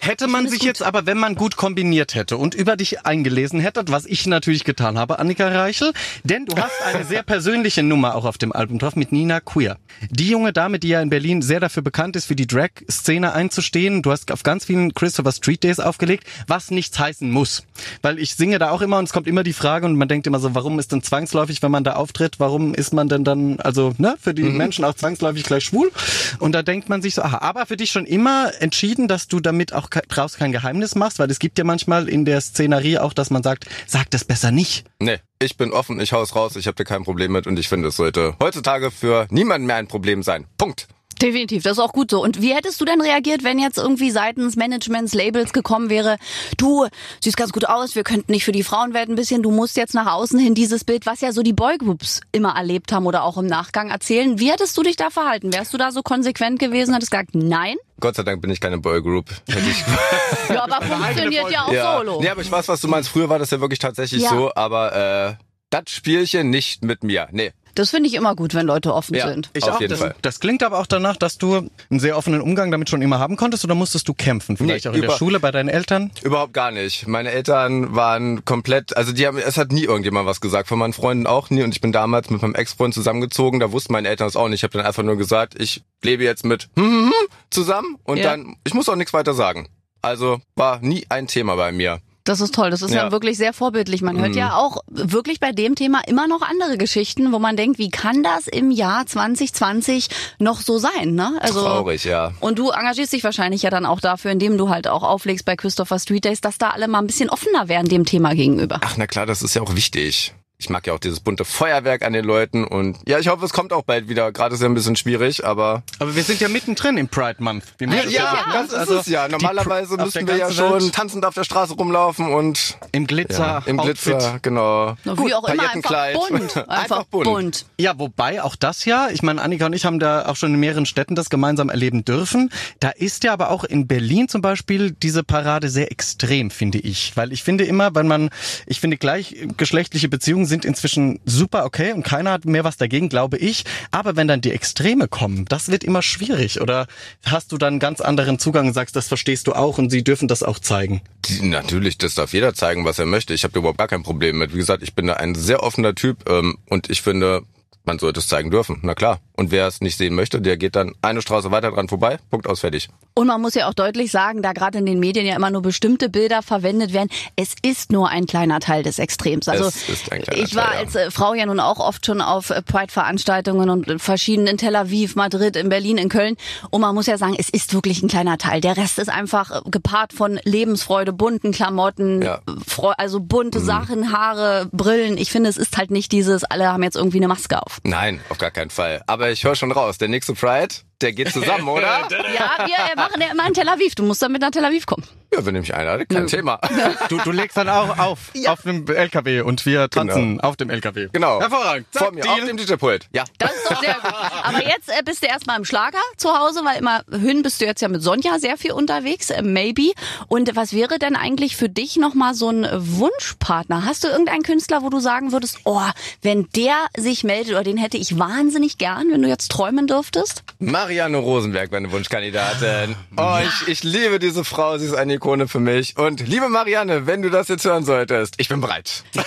Hätte 0.00 0.26
man 0.28 0.48
sich 0.48 0.62
jetzt 0.62 0.82
aber, 0.82 1.06
wenn 1.06 1.18
man 1.18 1.34
gut 1.34 1.56
kombiniert 1.56 2.14
hätte 2.14 2.36
und 2.36 2.54
über 2.54 2.76
dich 2.76 3.04
eingelesen 3.04 3.60
hätte, 3.60 3.82
was 3.88 4.06
ich 4.06 4.26
natürlich 4.26 4.64
getan 4.64 4.98
habe, 4.98 5.18
Annika 5.18 5.48
Reichel, 5.48 5.92
denn 6.22 6.46
du 6.46 6.56
hast 6.56 6.82
eine 6.84 7.04
sehr 7.04 7.22
persönliche 7.34 7.82
Nummer 7.82 8.14
auch 8.14 8.24
auf 8.24 8.38
dem 8.38 8.52
Album 8.52 8.78
drauf 8.78 8.96
mit 8.96 9.12
Nina 9.12 9.40
Queer. 9.40 9.78
Die 10.10 10.28
junge 10.28 10.52
Dame, 10.52 10.78
die 10.78 10.88
ja 10.88 11.00
in 11.00 11.10
Berlin 11.10 11.42
sehr 11.42 11.60
dafür 11.60 11.82
bekannt 11.82 12.16
ist, 12.16 12.26
für 12.26 12.36
die 12.36 12.46
Drag-Szene 12.46 13.32
einzustehen. 13.32 14.02
Du 14.02 14.10
hast 14.10 14.30
auf 14.30 14.42
ganz 14.42 14.64
vielen 14.64 14.94
Christopher 14.94 15.32
Street 15.32 15.64
Days 15.64 15.80
aufgelegt, 15.80 16.26
was 16.46 16.70
nichts 16.70 16.98
heißen 16.98 17.30
muss. 17.30 17.64
Weil 18.02 18.18
ich 18.18 18.34
singe 18.34 18.58
da 18.58 18.70
auch 18.70 18.82
immer 18.82 18.98
und 18.98 19.04
es 19.04 19.12
kommt 19.12 19.26
immer 19.26 19.42
die 19.42 19.52
Frage 19.52 19.86
und 19.86 19.96
man 19.96 20.08
denkt 20.08 20.26
immer 20.26 20.38
so, 20.40 20.54
warum 20.54 20.78
ist 20.78 20.92
denn 20.92 21.02
zwangsläufig, 21.24 21.62
wenn 21.62 21.70
man 21.70 21.84
da 21.84 21.94
auftritt, 21.94 22.38
warum 22.38 22.74
ist 22.74 22.92
man 22.92 23.08
denn 23.08 23.24
dann, 23.24 23.58
also 23.60 23.92
ne, 23.98 24.16
für 24.20 24.34
die 24.34 24.42
Menschen 24.42 24.84
auch 24.84 24.94
zwangsläufig 24.94 25.44
gleich 25.44 25.64
schwul? 25.64 25.90
Und 26.38 26.52
da 26.52 26.62
denkt 26.62 26.88
man 26.88 27.02
sich 27.02 27.14
so, 27.14 27.22
aha, 27.22 27.38
aber 27.38 27.66
für 27.66 27.76
dich 27.76 27.90
schon 27.90 28.04
immer 28.04 28.52
entschieden, 28.60 29.08
dass 29.08 29.26
du 29.28 29.40
damit 29.40 29.72
auch 29.72 29.88
draus 29.88 30.34
kein 30.34 30.52
Geheimnis 30.52 30.94
machst, 30.94 31.18
weil 31.18 31.30
es 31.30 31.38
gibt 31.38 31.58
ja 31.58 31.64
manchmal 31.64 32.08
in 32.08 32.24
der 32.24 32.40
Szenerie 32.40 32.98
auch, 32.98 33.12
dass 33.12 33.30
man 33.30 33.42
sagt, 33.42 33.66
sag 33.86 34.10
das 34.10 34.24
besser 34.24 34.50
nicht. 34.50 34.84
Nee, 35.00 35.18
ich 35.38 35.56
bin 35.56 35.72
offen, 35.72 35.98
ich 36.00 36.12
hau's 36.12 36.36
raus, 36.36 36.56
ich 36.56 36.66
habe 36.66 36.76
da 36.76 36.84
kein 36.84 37.04
Problem 37.04 37.32
mit 37.32 37.46
und 37.46 37.58
ich 37.58 37.68
finde, 37.68 37.88
es 37.88 37.96
sollte 37.96 38.36
heutzutage 38.40 38.90
für 38.90 39.26
niemanden 39.30 39.66
mehr 39.66 39.76
ein 39.76 39.88
Problem 39.88 40.22
sein. 40.22 40.46
Punkt. 40.58 40.88
Definitiv, 41.20 41.62
das 41.62 41.72
ist 41.72 41.78
auch 41.78 41.92
gut 41.92 42.10
so. 42.10 42.22
Und 42.22 42.40
wie 42.42 42.54
hättest 42.54 42.80
du 42.80 42.84
denn 42.84 43.00
reagiert, 43.00 43.44
wenn 43.44 43.58
jetzt 43.58 43.78
irgendwie 43.78 44.10
seitens 44.10 44.56
Managements, 44.56 45.14
Labels 45.14 45.52
gekommen 45.52 45.90
wäre, 45.90 46.16
du 46.56 46.86
siehst 47.20 47.36
ganz 47.36 47.52
gut 47.52 47.66
aus, 47.68 47.94
wir 47.94 48.04
könnten 48.04 48.32
nicht 48.32 48.44
für 48.44 48.52
die 48.52 48.62
Frauenwelt 48.62 49.08
ein 49.08 49.14
bisschen, 49.14 49.42
du 49.42 49.50
musst 49.50 49.76
jetzt 49.76 49.94
nach 49.94 50.12
außen 50.12 50.38
hin 50.38 50.54
dieses 50.54 50.84
Bild, 50.84 51.06
was 51.06 51.20
ja 51.20 51.32
so 51.32 51.42
die 51.42 51.52
Boygroups 51.52 52.20
immer 52.32 52.54
erlebt 52.56 52.92
haben 52.92 53.06
oder 53.06 53.24
auch 53.24 53.38
im 53.38 53.46
Nachgang 53.46 53.90
erzählen. 53.90 54.38
Wie 54.38 54.50
hättest 54.50 54.76
du 54.76 54.82
dich 54.82 54.96
da 54.96 55.10
verhalten? 55.10 55.52
Wärst 55.52 55.72
du 55.72 55.78
da 55.78 55.92
so 55.92 56.02
konsequent 56.02 56.58
gewesen, 56.58 56.92
hättest 56.94 57.10
gesagt, 57.10 57.30
nein? 57.34 57.76
Gott 58.00 58.16
sei 58.16 58.22
Dank 58.24 58.42
bin 58.42 58.50
ich 58.50 58.60
keine 58.60 58.78
Boygroup. 58.78 59.26
Ja, 60.48 60.64
aber 60.64 60.84
funktioniert 60.84 61.50
ja 61.50 61.64
auch 61.64 61.98
solo. 61.98 62.20
Nee, 62.20 62.28
aber 62.28 62.42
ich 62.42 62.50
weiß, 62.50 62.68
was 62.68 62.80
du 62.80 62.88
meinst. 62.88 63.08
Früher 63.08 63.28
war 63.28 63.38
das 63.38 63.50
ja 63.50 63.60
wirklich 63.60 63.78
tatsächlich 63.78 64.22
Ja. 64.22 64.28
so, 64.30 64.52
aber 64.54 65.38
äh, 65.38 65.44
das 65.70 65.84
Spielchen 65.88 66.50
nicht 66.50 66.84
mit 66.84 67.02
mir. 67.02 67.28
Nee. 67.32 67.52
Das 67.74 67.90
finde 67.90 68.08
ich 68.08 68.14
immer 68.14 68.34
gut, 68.36 68.54
wenn 68.54 68.66
Leute 68.66 68.94
offen 68.94 69.14
Ja. 69.14 69.28
sind. 69.28 69.50
Ich 69.52 69.64
Auf 69.64 69.72
auch. 69.76 69.80
jeden 69.80 69.90
das, 69.90 70.00
Fall. 70.00 70.14
das 70.22 70.40
klingt 70.40 70.62
aber 70.62 70.78
auch 70.78 70.86
danach, 70.86 71.16
dass 71.16 71.38
du 71.38 71.68
einen 71.90 72.00
sehr 72.00 72.16
offenen 72.16 72.40
Umgang 72.40 72.70
damit 72.70 72.88
schon 72.88 73.02
immer 73.02 73.18
haben 73.18 73.36
konntest 73.36 73.64
oder 73.64 73.74
musstest 73.74 74.06
du 74.08 74.14
kämpfen? 74.14 74.56
Vielleicht 74.56 74.84
Nee, 74.84 74.90
auch 74.90 74.94
in 74.94 75.02
der 75.02 75.10
Schule 75.10 75.40
bei 75.40 75.50
deinen 75.50 75.68
Eltern? 75.68 76.10
Überhaupt 76.22 76.52
gar 76.54 76.70
nicht. 76.70 77.06
Meine 77.06 77.30
Eltern 77.30 77.94
waren 77.94 78.44
komplett, 78.44 78.96
also 78.96 79.12
die 79.12 79.26
haben, 79.26 79.38
es 79.38 79.56
hat 79.56 79.72
nie 79.72 79.84
irgendjemand 79.84 80.26
was 80.26 80.40
gesagt, 80.40 80.68
von 80.68 80.78
meinen 80.78 80.92
Freunden 80.92 81.26
auch 81.26 81.50
nie. 81.50 81.62
Und 81.62 81.74
ich 81.74 81.80
bin 81.80 81.92
damals 81.92 82.30
mit 82.30 82.42
meinem 82.42 82.54
Ex-Freund 82.54 82.94
zusammengezogen, 82.94 83.60
da 83.60 83.72
wussten 83.72 83.92
meine 83.92 84.08
Eltern 84.08 84.28
es 84.28 84.36
auch 84.36 84.48
nicht. 84.48 84.60
Ich 84.60 84.64
habe 84.64 84.76
dann 84.78 84.86
einfach 84.86 85.02
nur 85.02 85.16
gesagt, 85.16 85.60
ich 85.60 85.82
lebe 86.02 86.22
jetzt 86.24 86.44
mit 86.44 86.68
hm, 86.76 86.84
hm, 86.84 87.04
hm 87.06 87.12
zusammen 87.50 87.96
und 88.04 88.18
Ja. 88.18 88.30
dann, 88.30 88.56
ich 88.64 88.74
muss 88.74 88.88
auch 88.88 88.96
nichts 88.96 89.12
weiter 89.12 89.34
sagen. 89.34 89.68
Also 90.02 90.40
war 90.54 90.80
nie 90.80 91.06
ein 91.08 91.26
Thema 91.26 91.56
bei 91.56 91.72
mir. 91.72 92.00
Das 92.24 92.40
ist 92.40 92.54
toll. 92.54 92.70
Das 92.70 92.80
ist 92.80 92.92
ja, 92.92 93.04
Ja. 93.04 93.12
wirklich 93.12 93.36
sehr 93.36 93.52
vorbildlich. 93.52 94.00
Man 94.00 94.18
hört 94.18 94.34
ja 94.34 94.54
auch 94.56 94.78
wirklich 94.88 95.40
bei 95.40 95.52
dem 95.52 95.74
Thema 95.74 96.00
immer 96.06 96.26
noch 96.26 96.40
andere 96.40 96.78
Geschichten, 96.78 97.32
wo 97.32 97.38
man 97.38 97.54
denkt, 97.56 97.78
wie 97.78 97.90
kann 97.90 98.22
das 98.22 98.46
im 98.46 98.70
Jahr 98.70 99.04
2020 99.06 100.08
noch 100.38 100.60
so 100.62 100.78
sein? 100.78 101.14
Ne? 101.14 101.36
Also 101.40 101.60
Traurig, 101.60 102.04
ja. 102.04 102.32
Und 102.40 102.58
du 102.58 102.70
engagierst 102.70 103.12
dich 103.12 103.24
wahrscheinlich 103.24 103.62
ja 103.62 103.68
dann 103.70 103.84
auch 103.84 104.00
dafür, 104.00 104.30
indem 104.30 104.56
du 104.56 104.70
halt 104.70 104.88
auch 104.88 105.02
auflegst 105.02 105.44
bei 105.44 105.54
Christopher 105.54 105.98
Street 105.98 106.24
Days, 106.24 106.40
dass 106.40 106.56
da 106.56 106.70
alle 106.70 106.88
mal 106.88 107.00
ein 107.00 107.06
bisschen 107.06 107.28
offener 107.28 107.68
werden 107.68 107.88
dem 107.88 108.06
Thema 108.06 108.34
gegenüber. 108.34 108.80
Ach 108.82 108.96
na 108.96 109.06
klar, 109.06 109.26
das 109.26 109.42
ist 109.42 109.54
ja 109.54 109.60
auch 109.60 109.74
wichtig. 109.74 110.32
Ich 110.58 110.70
mag 110.70 110.86
ja 110.86 110.92
auch 110.92 111.00
dieses 111.00 111.20
bunte 111.20 111.44
Feuerwerk 111.44 112.04
an 112.04 112.12
den 112.12 112.24
Leuten 112.24 112.64
und 112.64 112.98
ja, 113.06 113.18
ich 113.18 113.28
hoffe, 113.28 113.44
es 113.44 113.52
kommt 113.52 113.72
auch 113.72 113.82
bald 113.82 114.08
wieder. 114.08 114.30
Gerade 114.30 114.54
ist 114.54 114.60
ja 114.60 114.68
ein 114.68 114.74
bisschen 114.74 114.94
schwierig, 114.94 115.44
aber 115.44 115.82
Aber 115.98 116.14
wir 116.14 116.22
sind 116.22 116.40
ja 116.40 116.48
mittendrin 116.48 116.96
im 116.96 117.08
Pride 117.08 117.42
Month. 117.42 117.64
Wie 117.78 117.86
man 117.86 117.96
Ja, 117.96 118.04
so 118.04 118.10
ja, 118.10 118.22
sagt, 118.22 118.46
ne? 118.46 118.52
das 118.54 118.66
ist 118.66 118.74
Also 118.74 118.94
es 119.00 119.06
ja. 119.06 119.28
Normalerweise 119.28 119.96
der 119.96 120.06
wir 120.14 120.22
ja 120.36 120.46
ganzen 120.46 120.58
Welt 120.58 120.82
schon 120.82 120.92
tanzend 120.92 121.26
auf 121.26 121.34
der 121.34 121.44
Straße 121.44 121.74
rumlaufen 121.74 122.32
und 122.32 122.78
im 122.92 123.06
Glitzer, 123.06 123.38
ja, 123.38 123.62
im 123.66 123.80
Outfit. 123.80 124.12
Glitzer, 124.12 124.38
genau. 124.42 124.96
Na, 125.04 125.14
Gut, 125.14 125.28
wie 125.28 125.34
auch 125.34 125.48
immer, 125.48 125.70
einfach 125.70 126.12
bunt. 126.12 126.56
Einfach, 126.68 127.04
bunt. 127.04 127.66
Ja, 127.78 127.98
wobei 127.98 128.42
auch 128.42 128.56
das 128.56 128.84
ja, 128.84 129.08
ich 129.10 129.22
meine, 129.22 129.42
Annika 129.42 129.66
und 129.66 129.72
ich 129.72 129.84
haben 129.84 129.98
da 129.98 130.26
auch 130.26 130.36
schon 130.36 130.54
in 130.54 130.60
mehreren 130.60 130.86
Städten 130.86 131.14
das 131.14 131.30
gemeinsam 131.30 131.68
erleben 131.68 132.04
dürfen. 132.04 132.50
Da 132.80 132.90
ist 132.90 133.24
ja 133.24 133.32
aber 133.32 133.50
auch 133.50 133.64
in 133.64 133.86
Berlin 133.86 134.28
zum 134.28 134.40
Beispiel 134.40 134.92
diese 134.92 135.24
Parade 135.24 135.68
sehr 135.68 135.90
extrem, 135.90 136.50
finde 136.50 136.78
ich. 136.78 137.16
Weil 137.16 137.32
ich 137.32 137.42
finde 137.42 137.64
immer, 137.64 137.94
wenn 137.94 138.06
man, 138.06 138.30
ich 138.66 138.80
finde 138.80 138.96
gleichgeschlechtliche 138.96 140.08
Beziehungen 140.08 140.43
sind 140.46 140.64
inzwischen 140.64 141.20
super 141.24 141.64
okay 141.64 141.92
und 141.92 142.02
keiner 142.02 142.32
hat 142.32 142.44
mehr 142.44 142.64
was 142.64 142.76
dagegen, 142.76 143.08
glaube 143.08 143.36
ich. 143.38 143.64
Aber 143.90 144.16
wenn 144.16 144.28
dann 144.28 144.40
die 144.40 144.52
Extreme 144.52 145.08
kommen, 145.08 145.44
das 145.46 145.68
wird 145.70 145.84
immer 145.84 146.02
schwierig. 146.02 146.60
Oder 146.60 146.86
hast 147.24 147.52
du 147.52 147.58
dann 147.58 147.78
ganz 147.78 148.00
anderen 148.00 148.38
Zugang 148.38 148.68
und 148.68 148.72
sagst, 148.74 148.96
das 148.96 149.08
verstehst 149.08 149.46
du 149.46 149.52
auch 149.52 149.78
und 149.78 149.90
sie 149.90 150.04
dürfen 150.04 150.28
das 150.28 150.42
auch 150.42 150.58
zeigen? 150.58 151.00
Die- 151.26 151.46
Natürlich, 151.46 151.98
das 151.98 152.14
darf 152.14 152.32
jeder 152.32 152.54
zeigen, 152.54 152.84
was 152.84 152.98
er 152.98 153.06
möchte. 153.06 153.34
Ich 153.34 153.44
habe 153.44 153.58
überhaupt 153.58 153.78
gar 153.78 153.88
kein 153.88 154.02
Problem 154.02 154.38
mit. 154.38 154.52
Wie 154.52 154.58
gesagt, 154.58 154.82
ich 154.82 154.94
bin 154.94 155.06
da 155.06 155.14
ein 155.14 155.34
sehr 155.34 155.62
offener 155.62 155.94
Typ 155.94 156.28
ähm, 156.28 156.58
und 156.68 156.90
ich 156.90 157.02
finde, 157.02 157.42
man 157.84 157.98
sollte 157.98 158.20
es 158.20 158.28
zeigen 158.28 158.50
dürfen. 158.50 158.78
Na 158.82 158.94
klar. 158.94 159.20
Und 159.36 159.50
wer 159.50 159.66
es 159.66 159.80
nicht 159.80 159.98
sehen 159.98 160.14
möchte, 160.14 160.40
der 160.40 160.56
geht 160.56 160.76
dann 160.76 160.92
eine 161.02 161.20
Straße 161.20 161.50
weiter 161.50 161.72
dran 161.72 161.88
vorbei. 161.88 162.18
Punkt 162.30 162.46
aus, 162.46 162.60
fertig. 162.60 162.88
Und 163.14 163.26
man 163.26 163.40
muss 163.40 163.54
ja 163.54 163.68
auch 163.68 163.74
deutlich 163.74 164.10
sagen, 164.12 164.42
da 164.42 164.52
gerade 164.52 164.78
in 164.78 164.86
den 164.86 165.00
Medien 165.00 165.26
ja 165.26 165.34
immer 165.34 165.50
nur 165.50 165.62
bestimmte 165.62 166.08
Bilder 166.08 166.42
verwendet 166.42 166.92
werden, 166.92 167.08
es 167.34 167.54
ist 167.62 167.90
nur 167.90 168.08
ein 168.08 168.26
kleiner 168.26 168.60
Teil 168.60 168.82
des 168.84 168.98
Extrems. 168.98 169.48
Also 169.48 169.64
Es 169.64 169.88
ist 169.88 170.12
ein 170.12 170.22
kleiner 170.22 170.42
ich 170.42 170.54
war 170.54 170.66
Teil, 170.66 170.74
ja. 170.74 170.80
als 170.80 170.94
äh, 170.94 171.10
Frau 171.10 171.34
ja 171.34 171.46
nun 171.46 171.58
auch 171.58 171.80
oft 171.80 172.06
schon 172.06 172.20
auf 172.20 172.50
äh, 172.50 172.62
Pride-Veranstaltungen 172.62 173.70
und 173.70 174.00
verschiedenen 174.00 174.46
in 174.48 174.58
Tel 174.58 174.76
Aviv, 174.76 175.16
Madrid, 175.16 175.56
in 175.56 175.68
Berlin, 175.68 175.98
in 175.98 176.08
Köln. 176.08 176.36
Und 176.70 176.80
man 176.80 176.94
muss 176.94 177.06
ja 177.06 177.18
sagen, 177.18 177.34
es 177.36 177.48
ist 177.48 177.74
wirklich 177.74 178.02
ein 178.02 178.08
kleiner 178.08 178.38
Teil. 178.38 178.60
Der 178.60 178.76
Rest 178.76 178.98
ist 178.98 179.08
einfach 179.08 179.50
äh, 179.50 179.70
gepaart 179.70 180.12
von 180.12 180.38
Lebensfreude, 180.44 181.12
bunten 181.12 181.50
Klamotten, 181.52 182.22
Ja. 182.22 182.40
Mhm. 182.46 182.62
Also 182.98 183.20
bunte 183.20 183.60
Sachen, 183.60 184.12
Haare, 184.12 184.68
Brillen. 184.72 185.16
Ich 185.18 185.30
finde, 185.30 185.50
es 185.50 185.56
ist 185.56 185.76
halt 185.76 185.90
nicht 185.90 186.12
dieses, 186.12 186.44
alle 186.44 186.68
haben 186.68 186.82
jetzt 186.82 186.96
irgendwie 186.96 187.16
eine 187.18 187.28
Maske 187.28 187.60
auf. 187.60 187.80
Nein, 187.82 188.20
auf 188.28 188.38
gar 188.38 188.50
keinen 188.50 188.70
Fall. 188.70 189.02
Aber 189.06 189.23
ich 189.32 189.44
höre 189.44 189.54
schon 189.54 189.72
raus, 189.72 189.98
der 189.98 190.08
nächste 190.08 190.34
Pride, 190.34 190.74
der 191.00 191.12
geht 191.12 191.32
zusammen, 191.32 191.68
oder? 191.68 192.08
Ja, 192.34 192.66
wir 192.66 192.96
machen 192.96 193.20
ja 193.20 193.28
immer 193.32 193.46
in 193.46 193.54
Tel 193.54 193.68
Aviv. 193.68 193.94
Du 193.94 194.02
musst 194.02 194.22
dann 194.22 194.32
mit 194.32 194.40
nach 194.40 194.50
Tel 194.50 194.64
Aviv 194.64 194.86
kommen. 194.86 195.04
Ja, 195.32 195.44
wenn 195.44 195.54
ihr 195.54 195.60
mich 195.60 195.74
einladet, 195.74 196.08
kein 196.08 196.26
Thema. 196.26 196.60
Du, 197.08 197.18
du 197.18 197.32
legst 197.32 197.56
dann 197.56 197.68
auch 197.68 197.98
auf, 197.98 198.18
auf 198.46 198.62
dem 198.62 198.86
LKW 198.86 199.40
und 199.40 199.66
wir 199.66 199.90
tanzen 199.90 200.40
auf 200.40 200.56
dem 200.56 200.70
LKW. 200.70 201.08
Genau. 201.12 201.40
Hervorragend. 201.40 201.86
Vor 201.90 202.06
Zack, 202.06 202.14
mir, 202.14 202.22
Deal. 202.22 202.34
auf 202.34 202.44
dem 202.46 202.56
DJ-Pult. 202.56 203.08
Ja. 203.12 203.24
Das 203.38 203.52
ist 203.52 203.70
doch 203.70 203.80
sehr 203.82 203.94
gut. 203.94 204.12
Aber 204.42 204.62
jetzt 204.64 204.88
äh, 204.88 205.02
bist 205.04 205.22
du 205.22 205.26
erstmal 205.26 205.58
im 205.58 205.64
Schlager 205.64 205.98
zu 206.16 206.38
Hause, 206.38 206.60
weil 206.64 206.78
immer 206.78 207.02
Hün 207.10 207.42
bist 207.42 207.60
du 207.60 207.66
jetzt 207.66 207.82
ja 207.82 207.88
mit 207.88 208.02
Sonja 208.02 208.38
sehr 208.38 208.56
viel 208.56 208.72
unterwegs, 208.72 209.30
äh, 209.30 209.42
maybe. 209.42 209.92
Und 210.28 210.54
was 210.56 210.72
wäre 210.72 210.98
denn 210.98 211.16
eigentlich 211.16 211.56
für 211.56 211.68
dich 211.68 211.96
nochmal 211.96 212.34
so 212.34 212.50
ein 212.50 212.66
Wunschpartner? 212.72 213.84
Hast 213.84 214.04
du 214.04 214.08
irgendeinen 214.08 214.42
Künstler, 214.42 214.82
wo 214.82 214.88
du 214.88 215.00
sagen 215.00 215.32
würdest, 215.32 215.58
oh, 215.64 215.82
wenn 216.22 216.48
der 216.54 216.76
sich 216.96 217.24
meldet 217.24 217.52
oder 217.52 217.64
den 217.64 217.76
hätte 217.76 217.96
ich 217.96 218.18
wahnsinnig 218.18 218.78
gern, 218.78 219.10
wenn 219.10 219.22
du 219.22 219.28
jetzt 219.28 219.50
träumen 219.50 219.86
dürftest? 219.86 220.44
Marianne 220.84 221.16
Rosenberg, 221.16 221.72
meine 221.72 221.90
Wunschkandidatin. 221.92 222.94
Oh, 223.16 223.38
ich, 223.42 223.68
ich 223.68 223.82
liebe 223.84 224.18
diese 224.18 224.44
Frau, 224.44 224.76
sie 224.76 224.84
ist 224.84 224.92
eine 224.92 225.14
Ikone 225.14 225.48
für 225.48 225.58
mich. 225.58 225.96
Und 225.96 226.28
liebe 226.28 226.50
Marianne, 226.50 227.06
wenn 227.06 227.22
du 227.22 227.30
das 227.30 227.48
jetzt 227.48 227.64
hören 227.64 227.86
solltest, 227.86 228.34
ich 228.36 228.50
bin 228.50 228.60
bereit. 228.60 229.02
Wir 229.14 229.24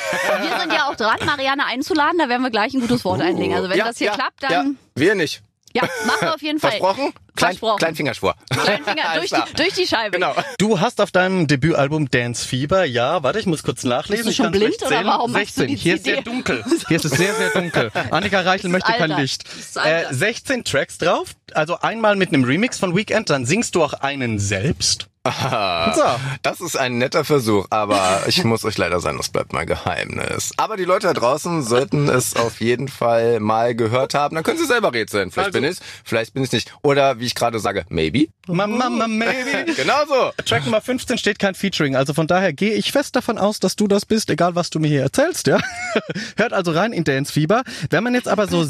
sind 0.60 0.72
ja 0.72 0.88
auch 0.88 0.96
dran, 0.96 1.18
Marianne 1.26 1.66
einzuladen, 1.66 2.20
da 2.20 2.30
werden 2.30 2.44
wir 2.44 2.52
gleich 2.52 2.76
ein 2.76 2.82
gutes 2.82 3.04
Wort 3.04 3.22
einlegen. 3.22 3.56
Also 3.56 3.70
wenn 3.70 3.78
Ja, 3.78 3.86
das 3.86 3.98
hier 3.98 4.08
ja, 4.08 4.14
klappt, 4.14 4.44
Ja, 4.44 4.50
dann 4.50 4.78
wir 4.94 5.16
nicht. 5.16 5.42
Ja, 5.77 5.89
machen 6.05 6.22
wir 6.22 6.34
auf 6.36 6.41
jeden 6.41 6.60
Fall. 6.60 6.72
Versprochen? 6.72 7.13
Klein, 7.36 7.51
Versprochen. 7.51 7.77
Kleinfingerschwur. 7.77 8.36
Kleinfinger 8.50 9.03
durch 9.15 9.29
die, 9.29 9.53
durch 9.55 9.74
die 9.74 9.88
Scheibe. 9.88 10.12
Genau. 10.12 10.34
Du 10.57 10.79
hast 10.79 11.00
auf 11.01 11.12
deinem 11.12 11.48
Debütalbum 11.48 12.10
Dance 12.10 12.48
Fieber, 12.48 12.84
ja, 12.84 13.22
warte, 13.24 13.39
ich 13.39 13.46
muss 13.46 13.63
kurz 13.63 13.84
nachlesen. 13.84 14.25
Bist 14.25 14.39
du 14.39 14.41
ich 14.41 14.48
schon 14.48 14.51
blind 14.51 14.72
nicht 14.72 14.81
oder 14.81 14.89
zählen. 14.89 15.05
warum 15.07 15.31
machst 15.31 15.57
du 15.57 15.62
16. 15.62 15.67
die 15.67 15.75
Hier 15.75 15.96
ist 15.96 16.05
sehr 16.05 16.22
dunkel. 16.22 16.63
Hier 16.88 16.98
ist 16.98 17.05
es 17.05 17.12
sehr, 17.12 17.34
sehr 17.36 17.50
dunkel. 17.51 17.91
Annika 18.12 18.41
Reichel 18.41 18.69
möchte 18.69 18.91
kein 18.91 19.03
Alter. 19.03 19.22
Licht. 19.22 19.43
Ist 19.57 19.77
Alter. 19.77 20.12
Äh, 20.12 20.13
16 20.13 20.63
Tracks 20.63 20.98
drauf, 20.98 21.36
also 21.53 21.79
einmal 21.79 22.15
mit 22.15 22.29
einem 22.29 22.43
Remix 22.43 22.79
von 22.79 22.96
Weekend, 22.96 23.29
dann 23.29 23.46
singst 23.46 23.75
du 23.75 23.84
auch 23.84 23.93
einen 23.93 24.39
selbst. 24.39 25.07
So. 25.96 26.03
Das 26.43 26.62
ist 26.62 26.77
ein 26.77 26.98
netter 26.98 27.24
Versuch, 27.24 27.65
aber 27.69 28.24
ich 28.27 28.43
muss 28.43 28.63
euch 28.65 28.77
leider 28.77 29.00
sagen, 29.00 29.17
das 29.17 29.29
bleibt 29.29 29.53
mein 29.53 29.65
Geheimnis. 29.67 30.51
Aber 30.57 30.77
die 30.77 30.84
Leute 30.86 31.07
da 31.07 31.13
draußen 31.13 31.63
sollten 31.63 32.07
es 32.10 32.36
auf 32.36 32.60
jeden 32.62 32.88
Fall 32.88 33.39
mal 33.39 33.74
gehört 33.75 34.13
haben. 34.13 34.36
Dann 34.36 34.43
können 34.43 34.57
sie 34.60 34.65
selber 34.65 34.93
rätseln. 34.93 35.31
Vielleicht 35.31 35.48
Also- 35.55 35.62
bin 35.62 35.72
ich, 35.72 35.77
vielleicht 36.03 36.34
bin 36.34 36.43
ich 36.43 36.51
nicht. 36.51 36.74
Oder 36.81 37.19
wie 37.19 37.25
ich 37.25 37.36
gerade 37.36 37.60
sage, 37.60 37.86
maybe. 37.89 38.27
Mama, 38.48 38.77
Mama, 38.89 39.07
maybe. 39.07 39.72
Genau 39.75 40.05
so. 40.07 40.31
Track 40.46 40.65
Nummer 40.65 40.81
15 40.81 41.17
steht 41.17 41.39
kein 41.39 41.55
Featuring, 41.55 41.96
also 41.96 42.13
von 42.13 42.27
daher 42.27 42.53
gehe 42.53 42.74
ich 42.74 42.91
fest 42.91 43.15
davon 43.15 43.38
aus, 43.38 43.60
dass 43.60 43.75
du 43.75 43.88
das 43.88 44.05
bist, 44.05 44.29
egal 44.29 44.55
was 44.55 44.69
du 44.69 44.79
mir 44.79 44.88
hier 44.88 45.01
erzählst, 45.01 45.48
ja. 45.48 45.60
Hört 46.38 46.53
also 46.53 46.72
rein 46.72 46.93
in 46.93 47.03
Dance 47.03 47.31
Fieber. 47.31 47.63
Wenn 47.89 48.03
man 48.03 48.13
jetzt 48.13 48.27
aber 48.27 48.48
so, 48.48 48.67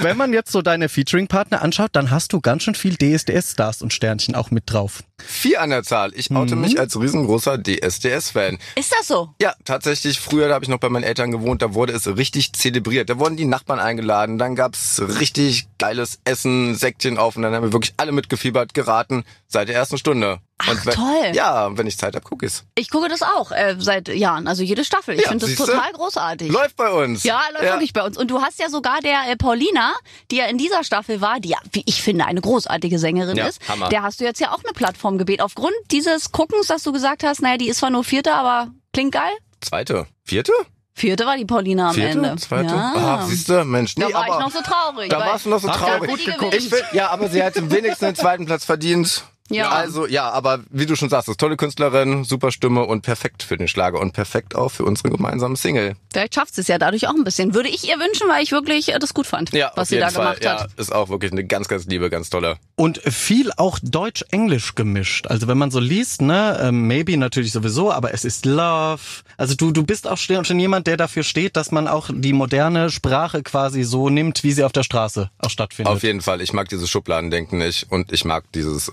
wenn 0.00 0.16
man 0.16 0.32
jetzt 0.32 0.52
so 0.52 0.62
deine 0.62 0.88
Featuring-Partner 0.88 1.62
anschaut, 1.62 1.90
dann 1.92 2.10
hast 2.10 2.32
du 2.32 2.40
ganz 2.40 2.62
schön 2.62 2.74
viel 2.74 2.96
DSDS-Stars 2.96 3.82
und 3.82 3.92
Sternchen 3.92 4.34
auch 4.34 4.50
mit 4.50 4.64
drauf. 4.66 4.93
Vier 5.18 5.60
an 5.62 5.70
der 5.70 5.82
Zahl. 5.82 6.12
Ich 6.14 6.30
oute 6.34 6.56
mich 6.56 6.78
als 6.78 6.98
riesengroßer 7.00 7.58
DSDS-Fan. 7.62 8.58
Ist 8.76 8.92
das 8.92 9.06
so? 9.06 9.30
Ja, 9.40 9.54
tatsächlich, 9.64 10.20
früher, 10.20 10.48
da 10.48 10.54
habe 10.54 10.64
ich 10.64 10.68
noch 10.68 10.78
bei 10.78 10.88
meinen 10.88 11.04
Eltern 11.04 11.30
gewohnt, 11.30 11.62
da 11.62 11.74
wurde 11.74 11.92
es 11.92 12.06
richtig 12.16 12.52
zelebriert. 12.52 13.08
Da 13.08 13.18
wurden 13.18 13.36
die 13.36 13.46
Nachbarn 13.46 13.80
eingeladen, 13.80 14.38
dann 14.38 14.54
gab's 14.54 15.00
richtig 15.00 15.68
geiles 15.78 16.18
Essen, 16.24 16.74
Säckchen 16.74 17.16
auf 17.16 17.36
und 17.36 17.42
dann 17.42 17.54
haben 17.54 17.64
wir 17.64 17.72
wirklich 17.72 17.94
alle 17.96 18.12
mitgefiebert, 18.12 18.74
geraten, 18.74 19.24
seit 19.46 19.68
der 19.68 19.76
ersten 19.76 19.98
Stunde. 19.98 20.40
Ach, 20.66 20.86
wenn, 20.86 20.94
toll. 20.94 21.32
Ja, 21.34 21.76
wenn 21.76 21.86
ich 21.86 21.98
Zeit 21.98 22.14
hab, 22.16 22.24
guck 22.24 22.42
ich's. 22.42 22.64
Ich 22.74 22.90
gucke 22.90 23.08
das 23.08 23.22
auch 23.22 23.50
äh, 23.52 23.76
seit 23.78 24.08
Jahren, 24.08 24.46
also 24.48 24.62
jede 24.62 24.84
Staffel. 24.84 25.14
Ich 25.16 25.22
Ja, 25.22 25.28
finde 25.30 25.46
das 25.46 25.54
total 25.56 25.92
großartig. 25.92 26.50
Läuft 26.50 26.76
bei 26.76 26.90
uns. 26.90 27.22
ja, 27.24 27.40
läuft 27.52 27.64
wirklich 27.64 27.92
bei 27.92 28.02
uns. 28.02 28.16
Und 28.16 28.30
du 28.30 28.40
hast 28.42 28.58
ja 28.60 28.68
sogar 28.68 29.00
der 29.00 29.30
äh, 29.30 29.36
Paulina, 29.36 29.92
die 30.30 30.36
ja 30.36 30.46
in 30.46 30.58
dieser 30.58 30.84
Staffel 30.84 31.20
war, 31.20 31.40
die 31.40 31.50
ja, 31.50 31.58
wie 31.72 31.82
ich 31.86 32.02
finde, 32.02 32.24
eine 32.26 32.40
großartige 32.40 32.98
Sängerin 32.98 33.36
Ja, 33.36 33.46
ist. 33.46 33.60
Hammer. 33.68 33.88
Der 33.88 34.02
hast 34.02 34.20
du 34.20 34.24
jetzt 34.24 34.40
ja 34.40 34.52
auch 34.52 34.62
eine 34.64 34.72
Plattform 34.72 35.18
gebeten. 35.18 35.42
Aufgrund 35.42 35.74
dieses 35.90 36.32
Guckens, 36.32 36.66
dass 36.68 36.82
du 36.82 36.92
gesagt 36.92 37.24
hast, 37.24 37.42
naja, 37.42 37.56
die 37.58 37.68
ist 37.68 37.78
zwar 37.78 37.90
nur 37.90 38.04
Vierte, 38.04 38.32
aber 38.34 38.68
klingt 38.92 39.12
geil. 39.12 39.32
Zweite. 39.60 40.06
Vierte? 40.24 40.52
Vierte 40.96 41.26
war 41.26 41.36
die 41.36 41.44
Paulina 41.44 41.88
am 41.88 41.94
Vierte? 41.94 42.18
Ende. 42.18 42.36
Zweite? 42.36 42.72
Ja. 42.74 43.18
Ach, 43.20 43.26
siehste, 43.26 43.64
Mensch. 43.64 43.96
Nee, 43.96 44.04
da 44.08 44.14
war 44.14 44.24
aber 44.26 44.34
ich 44.34 44.40
noch 44.40 44.52
so 44.52 44.60
traurig. 44.60 45.10
da 45.10 45.18
warst 45.18 45.44
du 45.44 45.48
noch 45.50 45.60
so 45.60 45.68
ich 45.68 45.74
traurig. 45.74 46.24
gewinnt. 46.24 46.54
Ich 46.54 46.68
find, 46.68 46.84
ja, 46.92 47.10
aber 47.10 47.28
sie 47.28 47.42
hat 47.42 47.54
wenigstens 47.56 47.98
den 47.98 48.14
zweiten 48.14 48.46
Platz 48.46 48.64
verdient. 48.64 49.24
Ja. 49.50 49.68
Also, 49.70 50.06
ja, 50.06 50.30
aber 50.30 50.60
wie 50.70 50.86
du 50.86 50.96
schon 50.96 51.08
sagst, 51.10 51.28
ist 51.28 51.38
tolle 51.38 51.56
Künstlerin, 51.56 52.24
super 52.24 52.50
Stimme 52.50 52.84
und 52.84 53.02
perfekt 53.02 53.42
für 53.42 53.56
den 53.58 53.68
Schlager 53.68 54.00
und 54.00 54.12
perfekt 54.12 54.54
auch 54.54 54.70
für 54.70 54.84
unsere 54.84 55.10
gemeinsame 55.10 55.56
Single. 55.56 55.96
Vielleicht 56.12 56.34
schafft 56.34 56.54
sie 56.54 56.62
es 56.62 56.68
ja 56.68 56.78
dadurch 56.78 57.06
auch 57.08 57.14
ein 57.14 57.24
bisschen. 57.24 57.54
Würde 57.54 57.68
ich 57.68 57.86
ihr 57.88 57.96
wünschen, 57.98 58.26
weil 58.28 58.42
ich 58.42 58.52
wirklich 58.52 58.94
äh, 58.94 58.98
das 58.98 59.12
gut 59.12 59.26
fand, 59.26 59.52
Ja, 59.52 59.70
was 59.74 59.90
sie 59.90 59.98
da 59.98 60.08
Fall. 60.10 60.24
gemacht 60.36 60.46
hat. 60.46 60.60
Ja, 60.60 60.66
ist 60.76 60.94
auch 60.94 61.08
wirklich 61.10 61.32
eine 61.32 61.44
ganz, 61.44 61.68
ganz 61.68 61.84
liebe, 61.86 62.08
ganz 62.08 62.30
tolle. 62.30 62.56
Und 62.76 62.98
viel 63.04 63.52
auch 63.56 63.78
Deutsch-Englisch 63.82 64.74
gemischt. 64.74 65.26
Also 65.26 65.46
wenn 65.48 65.58
man 65.58 65.70
so 65.70 65.80
liest, 65.80 66.22
ne, 66.22 66.58
ähm, 66.62 66.86
maybe 66.86 67.16
natürlich 67.16 67.52
sowieso, 67.52 67.92
aber 67.92 68.14
es 68.14 68.24
ist 68.24 68.46
Love. 68.46 69.00
Also 69.36 69.54
du, 69.54 69.72
du 69.72 69.84
bist 69.84 70.08
auch 70.08 70.16
schon 70.16 70.44
schon 70.44 70.58
jemand, 70.58 70.86
der 70.86 70.96
dafür 70.96 71.22
steht, 71.22 71.56
dass 71.56 71.70
man 71.70 71.86
auch 71.88 72.08
die 72.12 72.32
moderne 72.32 72.90
Sprache 72.90 73.42
quasi 73.42 73.82
so 73.82 74.08
nimmt, 74.08 74.42
wie 74.42 74.52
sie 74.52 74.64
auf 74.64 74.72
der 74.72 74.82
Straße 74.84 75.30
auch 75.38 75.50
stattfindet. 75.50 75.92
Auf 75.92 76.02
jeden 76.02 76.20
Fall. 76.22 76.40
Ich 76.40 76.52
mag 76.52 76.68
dieses 76.68 76.88
Schubladendenken 76.88 77.58
nicht 77.58 77.86
und 77.90 78.12
ich 78.12 78.24
mag 78.24 78.44
dieses 78.54 78.90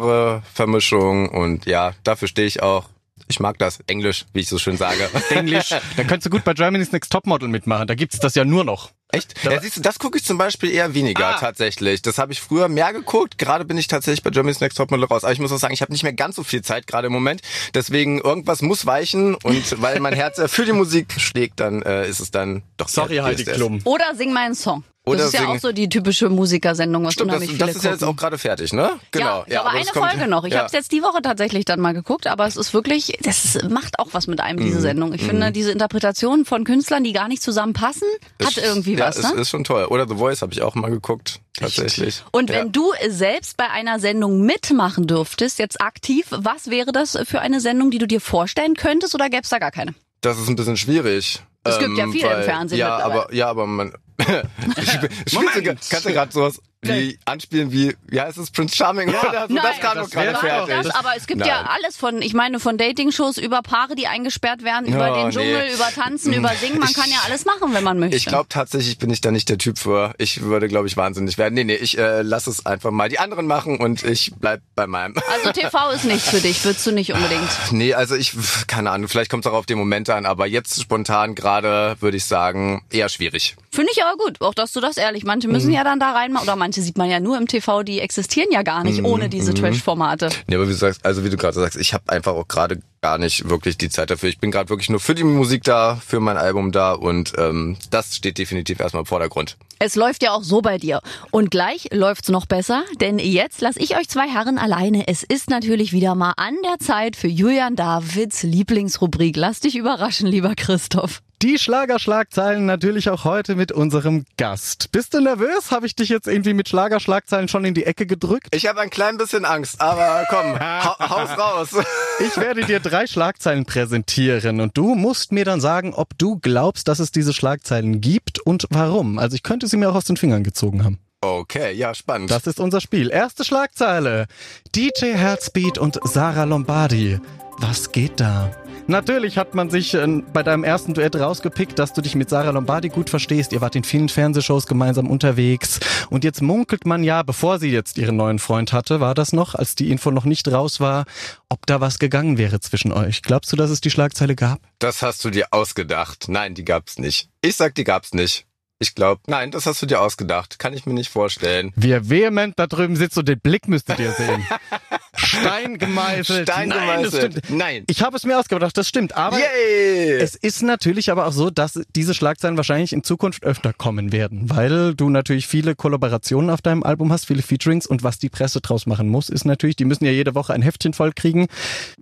Genre-Vermischung 0.00 1.28
und 1.28 1.66
ja, 1.66 1.92
dafür 2.04 2.28
stehe 2.28 2.46
ich 2.46 2.62
auch. 2.62 2.88
Ich 3.28 3.40
mag 3.40 3.56
das 3.58 3.78
Englisch, 3.86 4.26
wie 4.34 4.40
ich 4.40 4.48
so 4.48 4.58
schön 4.58 4.76
sage. 4.76 5.08
Englisch. 5.30 5.70
da 5.70 6.04
könntest 6.04 6.26
du 6.26 6.30
gut 6.30 6.44
bei 6.44 6.54
Germany's 6.54 6.92
Next 6.92 7.10
Topmodel 7.12 7.48
mitmachen. 7.48 7.86
Da 7.86 7.94
gibt's 7.94 8.18
das 8.18 8.34
ja 8.34 8.44
nur 8.44 8.64
noch. 8.64 8.90
Echt? 9.10 9.34
Ja, 9.44 9.60
siehst 9.60 9.76
du, 9.76 9.80
das 9.80 9.98
gucke 9.98 10.18
ich 10.18 10.24
zum 10.24 10.38
Beispiel 10.38 10.70
eher 10.70 10.92
weniger 10.94 11.36
Ah. 11.36 11.38
tatsächlich. 11.38 12.02
Das 12.02 12.18
habe 12.18 12.32
ich 12.32 12.40
früher 12.40 12.68
mehr 12.68 12.92
geguckt. 12.92 13.38
Gerade 13.38 13.64
bin 13.64 13.78
ich 13.78 13.86
tatsächlich 13.86 14.22
bei 14.22 14.30
Germany's 14.30 14.60
Next 14.60 14.76
Topmodel 14.76 15.04
raus. 15.06 15.22
Aber 15.24 15.32
ich 15.32 15.38
muss 15.38 15.52
auch 15.52 15.58
sagen, 15.58 15.72
ich 15.72 15.82
habe 15.82 15.92
nicht 15.92 16.02
mehr 16.02 16.12
ganz 16.14 16.36
so 16.36 16.42
viel 16.42 16.62
Zeit 16.62 16.86
gerade 16.86 17.06
im 17.06 17.12
Moment. 17.12 17.42
Deswegen 17.74 18.20
irgendwas 18.20 18.60
muss 18.60 18.86
weichen 18.86 19.34
und 19.36 19.80
weil 19.82 20.00
mein 20.00 20.14
Herz 20.14 20.38
ja 20.38 20.48
für 20.48 20.64
die 20.64 20.72
Musik 20.72 21.12
schlägt, 21.18 21.60
dann 21.60 21.82
äh, 21.82 22.08
ist 22.08 22.20
es 22.20 22.30
dann 22.32 22.62
doch 22.76 22.88
Sorry, 22.88 23.18
Heidi. 23.18 23.44
Klum. 23.44 23.80
Oder 23.84 24.14
sing 24.16 24.32
meinen 24.32 24.54
Song. 24.54 24.82
Oder 25.04 25.18
das 25.18 25.26
ist 25.28 25.40
ja 25.40 25.48
auch 25.48 25.58
so 25.58 25.72
die 25.72 25.88
typische 25.88 26.28
Musikersendung, 26.28 27.04
was 27.04 27.14
Stimmt, 27.14 27.32
das, 27.32 27.36
unheimlich 27.38 27.58
das 27.58 27.68
viele 27.70 27.78
ist 27.78 27.84
ja 27.84 27.90
jetzt 27.90 28.04
auch 28.04 28.14
gerade 28.14 28.38
fertig, 28.38 28.72
ne? 28.72 28.88
Genau. 29.10 29.44
Ja, 29.48 29.62
aber, 29.62 29.70
das 29.76 29.80
eine 29.88 29.90
kommt- 30.00 30.12
Folge 30.12 30.30
noch. 30.30 30.44
Ich 30.44 30.52
ja. 30.52 30.58
habe 30.58 30.66
es 30.66 30.72
jetzt 30.72 30.92
die 30.92 31.02
Woche 31.02 31.20
tatsächlich 31.22 31.64
dann 31.64 31.80
mal 31.80 31.92
geguckt, 31.92 32.28
aber 32.28 32.46
es 32.46 32.56
ist 32.56 32.72
wirklich, 32.72 33.18
das 33.20 33.44
ist, 33.44 33.68
macht 33.68 33.98
auch 33.98 34.08
was 34.12 34.28
mit 34.28 34.40
einem, 34.40 34.60
Mhm. 34.60 34.64
diese 34.66 34.80
Sendung. 34.80 35.12
Ich 35.12 35.24
finde, 35.24 35.50
diese 35.50 35.72
Interpretation 35.72 36.44
von 36.44 36.62
Künstlern, 36.62 37.02
die 37.02 37.12
gar 37.12 37.26
nicht 37.26 37.42
zusammenpassen, 37.42 38.06
hat 38.40 38.56
Ist- 38.56 38.64
irgendwie 38.64 38.94
ja, 38.94 39.06
was, 39.08 39.16
ist, 39.16 39.34
ne? 39.34 39.40
ist 39.40 39.48
schon 39.50 39.64
toll. 39.64 39.86
Oder 39.86 40.06
The 40.06 40.14
Voice 40.14 40.40
habe 40.40 40.52
ich 40.52 40.62
auch 40.62 40.76
mal 40.76 40.90
geguckt, 40.90 41.40
tatsächlich. 41.54 42.22
Und 42.30 42.50
ja. 42.50 42.56
wenn 42.60 42.70
du 42.70 42.92
selbst 43.08 43.56
bei 43.56 43.68
einer 43.70 43.98
Sendung 43.98 44.42
mitmachen 44.42 45.08
dürftest, 45.08 45.58
jetzt 45.58 45.80
aktiv, 45.80 46.26
was 46.30 46.70
wäre 46.70 46.92
das 46.92 47.18
für 47.26 47.40
eine 47.40 47.60
Sendung, 47.60 47.90
die 47.90 47.98
du 47.98 48.06
dir 48.06 48.20
vorstellen 48.20 48.74
könntest 48.74 49.16
oder 49.16 49.28
gäbe 49.30 49.42
es 49.42 49.48
da 49.48 49.58
gar 49.58 49.72
keine? 49.72 49.94
Das 50.20 50.38
ist 50.38 50.48
ein 50.48 50.54
bisschen 50.54 50.76
schwierig. 50.76 51.42
Es 51.64 51.78
gibt 51.80 51.96
ja 51.98 52.06
viele 52.08 52.26
im 52.28 52.32
weil- 52.34 52.42
Fernsehen 52.44 52.78
Ja, 52.78 52.98
aber 52.98 53.32
ja, 53.34 53.48
aber 53.48 53.66
man. 53.66 53.92
Ich, 54.18 54.90
spiel- 54.92 55.08
ich 55.26 55.32
spielst 55.32 55.56
du, 55.56 55.62
kannst 55.62 56.04
du 56.06 56.12
gerade 56.12 56.32
sowas 56.32 56.60
wie 56.84 57.16
anspielen 57.26 57.70
wie, 57.70 57.96
wie 58.08 58.20
heißt 58.20 58.38
es, 58.38 58.50
Prince 58.50 58.74
Charming 58.74 59.08
oder 59.10 59.46
so? 59.46 59.54
Nein, 59.54 59.62
das 59.62 59.80
gerade 59.80 60.02
auch 60.02 60.08
fertig. 60.08 60.74
das, 60.82 60.90
aber 60.96 61.10
es 61.16 61.28
gibt 61.28 61.38
Nein. 61.38 61.48
ja 61.48 61.62
alles 61.72 61.96
von, 61.96 62.20
ich 62.22 62.34
meine, 62.34 62.58
von 62.58 62.76
Dating-Shows 62.76 63.38
über 63.38 63.62
Paare, 63.62 63.94
die 63.94 64.08
eingesperrt 64.08 64.64
werden, 64.64 64.88
über 64.92 65.12
Oh, 65.12 65.14
den 65.14 65.26
nee. 65.28 65.32
Dschungel, 65.32 65.70
über 65.72 65.88
Tanzen, 65.94 66.32
über 66.32 66.48
Singen. 66.56 66.80
Man 66.80 66.92
kann 66.92 67.08
ja 67.08 67.18
alles 67.24 67.44
machen, 67.44 67.72
wenn 67.72 67.84
man 67.84 68.00
möchte. 68.00 68.16
Ich 68.16 68.24
glaube 68.26 68.48
tatsächlich 68.48 68.98
bin 68.98 69.10
ich 69.10 69.20
da 69.20 69.30
nicht 69.30 69.48
der 69.48 69.58
Typ 69.58 69.78
für. 69.78 70.12
Ich 70.18 70.42
würde, 70.42 70.66
glaube 70.66 70.88
ich, 70.88 70.96
wahnsinnig 70.96 71.38
werden. 71.38 71.54
Nee, 71.54 71.62
nee, 71.62 71.76
ich 71.76 71.96
äh, 71.98 72.22
lass 72.22 72.48
es 72.48 72.66
einfach 72.66 72.90
mal 72.90 73.08
die 73.08 73.20
anderen 73.20 73.46
machen 73.46 73.78
und 73.78 74.02
ich 74.02 74.32
bleib 74.40 74.60
bei 74.74 74.88
meinem. 74.88 75.14
Also 75.32 75.52
TV 75.52 75.90
ist 75.94 76.04
nichts 76.04 76.30
für 76.30 76.40
dich, 76.40 76.64
würdest 76.64 76.84
du 76.84 76.90
nicht 76.90 77.12
unbedingt. 77.12 77.48
Nee, 77.70 77.94
also 77.94 78.16
ich, 78.16 78.32
keine 78.66 78.90
Ahnung, 78.90 79.06
vielleicht 79.08 79.30
kommt 79.30 79.46
es 79.46 79.52
auch 79.52 79.56
auf 79.56 79.66
den 79.66 79.78
Moment 79.78 80.10
an, 80.10 80.26
aber 80.26 80.48
jetzt 80.48 80.82
spontan 80.82 81.36
gerade 81.36 81.94
würde 82.00 82.16
ich 82.16 82.24
sagen, 82.24 82.82
eher 82.90 83.08
schwierig. 83.08 83.54
Finde 83.74 83.90
ich 83.92 84.02
aber 84.04 84.16
gut, 84.22 84.40
auch 84.42 84.52
dass 84.54 84.72
du 84.72 84.80
das 84.80 84.98
ehrlich. 84.98 85.24
Manche 85.24 85.48
müssen 85.48 85.68
Mhm. 85.68 85.74
ja 85.74 85.82
dann 85.84 85.98
da 85.98 86.12
rein, 86.12 86.36
oder 86.36 86.56
manche 86.56 86.82
sieht 86.82 86.98
man 86.98 87.08
ja 87.08 87.20
nur 87.20 87.38
im 87.38 87.48
TV, 87.48 87.82
die 87.82 88.00
existieren 88.00 88.48
ja 88.52 88.62
gar 88.62 88.80
Mhm. 88.80 88.86
nicht 88.90 89.02
ohne 89.04 89.28
diese 89.30 89.54
Trash-Formate. 89.54 90.28
Nee, 90.46 90.56
aber 90.56 90.66
wie 90.66 90.72
du 90.72 90.76
sagst, 90.76 91.04
also 91.06 91.24
wie 91.24 91.30
du 91.30 91.38
gerade 91.38 91.54
sagst, 91.54 91.78
ich 91.78 91.94
habe 91.94 92.04
einfach 92.08 92.32
auch 92.34 92.46
gerade 92.46 92.80
gar 93.02 93.18
nicht 93.18 93.48
wirklich 93.50 93.76
die 93.76 93.90
Zeit 93.90 94.10
dafür. 94.10 94.28
Ich 94.28 94.38
bin 94.38 94.52
gerade 94.52 94.70
wirklich 94.70 94.88
nur 94.88 95.00
für 95.00 95.16
die 95.16 95.24
Musik 95.24 95.64
da, 95.64 95.96
für 95.96 96.20
mein 96.20 96.36
Album 96.36 96.70
da 96.70 96.92
und 96.92 97.32
ähm, 97.36 97.76
das 97.90 98.16
steht 98.16 98.38
definitiv 98.38 98.78
erstmal 98.78 99.00
im 99.02 99.06
Vordergrund. 99.06 99.56
Es 99.80 99.96
läuft 99.96 100.22
ja 100.22 100.30
auch 100.30 100.44
so 100.44 100.62
bei 100.62 100.78
dir. 100.78 101.00
Und 101.32 101.50
gleich 101.50 101.88
läuft's 101.90 102.28
noch 102.28 102.46
besser, 102.46 102.84
denn 103.00 103.18
jetzt 103.18 103.60
lasse 103.60 103.80
ich 103.80 103.96
euch 103.96 104.08
zwei 104.08 104.28
Herren 104.28 104.56
alleine. 104.56 105.08
Es 105.08 105.24
ist 105.24 105.50
natürlich 105.50 105.92
wieder 105.92 106.14
mal 106.14 106.34
an 106.36 106.54
der 106.64 106.78
Zeit 106.78 107.16
für 107.16 107.26
Julian 107.26 107.74
Davids 107.74 108.44
Lieblingsrubrik. 108.44 109.36
Lass 109.36 109.58
dich 109.58 109.74
überraschen, 109.74 110.28
lieber 110.28 110.54
Christoph. 110.54 111.20
Die 111.42 111.58
Schlagerschlagzeilen 111.58 112.66
natürlich 112.66 113.10
auch 113.10 113.24
heute 113.24 113.56
mit 113.56 113.72
unserem 113.72 114.26
Gast. 114.36 114.92
Bist 114.92 115.12
du 115.12 115.20
nervös? 115.20 115.72
Habe 115.72 115.86
ich 115.86 115.96
dich 115.96 116.08
jetzt 116.08 116.28
irgendwie 116.28 116.54
mit 116.54 116.68
Schlagerschlagzeilen 116.68 117.48
schon 117.48 117.64
in 117.64 117.74
die 117.74 117.84
Ecke 117.84 118.06
gedrückt? 118.06 118.54
Ich 118.54 118.68
habe 118.68 118.80
ein 118.80 118.90
klein 118.90 119.16
bisschen 119.16 119.44
Angst, 119.44 119.80
aber 119.80 120.24
komm, 120.30 120.56
hau, 120.60 120.96
haus 121.00 121.36
raus. 121.36 121.84
Ich 122.20 122.36
werde 122.36 122.64
dir 122.64 122.78
drei 122.78 122.91
Schlagzeilen 123.06 123.64
präsentieren 123.64 124.60
und 124.60 124.76
du 124.76 124.94
musst 124.94 125.32
mir 125.32 125.44
dann 125.44 125.60
sagen, 125.60 125.94
ob 125.94 126.16
du 126.18 126.38
glaubst, 126.38 126.88
dass 126.88 126.98
es 126.98 127.10
diese 127.10 127.32
Schlagzeilen 127.32 128.00
gibt 128.00 128.38
und 128.38 128.66
warum. 128.70 129.18
Also 129.18 129.34
ich 129.34 129.42
könnte 129.42 129.66
sie 129.66 129.76
mir 129.76 129.90
auch 129.90 129.94
aus 129.94 130.04
den 130.04 130.16
Fingern 130.16 130.44
gezogen 130.44 130.84
haben. 130.84 130.98
Okay, 131.20 131.72
ja, 131.72 131.94
spannend. 131.94 132.30
Das 132.30 132.46
ist 132.46 132.60
unser 132.60 132.80
Spiel. 132.80 133.10
Erste 133.10 133.44
Schlagzeile. 133.44 134.26
DJ 134.74 135.12
Herzbeat 135.14 135.78
und 135.78 136.00
Sarah 136.04 136.44
Lombardi. 136.44 137.18
Was 137.58 137.92
geht 137.92 138.18
da? 138.20 138.50
Natürlich 138.86 139.38
hat 139.38 139.54
man 139.54 139.70
sich 139.70 139.94
äh, 139.94 140.22
bei 140.32 140.42
deinem 140.42 140.64
ersten 140.64 140.94
Duett 140.94 141.16
rausgepickt, 141.16 141.78
dass 141.78 141.92
du 141.92 142.00
dich 142.00 142.14
mit 142.14 142.28
Sarah 142.28 142.50
Lombardi 142.50 142.88
gut 142.88 143.10
verstehst. 143.10 143.52
Ihr 143.52 143.60
wart 143.60 143.76
in 143.76 143.84
vielen 143.84 144.08
Fernsehshows 144.08 144.66
gemeinsam 144.66 145.08
unterwegs. 145.08 145.80
Und 146.10 146.24
jetzt 146.24 146.42
munkelt 146.42 146.84
man 146.86 147.04
ja, 147.04 147.22
bevor 147.22 147.58
sie 147.58 147.70
jetzt 147.70 147.98
ihren 147.98 148.16
neuen 148.16 148.38
Freund 148.38 148.72
hatte, 148.72 149.00
war 149.00 149.14
das 149.14 149.32
noch, 149.32 149.54
als 149.54 149.74
die 149.74 149.90
Info 149.90 150.10
noch 150.10 150.24
nicht 150.24 150.50
raus 150.50 150.80
war, 150.80 151.04
ob 151.48 151.64
da 151.66 151.80
was 151.80 151.98
gegangen 151.98 152.38
wäre 152.38 152.60
zwischen 152.60 152.92
euch. 152.92 153.22
Glaubst 153.22 153.52
du, 153.52 153.56
dass 153.56 153.70
es 153.70 153.80
die 153.80 153.90
Schlagzeile 153.90 154.34
gab? 154.34 154.60
Das 154.78 155.02
hast 155.02 155.24
du 155.24 155.30
dir 155.30 155.46
ausgedacht. 155.52 156.26
Nein, 156.28 156.54
die 156.54 156.64
gab's 156.64 156.98
nicht. 156.98 157.28
Ich 157.40 157.56
sag, 157.56 157.74
die 157.74 157.84
gab's 157.84 158.12
nicht. 158.12 158.46
Ich 158.82 158.96
glaube, 158.96 159.20
nein, 159.28 159.52
das 159.52 159.66
hast 159.66 159.80
du 159.80 159.86
dir 159.86 160.00
ausgedacht. 160.00 160.58
Kann 160.58 160.74
ich 160.74 160.86
mir 160.86 160.92
nicht 160.92 161.08
vorstellen. 161.08 161.72
Wie 161.76 161.92
er 161.92 162.10
vehement 162.10 162.58
da 162.58 162.66
drüben 162.66 162.96
sitzt 162.96 163.16
und 163.16 163.28
den 163.28 163.38
Blick 163.38 163.68
müsstet 163.68 164.00
ihr 164.00 164.10
sehen. 164.10 164.44
Stein 165.14 165.78
gemeißelt. 165.78 166.48
Stein 166.48 166.68
Nein, 166.70 167.02
das 167.02 167.12
gemeißelt. 167.12 167.32
stimmt. 167.44 167.58
Nein. 167.58 167.84
Ich 167.86 168.02
habe 168.02 168.16
es 168.16 168.24
mir 168.24 168.38
ausgedacht, 168.38 168.76
das 168.76 168.88
stimmt. 168.88 169.14
Aber 169.16 169.38
Yay! 169.38 170.14
es 170.20 170.34
ist 170.34 170.62
natürlich 170.62 171.10
aber 171.12 171.26
auch 171.26 171.32
so, 171.32 171.50
dass 171.50 171.80
diese 171.94 172.12
Schlagzeilen 172.14 172.56
wahrscheinlich 172.56 172.92
in 172.92 173.04
Zukunft 173.04 173.44
öfter 173.44 173.72
kommen 173.72 174.10
werden, 174.10 174.50
weil 174.50 174.94
du 174.94 175.10
natürlich 175.10 175.46
viele 175.46 175.74
Kollaborationen 175.76 176.50
auf 176.50 176.60
deinem 176.62 176.82
Album 176.82 177.12
hast, 177.12 177.26
viele 177.26 177.42
Featurings 177.42 177.86
und 177.86 178.02
was 178.02 178.18
die 178.18 178.30
Presse 178.30 178.60
draus 178.60 178.86
machen 178.86 179.08
muss, 179.08 179.28
ist 179.28 179.44
natürlich, 179.44 179.76
die 179.76 179.84
müssen 179.84 180.04
ja 180.06 180.10
jede 180.10 180.34
Woche 180.34 180.54
ein 180.54 180.62
Heftchen 180.62 180.92
voll 180.92 181.12
kriegen. 181.12 181.46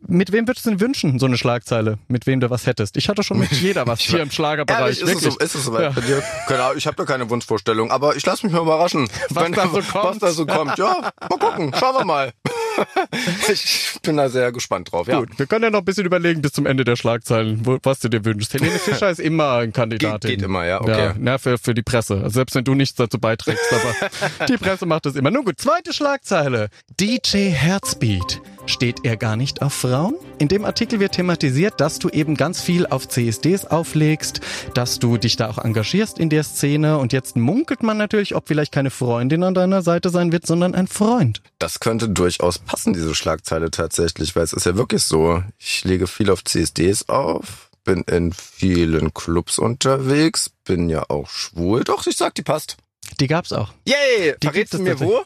Mit 0.07 0.33
wem 0.33 0.47
würdest 0.47 0.65
du 0.67 0.71
denn 0.71 0.81
wünschen, 0.81 1.19
so 1.19 1.27
eine 1.27 1.37
Schlagzeile, 1.37 1.99
mit 2.09 2.27
wem 2.27 2.41
du 2.41 2.49
was 2.49 2.67
hättest? 2.67 2.97
Ich 2.97 3.09
hatte 3.09 3.23
schon 3.23 3.39
mit 3.39 3.51
jeder 3.61 3.87
was 3.87 4.01
hier 4.01 4.23
im 4.23 4.31
Schlagerbereich. 4.31 5.01
Ehrlich, 5.01 5.03
ist, 5.03 5.27
es 5.27 5.35
so, 5.35 5.39
ist 5.39 5.55
es 5.57 5.65
soweit 5.65 5.83
Ja. 5.83 5.91
bei 5.91 6.01
dir? 6.01 6.23
Keine 6.47 6.63
Ich 6.77 6.87
habe 6.87 6.97
da 6.97 7.05
keine 7.05 7.29
Wunschvorstellung, 7.31 7.91
aber 7.91 8.17
ich 8.17 8.25
lasse 8.27 8.47
mich 8.47 8.55
mal 8.55 8.63
überraschen. 8.63 9.09
Was 9.31 9.51
da 9.53 9.69
so 9.69 9.77
Was 9.79 9.89
kommt. 9.89 10.23
da 10.23 10.31
so 10.33 10.47
kommt. 10.47 10.79
Ja, 10.79 11.13
mal 11.29 11.39
gucken. 11.39 11.73
Schauen 11.79 11.97
wir 11.97 12.05
mal. 12.05 12.33
ich 13.53 13.97
bin 14.03 14.17
da 14.17 14.29
sehr 14.29 14.53
gespannt 14.53 14.93
drauf. 14.93 15.07
Ja. 15.07 15.21
Gut, 15.21 15.39
wir 15.39 15.47
können 15.47 15.65
ja 15.65 15.71
noch 15.71 15.81
ein 15.81 15.85
bisschen 15.85 16.07
überlegen 16.07 16.41
bis 16.43 16.53
zum 16.53 16.67
Ende 16.67 16.85
der 16.85 16.97
Schlagzeilen, 16.97 17.65
wo, 17.67 17.79
was 17.83 18.01
du 18.01 18.09
dir 18.09 18.25
wünschst. 18.25 18.55
Helene 18.55 18.79
Fischer 18.79 19.11
ist 19.11 19.21
immer 19.21 19.55
ein 19.59 19.73
Kandidat. 19.73 20.23
Geht- 20.23 20.31
geht 20.39 20.43
immer, 20.43 20.65
ja, 20.67 20.81
okay. 20.81 21.13
na, 21.19 21.39
für, 21.39 21.59
für 21.59 21.75
die 21.75 21.83
Presse. 21.83 22.15
Also 22.15 22.31
selbst 22.31 22.55
wenn 22.55 22.65
du 22.65 22.75
nichts 22.75 22.97
dazu 22.97 23.19
beiträgst, 23.19 23.65
aber 23.73 24.47
die 24.47 24.57
Presse 24.57 24.87
macht 24.87 25.07
das 25.07 25.15
immer. 25.17 25.31
Nun 25.31 25.45
gut, 25.45 25.61
zweite 25.61 25.93
Schlagzeile. 25.93 26.69
DJ 26.99 27.51
Herzbeat. 27.51 28.41
Steht 28.71 29.05
er 29.05 29.17
gar 29.17 29.35
nicht 29.35 29.63
auf 29.63 29.75
Frauen? 29.75 30.15
In 30.39 30.47
dem 30.47 30.65
Artikel 30.65 31.01
wird 31.01 31.17
thematisiert, 31.17 31.81
dass 31.81 31.99
du 31.99 32.09
eben 32.09 32.37
ganz 32.37 32.63
viel 32.63 32.87
auf 32.87 33.09
CSDs 33.09 33.65
auflegst, 33.67 34.41
dass 34.75 35.01
du 35.01 35.17
dich 35.17 35.37
da 35.37 35.51
auch 35.51 35.59
engagierst 35.59 36.21
in 36.21 36.31
der 36.31 36.45
Szene 36.45 36.99
und 36.99 37.13
jetzt 37.13 37.35
munkelt 37.35 37.83
man 37.83 37.99
natürlich, 37.99 38.37
ob 38.37 38.47
vielleicht 38.47 38.71
keine 38.71 38.91
Freundin 38.91 39.43
an 39.43 39.55
deiner 39.55 39.83
Seite 39.83 40.09
sein 40.11 40.31
wird, 40.31 40.47
sondern 40.47 40.77
ein 40.77 40.87
Freund. 40.87 41.43
Das 41.59 41.81
könnte 41.81 42.09
durchaus 42.09 42.61
passen, 42.61 42.93
diese 42.93 43.17
Schlagzeile 43.17 43.73
tatsächlich, 43.73 44.37
weil 44.37 44.45
es 44.45 44.53
ist 44.53 44.67
ja 44.67 44.77
wirklich 44.77 45.03
so. 45.03 45.43
Ich 45.59 45.83
lege 45.83 46.07
viel 46.07 46.31
auf 46.31 46.45
CSDs 46.45 47.09
auf, 47.09 47.71
bin 47.83 48.03
in 48.03 48.33
vielen 48.33 49.13
Clubs 49.13 49.59
unterwegs, 49.59 50.53
bin 50.65 50.89
ja 50.89 51.03
auch 51.09 51.29
schwul. 51.29 51.83
Doch, 51.83 52.07
ich 52.07 52.17
sag, 52.17 52.37
die 52.37 52.43
passt. 52.43 52.77
Die 53.21 53.27
gab's 53.27 53.53
auch. 53.53 53.73
Yay! 53.87 54.35
Die 54.43 54.47
Verrätst 54.47 54.75
du 54.75 54.79
mir 54.79 54.99
wo? 54.99 55.23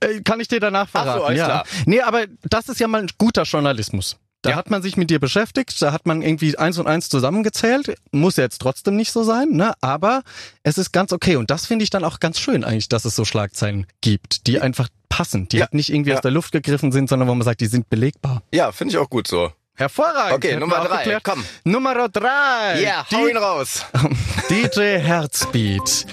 Äh, 0.00 0.20
kann 0.22 0.38
ich 0.40 0.48
dir 0.48 0.60
danach 0.60 0.88
Ach 0.92 1.04
so, 1.06 1.10
verraten. 1.12 1.36
ja. 1.36 1.44
klar. 1.46 1.64
Nee, 1.86 2.00
aber 2.02 2.26
das 2.44 2.68
ist 2.68 2.78
ja 2.78 2.86
mal 2.88 3.00
ein 3.02 3.08
guter 3.18 3.42
Journalismus. 3.44 4.16
Da 4.42 4.50
Ja. 4.50 4.56
hat 4.56 4.70
man 4.70 4.82
sich 4.82 4.96
mit 4.96 5.10
dir 5.10 5.18
beschäftigt, 5.18 5.80
da 5.82 5.90
hat 5.92 6.06
man 6.06 6.22
irgendwie 6.22 6.56
eins 6.56 6.78
und 6.78 6.86
eins 6.86 7.08
zusammengezählt. 7.08 7.96
Muss 8.12 8.36
ja 8.36 8.44
jetzt 8.44 8.60
trotzdem 8.60 8.94
nicht 8.94 9.10
so 9.10 9.24
sein, 9.24 9.48
ne? 9.50 9.72
Aber 9.80 10.22
es 10.62 10.78
ist 10.78 10.92
ganz 10.92 11.12
okay. 11.12 11.34
Und 11.36 11.50
das 11.50 11.66
finde 11.66 11.82
ich 11.82 11.90
dann 11.90 12.04
auch 12.04 12.20
ganz 12.20 12.38
schön 12.38 12.62
eigentlich, 12.62 12.88
dass 12.88 13.04
es 13.04 13.16
so 13.16 13.24
Schlagzeilen 13.24 13.86
gibt, 14.00 14.46
die 14.46 14.60
einfach 14.60 14.88
passen, 15.08 15.48
die 15.48 15.56
Ja. 15.56 15.64
halt 15.64 15.74
nicht 15.74 15.88
irgendwie 15.92 16.10
Ja. 16.10 16.16
aus 16.16 16.22
der 16.22 16.30
Luft 16.30 16.52
gegriffen 16.52 16.92
sind, 16.92 17.08
sondern 17.08 17.28
wo 17.28 17.34
man 17.34 17.44
sagt, 17.44 17.60
die 17.62 17.66
sind 17.66 17.90
belegbar. 17.90 18.42
Ja, 18.54 18.70
finde 18.70 18.92
ich 18.92 18.98
auch 18.98 19.10
gut 19.10 19.26
so. 19.26 19.50
Hervorragend. 19.74 20.34
Okay, 20.36 20.48
Hätten 20.50 20.60
Nummer 20.60 20.84
drei, 20.84 20.98
geklärt. 20.98 21.24
komm. 21.24 21.44
Nummer 21.64 22.08
drei. 22.08 22.80
Ja, 22.82 23.06
hau 23.12 23.26
ihn 23.26 23.36
raus. 23.36 23.84
DJ 24.50 24.98
Herzbeat. 24.98 26.06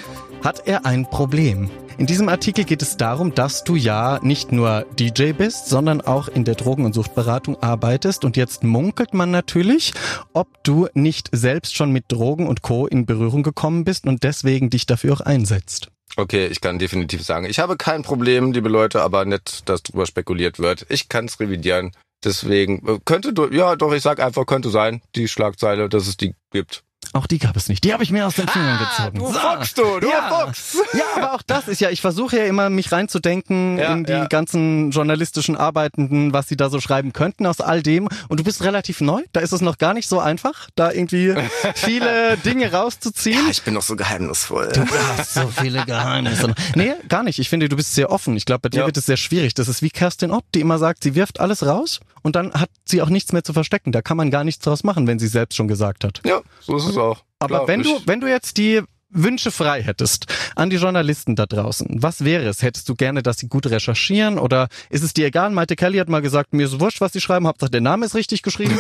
Hat 0.46 0.68
er 0.68 0.86
ein 0.86 1.10
Problem? 1.10 1.72
In 1.98 2.06
diesem 2.06 2.30
Artikel 2.30 2.66
geht 2.66 2.84
es 2.84 2.98
darum, 2.98 3.34
dass 3.34 3.64
du 3.64 3.76
ja 3.76 4.20
nicht 4.22 4.52
nur 4.52 4.86
DJ 5.00 5.32
bist, 5.32 5.66
sondern 5.70 6.02
auch 6.02 6.28
in 6.28 6.44
der 6.44 6.54
Drogen- 6.54 6.86
und 6.86 6.94
Suchtberatung 6.94 7.58
arbeitest. 7.64 8.24
Und 8.24 8.38
jetzt 8.38 8.64
munkelt 8.64 9.16
man 9.16 9.32
natürlich, 9.32 9.96
ob 10.34 10.64
du 10.64 10.88
nicht 10.94 11.30
selbst 11.32 11.76
schon 11.76 11.92
mit 11.92 12.06
Drogen 12.10 12.46
und 12.46 12.62
Co. 12.62 12.86
in 12.86 13.08
Berührung 13.08 13.42
gekommen 13.42 13.86
bist 13.86 14.06
und 14.06 14.22
deswegen 14.22 14.70
dich 14.70 14.86
dafür 14.86 15.14
auch 15.14 15.22
einsetzt. 15.22 15.88
Okay, 16.16 16.46
ich 16.46 16.62
kann 16.62 16.78
definitiv 16.78 17.24
sagen, 17.24 17.48
ich 17.48 17.58
habe 17.58 17.76
kein 17.76 18.04
Problem, 18.04 18.52
liebe 18.52 18.70
Leute, 18.70 19.02
aber 19.02 19.26
nicht, 19.26 19.68
dass 19.68 19.82
drüber 19.82 20.06
spekuliert 20.06 20.60
wird. 20.60 20.86
Ich 20.90 21.10
kann 21.10 21.26
es 21.26 21.40
revidieren. 21.40 21.92
Deswegen 22.24 22.88
äh, 22.88 23.00
könnte, 23.04 23.34
ja, 23.52 23.76
doch, 23.76 23.94
ich 23.94 24.04
sag 24.04 24.20
einfach, 24.20 24.46
könnte 24.46 24.70
sein, 24.70 25.02
die 25.16 25.28
Schlagzeile, 25.28 25.90
dass 25.90 26.06
es 26.06 26.18
die 26.18 26.36
gibt. 26.52 26.84
Auch 27.16 27.28
die 27.28 27.38
gab 27.38 27.56
es 27.56 27.70
nicht. 27.70 27.86
Die 27.86 27.94
habe 27.94 28.04
ich 28.04 28.12
mir 28.12 28.28
aus 28.28 28.36
den 28.36 28.46
Fingern 28.46 28.78
gezogen. 28.78 29.20
du 29.20 29.28
So. 29.28 29.40
Fuchs, 29.40 29.74
du, 29.74 30.00
du 30.02 30.10
ja. 30.10 30.46
Fuchs. 30.46 30.78
Ja, 30.94 31.06
aber 31.16 31.34
auch 31.34 31.42
das 31.42 31.70
ist 31.70 31.80
ja, 31.80 31.90
ich 31.90 32.02
versuche 32.02 32.38
ja 32.38 32.44
immer, 32.44 32.70
mich 32.70 32.92
reinzudenken 32.92 33.78
Ja, 33.78 33.94
in 33.94 34.04
die 34.04 34.12
ja. 34.12 34.26
ganzen 34.26 34.92
journalistischen 34.92 35.56
Arbeitenden, 35.56 36.34
was 36.34 36.50
sie 36.50 36.58
da 36.58 36.70
so 36.70 36.82
schreiben 36.82 37.14
könnten 37.14 37.46
aus 37.46 37.62
all 37.62 37.82
dem. 37.82 38.10
Und 38.28 38.42
du 38.42 38.44
bist 38.44 38.64
relativ 38.64 39.00
neu, 39.00 39.22
da 39.32 39.40
ist 39.40 39.54
es 39.54 39.62
noch 39.62 39.78
gar 39.78 39.94
nicht 39.94 40.10
so 40.10 40.20
einfach, 40.20 40.70
da 40.76 40.92
irgendwie 40.92 41.34
viele 41.76 42.36
Dinge 42.44 42.74
rauszuziehen. 42.74 43.46
Ja, 43.46 43.50
ich 43.52 43.64
bin 43.64 43.76
noch 43.76 43.84
so 43.84 43.96
geheimnisvoll. 43.96 44.74
Du 44.74 44.86
hast 45.18 45.36
so 45.36 45.48
viele 45.48 45.86
Geheimnisse. 45.86 46.54
Nee, 46.76 46.96
gar 47.08 47.24
nicht. 47.24 47.40
Ich 47.40 47.48
finde, 47.48 47.70
du 47.70 47.78
bist 47.78 47.94
sehr 47.94 48.12
offen. 48.12 48.36
Ich 48.36 48.44
glaube, 48.44 48.60
bei 48.60 48.70
dir 48.70 48.86
wird 48.86 48.98
es 48.98 49.06
sehr 49.06 49.18
schwierig. 49.18 49.54
Das 49.54 49.70
ist 49.70 49.82
wie 49.82 49.90
Kerstin 49.90 50.32
Ott, 50.32 50.44
die 50.54 50.60
immer 50.60 50.80
sagt, 50.80 51.04
sie 51.04 51.16
wirft 51.16 51.40
alles 51.40 51.66
raus 51.66 52.02
und 52.26 52.36
dann 52.36 52.54
hat 52.54 52.72
sie 52.86 53.04
auch 53.04 53.10
nichts 53.10 53.34
mehr 53.34 53.44
zu 53.44 53.54
verstecken. 53.54 53.92
Da 53.92 54.02
kann 54.02 54.18
man 54.18 54.32
gar 54.32 54.44
nichts 54.44 54.66
draus 54.66 54.84
machen, 54.84 55.06
wenn 55.06 55.20
sie 55.20 55.28
selbst 55.28 55.56
schon 55.56 55.68
gesagt 55.68 56.04
hat. 56.04 56.22
Ja, 56.26 56.42
so 56.60 56.76
ist 56.76 56.86
es 56.86 56.98
auch. 56.98 57.24
Aber 57.38 57.58
Glaub 57.58 57.68
wenn 57.68 57.84
du, 57.84 58.02
wenn 58.08 58.20
du 58.20 58.28
jetzt 58.28 58.58
die 58.58 58.82
Wünsche 59.12 59.52
frei 59.52 59.84
hättest 59.84 60.26
an 60.56 60.72
die 60.72 60.78
Journalisten 60.78 61.36
da 61.36 61.46
draußen, 61.46 62.02
was 62.02 62.26
wäre 62.26 62.48
es? 62.50 62.64
Hättest 62.64 62.90
du 62.90 62.96
gerne, 62.96 63.22
dass 63.22 63.38
sie 63.38 63.48
gut 63.48 63.68
recherchieren 63.68 64.40
oder 64.40 64.70
ist 64.90 65.04
es 65.04 65.14
dir 65.14 65.28
egal? 65.28 65.52
Malte 65.52 65.76
Kelly 65.76 66.00
hat 66.00 66.10
mal 66.10 66.24
gesagt, 66.24 66.54
mir 66.54 66.66
ist 66.66 66.80
wurscht, 66.80 67.00
was 67.00 67.14
sie 67.14 67.22
schreiben, 67.22 67.46
Hauptsache 67.46 67.70
der 67.70 67.82
Name 67.82 68.08
ist 68.08 68.16
richtig 68.16 68.42
geschrieben. 68.42 68.80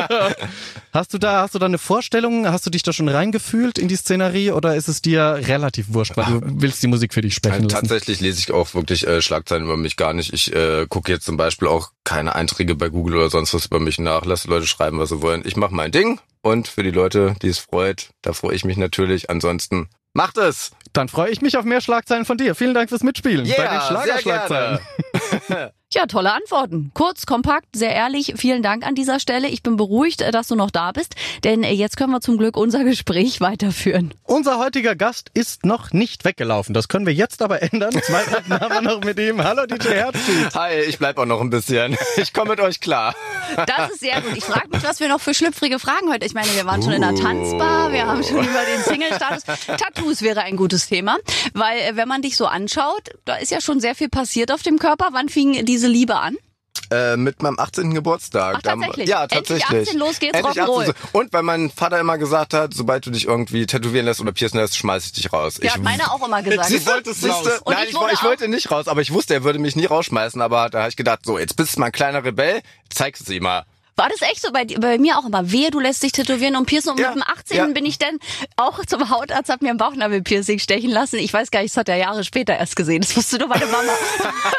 hast 0.92 1.14
du 1.14 1.18
da, 1.18 1.42
hast 1.42 1.54
du 1.54 1.60
da 1.60 1.66
eine 1.66 1.78
Vorstellung? 1.78 2.48
Hast 2.48 2.66
du 2.66 2.70
dich 2.70 2.82
da 2.82 2.92
schon 2.92 3.08
reingefühlt 3.08 3.78
in 3.78 3.86
die 3.86 3.96
Szenerie 3.96 4.50
oder 4.50 4.74
ist 4.74 4.88
es 4.88 5.00
dir 5.00 5.38
relativ 5.46 5.86
wurscht, 5.94 6.16
weil 6.16 6.24
du 6.24 6.40
willst 6.42 6.82
die 6.82 6.88
Musik 6.88 7.14
für 7.14 7.20
dich 7.22 7.34
sprechen 7.34 7.68
lassen? 7.68 7.86
tatsächlich 7.86 8.18
lese 8.18 8.40
ich 8.40 8.50
auch 8.50 8.74
wirklich 8.74 9.06
äh, 9.06 9.22
Schlagzeilen 9.22 9.62
über 9.62 9.76
mich 9.76 9.96
gar 9.96 10.12
nicht. 10.12 10.32
Ich 10.32 10.52
äh, 10.52 10.86
gucke 10.88 11.12
jetzt 11.12 11.24
zum 11.24 11.36
Beispiel 11.36 11.68
auch 11.68 11.92
keine 12.06 12.34
Einträge 12.34 12.74
bei 12.74 12.88
Google 12.88 13.16
oder 13.16 13.28
sonst 13.28 13.52
was 13.52 13.66
über 13.66 13.80
mich 13.80 13.98
nach. 13.98 14.24
Lass 14.24 14.42
die 14.42 14.48
Leute 14.48 14.66
schreiben, 14.66 14.98
was 14.98 15.10
sie 15.10 15.20
wollen. 15.20 15.42
Ich 15.44 15.56
mache 15.56 15.74
mein 15.74 15.90
Ding 15.92 16.20
und 16.40 16.68
für 16.68 16.82
die 16.82 16.90
Leute, 16.92 17.34
die 17.42 17.48
es 17.48 17.58
freut, 17.58 18.10
da 18.22 18.32
freue 18.32 18.54
ich 18.54 18.64
mich 18.64 18.78
natürlich. 18.78 19.28
Ansonsten 19.28 19.88
macht 20.14 20.38
es. 20.38 20.70
Dann 20.92 21.08
freue 21.08 21.30
ich 21.30 21.42
mich 21.42 21.58
auf 21.58 21.64
mehr 21.64 21.82
Schlagzeilen 21.82 22.24
von 22.24 22.38
dir. 22.38 22.54
Vielen 22.54 22.72
Dank 22.72 22.88
fürs 22.88 23.02
Mitspielen 23.02 23.46
bei 23.46 23.52
den 23.52 23.64
Yeah, 23.64 23.86
Schlagerschlagzeilen. 23.86 24.78
Ja, 25.96 26.04
tolle 26.04 26.30
Antworten. 26.34 26.90
Kurz, 26.92 27.24
kompakt, 27.24 27.68
sehr 27.74 27.94
ehrlich. 27.94 28.34
Vielen 28.36 28.62
Dank 28.62 28.86
an 28.86 28.94
dieser 28.94 29.18
Stelle. 29.18 29.48
Ich 29.48 29.62
bin 29.62 29.78
beruhigt, 29.78 30.20
äh, 30.20 30.30
dass 30.30 30.46
du 30.46 30.54
noch 30.54 30.70
da 30.70 30.92
bist, 30.92 31.14
denn 31.42 31.62
äh, 31.62 31.72
jetzt 31.72 31.96
können 31.96 32.12
wir 32.12 32.20
zum 32.20 32.36
Glück 32.36 32.58
unser 32.58 32.84
Gespräch 32.84 33.40
weiterführen. 33.40 34.12
Unser 34.24 34.58
heutiger 34.58 34.94
Gast 34.94 35.30
ist 35.32 35.64
noch 35.64 35.94
nicht 35.94 36.26
weggelaufen. 36.26 36.74
Das 36.74 36.88
können 36.88 37.06
wir 37.06 37.14
jetzt 37.14 37.40
aber 37.40 37.62
ändern. 37.62 37.92
Zwei 38.02 38.26
Minuten 38.26 38.60
haben 38.60 38.74
wir 38.74 38.82
noch 38.82 39.00
mit 39.04 39.18
ihm. 39.18 39.42
Hallo 39.42 39.64
DJ 39.64 39.88
Herzbeat. 39.88 40.54
Hi, 40.54 40.80
ich 40.80 40.98
bleib 40.98 41.16
auch 41.16 41.24
noch 41.24 41.40
ein 41.40 41.48
bisschen. 41.48 41.96
Ich 42.18 42.34
komme 42.34 42.50
mit 42.50 42.60
euch 42.60 42.80
klar. 42.80 43.14
Das 43.66 43.92
ist 43.92 44.00
sehr 44.00 44.20
gut. 44.20 44.36
Ich 44.36 44.44
frage 44.44 44.68
mich, 44.68 44.82
was 44.82 45.00
wir 45.00 45.08
noch 45.08 45.22
für 45.22 45.32
schlüpfrige 45.32 45.78
Fragen 45.78 46.10
heute. 46.10 46.26
Ich 46.26 46.34
meine, 46.34 46.48
wir 46.54 46.66
waren 46.66 46.82
schon 46.82 46.92
in 46.92 47.00
der 47.00 47.14
Tanzbar, 47.14 47.90
wir 47.92 48.06
haben 48.06 48.22
schon 48.22 48.40
über 48.44 48.64
den 48.66 48.82
Single-Status. 48.84 49.44
Tattoos 49.78 50.20
wäre 50.20 50.42
ein 50.42 50.56
gutes 50.56 50.88
Thema, 50.88 51.16
weil 51.54 51.78
äh, 51.78 51.96
wenn 51.96 52.06
man 52.06 52.20
dich 52.20 52.36
so 52.36 52.44
anschaut, 52.44 53.12
da 53.24 53.36
ist 53.36 53.50
ja 53.50 53.62
schon 53.62 53.80
sehr 53.80 53.94
viel 53.94 54.10
passiert 54.10 54.52
auf 54.52 54.62
dem 54.62 54.78
Körper. 54.78 55.08
Wann 55.12 55.30
fing 55.30 55.64
diese 55.64 55.85
Liebe 55.88 56.16
an? 56.16 56.36
Äh, 56.90 57.16
mit 57.16 57.42
meinem 57.42 57.58
18. 57.58 57.94
Geburtstag. 57.94 58.56
Ach, 58.58 58.62
tatsächlich? 58.62 59.08
Ja, 59.08 59.22
Endlich 59.24 59.38
tatsächlich. 59.60 59.88
18, 59.88 59.98
los 59.98 60.18
geht's, 60.20 60.38
Endlich 60.38 60.56
Rock'n'Roll. 60.56 60.90
18. 60.90 60.94
Und 61.12 61.32
weil 61.32 61.42
mein 61.42 61.70
Vater 61.70 61.98
immer 61.98 62.16
gesagt 62.16 62.54
hat, 62.54 62.74
sobald 62.74 63.04
du 63.06 63.10
dich 63.10 63.26
irgendwie 63.26 63.66
tätowieren 63.66 64.06
lässt 64.06 64.20
oder 64.20 64.32
piercen 64.32 64.58
lässt, 64.58 64.76
schmeiß 64.76 65.06
ich 65.06 65.12
dich 65.12 65.32
raus. 65.32 65.58
Ja, 65.58 65.64
ich 65.64 65.74
hat 65.74 65.82
meiner 65.82 66.12
auch 66.12 66.24
immer 66.24 66.42
gesagt. 66.42 66.70
Du, 66.70 67.12
siehst 67.12 67.26
du? 67.26 67.50
Und 67.64 67.74
Nein, 67.74 67.86
ich 67.88 67.96
ich, 67.96 68.12
ich 68.12 68.22
wollte 68.22 68.46
nicht 68.46 68.70
raus, 68.70 68.86
aber 68.86 69.00
ich 69.00 69.12
wusste, 69.12 69.34
er 69.34 69.42
würde 69.42 69.58
mich 69.58 69.74
nie 69.74 69.86
rausschmeißen. 69.86 70.40
Aber 70.40 70.68
da 70.70 70.80
habe 70.80 70.88
ich 70.90 70.96
gedacht, 70.96 71.20
so, 71.24 71.38
jetzt 71.38 71.56
bist 71.56 71.74
du 71.76 71.80
mal 71.80 71.86
ein 71.86 71.92
kleiner 71.92 72.22
Rebell, 72.24 72.60
zeigst 72.88 73.22
es 73.22 73.30
ihm 73.30 73.42
mal. 73.42 73.64
War 73.98 74.10
das 74.10 74.20
echt 74.22 74.42
so 74.42 74.52
bei, 74.52 74.64
bei 74.64 74.98
mir 74.98 75.18
auch 75.18 75.24
immer? 75.24 75.50
Wehe, 75.50 75.70
du 75.70 75.80
lässt 75.80 76.02
dich 76.02 76.12
tätowieren 76.12 76.54
und 76.56 76.66
piercen. 76.66 76.90
Und 76.90 77.00
Ja, 77.00 77.08
mit 77.14 77.16
dem 77.16 77.22
18. 77.22 77.56
ja. 77.56 77.66
bin 77.66 77.86
ich 77.86 77.98
dann 77.98 78.18
auch 78.56 78.84
zum 78.84 79.08
Hautarzt, 79.08 79.48
hab 79.50 79.62
mir 79.62 79.70
ein 79.70 79.78
Bauchnabelpiercing 79.78 80.58
stechen 80.58 80.90
lassen. 80.90 81.16
Ich 81.16 81.32
weiß 81.32 81.50
gar 81.50 81.62
nicht, 81.62 81.72
das 81.72 81.78
hat 81.78 81.88
er 81.88 81.96
Jahre 81.96 82.22
später 82.22 82.54
erst 82.54 82.76
gesehen. 82.76 83.00
Das 83.00 83.16
wusste 83.16 83.38
nur 83.38 83.48
meine 83.48 83.64
Mama. 83.66 83.92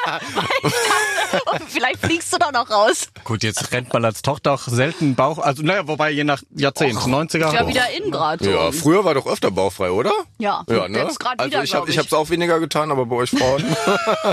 Weil 0.35 0.45
ich 0.63 0.73
dachte, 0.73 1.46
vielleicht 1.67 1.99
fliegst 2.05 2.33
du 2.33 2.37
auch 2.45 2.51
noch 2.51 2.69
raus. 2.69 3.07
Gut, 3.23 3.43
jetzt 3.43 3.71
rennt 3.71 3.91
man 3.93 4.03
als 4.05 4.21
Tochter 4.21 4.53
auch 4.53 4.61
selten 4.67 5.15
Bauch, 5.15 5.39
also 5.39 5.63
naja, 5.63 5.87
wobei 5.87 6.11
je 6.11 6.23
nach 6.23 6.41
Jahrzehnt, 6.55 6.97
90er. 6.99 7.47
Ist 7.47 7.53
ja 7.53 7.67
wieder 7.67 7.85
in 7.97 8.11
gerade. 8.11 8.49
Ja, 8.49 8.71
früher 8.71 9.03
war 9.05 9.13
doch 9.13 9.25
öfter 9.27 9.51
bauchfrei, 9.51 9.91
oder? 9.91 10.11
Ja, 10.37 10.63
Ja, 10.69 10.87
ne? 10.87 10.99
jetzt 10.99 11.19
gerade 11.19 11.39
also 11.39 11.51
wieder, 11.51 11.63
ich 11.63 11.73
habe 11.75 11.91
hab's 11.91 12.13
auch 12.13 12.29
weniger 12.29 12.59
getan, 12.59 12.91
aber 12.91 13.05
bei 13.05 13.15
euch 13.17 13.29
Frauen. 13.31 13.63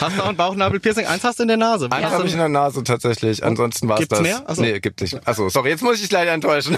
Hast 0.00 0.18
du 0.18 0.22
auch 0.22 0.28
ein 0.28 0.36
Bauchnabelpiercing? 0.36 1.06
Eins 1.06 1.24
hast 1.24 1.38
du 1.38 1.42
in 1.44 1.48
der 1.48 1.56
Nase. 1.56 1.88
Eins 1.90 2.06
Hast 2.06 2.12
habe 2.14 2.26
ich 2.26 2.32
in 2.32 2.38
der 2.38 2.48
Nase 2.48 2.82
tatsächlich. 2.84 3.42
Ansonsten 3.44 3.88
war's 3.88 4.00
Gibt's 4.00 4.18
das. 4.18 4.20
mehr? 4.22 4.42
Ach 4.46 4.54
so. 4.54 4.62
Nee, 4.62 4.80
gibt 4.80 5.00
nicht. 5.00 5.26
Achso, 5.26 5.48
sorry, 5.48 5.70
jetzt 5.70 5.82
muss 5.82 5.96
ich 5.96 6.02
dich 6.02 6.10
leider 6.12 6.32
enttäuschen. 6.32 6.76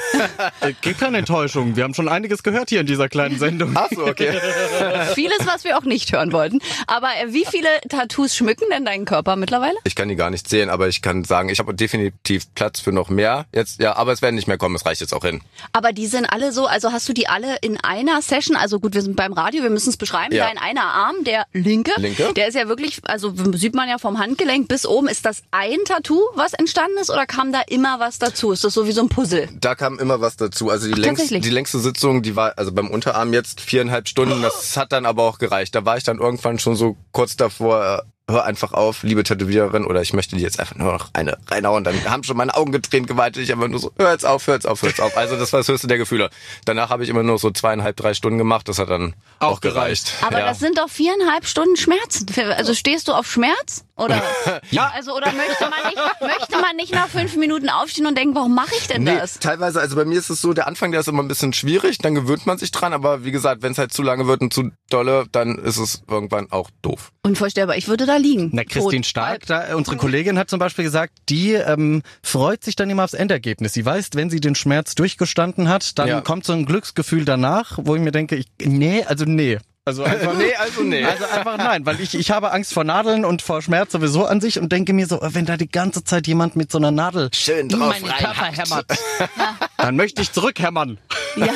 Äh, 0.61 0.73
Gibt 0.81 1.01
keine 1.01 1.19
Enttäuschung. 1.19 1.77
Wir 1.77 1.85
haben 1.85 1.95
schon 1.95 2.09
einiges 2.09 2.43
gehört 2.43 2.69
hier 2.71 2.81
in 2.81 2.87
dieser 2.87 3.09
kleinen 3.09 3.39
Sendung. 3.39 3.73
Ach 3.75 3.89
so, 3.95 4.07
okay. 4.07 4.33
Vieles, 5.15 5.39
was 5.47 5.65
wir 5.65 5.77
auch 5.79 5.83
nicht 5.83 6.13
hören 6.13 6.33
wollten. 6.33 6.61
Aber 6.87 7.09
äh, 7.21 7.33
wie 7.33 7.45
viele 7.45 7.69
Tattoos 7.89 8.37
schmücken 8.37 8.66
denn 8.71 8.85
deinen 8.85 9.05
Körper 9.05 9.37
mittlerweile? 9.37 9.77
Ich 9.85 9.95
kann 9.95 10.09
die 10.09 10.17
gar 10.17 10.31
nicht 10.31 10.49
sehen, 10.49 10.71
aber 10.71 10.89
ich 10.89 11.03
kann 11.03 11.25
sagen, 11.25 11.49
ich 11.49 11.59
habe 11.59 11.75
definitiv 11.75 12.53
Platz 12.55 12.81
für 12.81 12.93
noch 12.93 13.09
mehr. 13.09 13.47
Jetzt, 13.53 13.81
ja, 13.81 13.97
aber 13.97 14.13
es 14.13 14.23
werden 14.23 14.35
nicht 14.35 14.49
mehr 14.49 14.59
kommen, 14.59 14.75
es 14.75 14.87
reicht 14.87 15.01
jetzt 15.01 15.15
auch 15.15 15.25
hin. 15.25 15.43
Aber 15.73 15.93
die 15.93 16.07
sind 16.07 16.27
alle 16.27 16.53
so, 16.53 16.67
also 16.67 16.93
hast 16.93 17.09
du 17.09 17.13
die 17.13 17.29
alle 17.29 17.57
in 17.63 17.79
einer 17.79 18.23
Session? 18.23 18.57
Also 18.57 18.81
gut, 18.81 18.95
wir 18.95 19.03
sind 19.03 19.17
beim 19.17 19.33
Radio, 19.33 19.63
wir 19.63 19.71
müssen 19.71 19.91
es 19.91 19.97
beschreiben. 19.97 20.35
Ja. 20.35 20.47
Dein 20.47 20.59
einer 20.59 20.85
Arm, 20.85 21.25
der 21.25 21.47
linke, 21.53 21.93
Linke. 21.99 22.33
der 22.35 22.49
ist 22.49 22.55
ja 22.55 22.69
wirklich, 22.69 23.01
also 23.05 23.33
sieht 23.55 23.75
man 23.75 23.89
ja 23.89 23.99
vom 23.99 24.19
Handgelenk 24.19 24.69
bis 24.69 24.87
oben. 24.87 25.09
Ist 25.09 25.25
das 25.25 25.43
ein 25.51 25.79
Tattoo, 25.85 26.21
was 26.35 26.53
entstanden 26.53 26.99
ist, 26.99 27.11
oder 27.11 27.27
kam 27.27 27.53
da 27.53 27.63
immer 27.69 28.01
was 28.01 28.19
dazu? 28.19 28.53
Ist 28.53 28.65
das 28.65 28.75
so 28.75 28.87
wie 28.87 28.93
so 28.93 29.03
ein 29.03 29.09
Puzzle? 29.09 29.49
Da 29.61 29.75
kam 29.75 29.99
immer 29.99 30.21
was 30.21 30.37
dazu. 30.37 30.71
Also 30.71 30.87
die, 30.87 30.93
längst, 30.93 31.21
tatsächlich? 31.21 31.43
die 31.43 31.51
längste 31.51 31.79
Sitzung, 31.79 32.23
die 32.23 32.37
war 32.37 32.55
also 32.57 32.73
beim 32.73 32.91
Unterarm 32.91 33.33
jetzt 33.33 33.61
viereinhalb 33.61 34.09
Stunden. 34.09 34.43
Das 34.43 34.77
hat 34.77 34.93
dann 34.93 35.07
aber 35.07 35.25
auch 35.25 35.39
gereicht. 35.39 35.75
Da 35.75 35.85
war 35.85 35.97
ich 35.97 36.05
dann 36.05 36.19
irgendwann 36.19 36.59
schon 36.59 36.77
so 36.77 36.97
kurz 37.13 37.37
davor, 37.37 38.05
hör 38.29 38.45
einfach 38.45 38.73
auf, 38.73 39.03
liebe 39.03 39.23
Tätowiererin, 39.23 39.85
oder 39.85 40.03
ich 40.03 40.13
möchte 40.13 40.35
dir 40.35 40.43
jetzt 40.43 40.59
einfach 40.59 40.75
nur 40.75 40.93
noch 40.93 41.11
eine 41.13 41.39
reinhauen. 41.49 41.85
Dann 41.85 42.05
haben 42.11 42.25
schon 42.25 42.37
meine 42.37 42.55
Augen 42.57 42.73
getränt, 42.73 43.07
geweint. 43.07 43.37
Ich 43.37 43.53
einfach 43.53 43.69
nur 43.69 43.79
so, 43.79 43.93
hör 43.99 44.11
jetzt 44.13 44.27
auf, 44.27 44.47
hör 44.47 44.55
jetzt 44.55 44.67
auf, 44.67 44.83
hör 44.83 44.89
jetzt 44.89 45.01
auf. 45.01 45.17
Also 45.17 45.37
das 45.37 45.53
war 45.53 45.61
das 45.61 45.69
höchste 45.69 45.87
der 45.87 45.99
Gefühle. 45.99 46.31
Danach 46.65 46.91
habe 46.91 47.05
ich 47.05 47.09
immer 47.09 47.23
nur 47.23 47.39
so 47.39 47.51
zweieinhalb, 47.51 47.97
drei 47.97 48.15
Stunden 48.15 48.39
gemacht. 48.39 48.69
Das 48.69 48.79
hat 48.79 48.91
dann 48.91 49.15
auch, 49.39 49.53
Auch 49.53 49.61
gereicht. 49.61 50.07
gereicht. 50.07 50.25
Aber 50.25 50.41
ja. 50.41 50.47
das 50.47 50.59
sind 50.59 50.77
doch 50.79 50.89
viereinhalb 50.89 51.47
Stunden 51.47 51.77
Schmerzen. 51.77 52.27
Also 52.57 52.75
stehst 52.75 53.09
du 53.09 53.13
auf 53.13 53.31
Schmerz? 53.31 53.85
Oder? 53.97 54.23
Ja. 54.71 54.91
Also, 54.95 55.15
oder 55.17 55.33
möchte 55.33 55.65
man 55.71 55.79
nicht, 55.89 56.21
möchte 56.21 56.61
man 56.61 56.77
nicht 56.77 56.93
nach 56.93 57.09
fünf 57.09 57.37
Minuten 57.37 57.69
aufstehen 57.69 58.07
und 58.07 58.17
denken, 58.19 58.35
warum 58.35 58.55
mache 58.55 58.75
ich 58.79 58.89
denn 58.89 59.05
Nee, 59.05 59.17
das? 59.17 59.39
teilweise, 59.39 59.81
also 59.81 59.95
bei 59.97 60.05
mir 60.05 60.19
ist 60.19 60.29
es 60.29 60.41
so, 60.41 60.53
der 60.55 60.67
Anfang, 60.67 60.91
der 60.91 61.01
ist 61.01 61.09
immer 61.09 61.23
ein 61.23 61.29
bisschen 61.29 61.53
schwierig, 61.53 61.99
dann 61.99 62.15
gewöhnt 62.15 62.47
man 62.47 62.59
sich 62.59 62.71
dran, 62.73 62.93
aber 62.93 63.25
wie 63.25 63.31
gesagt, 63.31 63.63
wenn 63.63 63.73
es 63.73 63.79
halt 63.79 63.93
zu 63.93 64.03
lange 64.03 64.27
wird 64.27 64.41
und 64.41 64.53
zu 64.53 64.71
dolle, 64.91 65.27
dann 65.31 65.57
ist 65.59 65.77
es 65.79 66.03
irgendwann 66.09 66.51
auch 66.51 66.71
doof. 66.83 67.11
Unvorstellbar, 67.23 67.77
ich 67.77 67.87
würde 67.89 68.07
da 68.07 68.17
liegen. 68.17 68.51
Na, 68.53 68.65
Christine 68.65 69.03
Tot. 69.03 69.07
Stark, 69.07 69.47
da, 69.47 69.75
unsere 69.77 69.97
Kollegin 69.97 70.39
hat 70.39 70.51
zum 70.51 70.59
Beispiel 70.59 70.85
gesagt, 70.85 71.13
die 71.29 71.53
ähm, 71.53 72.03
freut 72.23 72.65
sich 72.65 72.77
dann 72.77 72.91
immer 72.91 73.05
aufs 73.05 73.15
Endergebnis. 73.15 73.73
Sie 73.73 73.85
weiß, 73.87 74.11
wenn 74.15 74.31
sie 74.31 74.41
den 74.41 74.55
Schmerz 74.55 74.95
durchgestanden 74.95 75.69
hat, 75.69 75.99
dann 75.99 76.09
Ja. 76.09 76.21
kommt 76.23 76.45
so 76.45 76.53
ein 76.53 76.67
Glücksgefühl 76.67 77.25
danach, 77.25 77.79
wo 77.83 77.95
ich 77.95 78.03
mir 78.03 78.13
denke, 78.13 78.37
ich, 78.37 78.47
nee, 78.63 79.05
also 79.05 79.25
nee. 79.27 79.59
Also 79.89 80.03
einfach, 80.03 80.35
Nee, 80.35 80.53
also 80.57 80.83
nee. 80.83 81.05
Also 81.05 81.25
einfach 81.27 81.57
nein, 81.59 81.87
weil 81.87 82.01
ich, 82.01 82.17
ich 82.17 82.33
habe 82.33 82.51
Angst 82.51 82.75
vor 82.75 82.83
Nadeln 82.83 83.25
und 83.25 83.41
vor 83.41 83.63
Schmerz 83.63 83.93
sowieso 83.93 84.25
an 84.27 84.41
sich 84.41 84.59
und 84.59 84.73
denke 84.73 84.93
mir 84.93 85.07
so, 85.07 85.21
wenn 85.23 85.47
da 85.47 85.57
die 85.57 85.71
ganze 85.71 86.03
Zeit 86.03 86.27
jemand 86.27 86.57
mit 86.57 86.73
so 86.73 86.79
einer 86.79 86.91
Nadel 86.91 87.31
Schön 87.33 87.59
in 87.61 87.69
drauf 87.69 88.01
meinen 88.01 88.13
Körper 88.13 88.47
hämmert, 88.47 88.87
dann 89.79 89.95
möchte 89.95 90.23
ich 90.23 90.33
zurückhämmern. 90.33 90.99
Ja, 91.37 91.53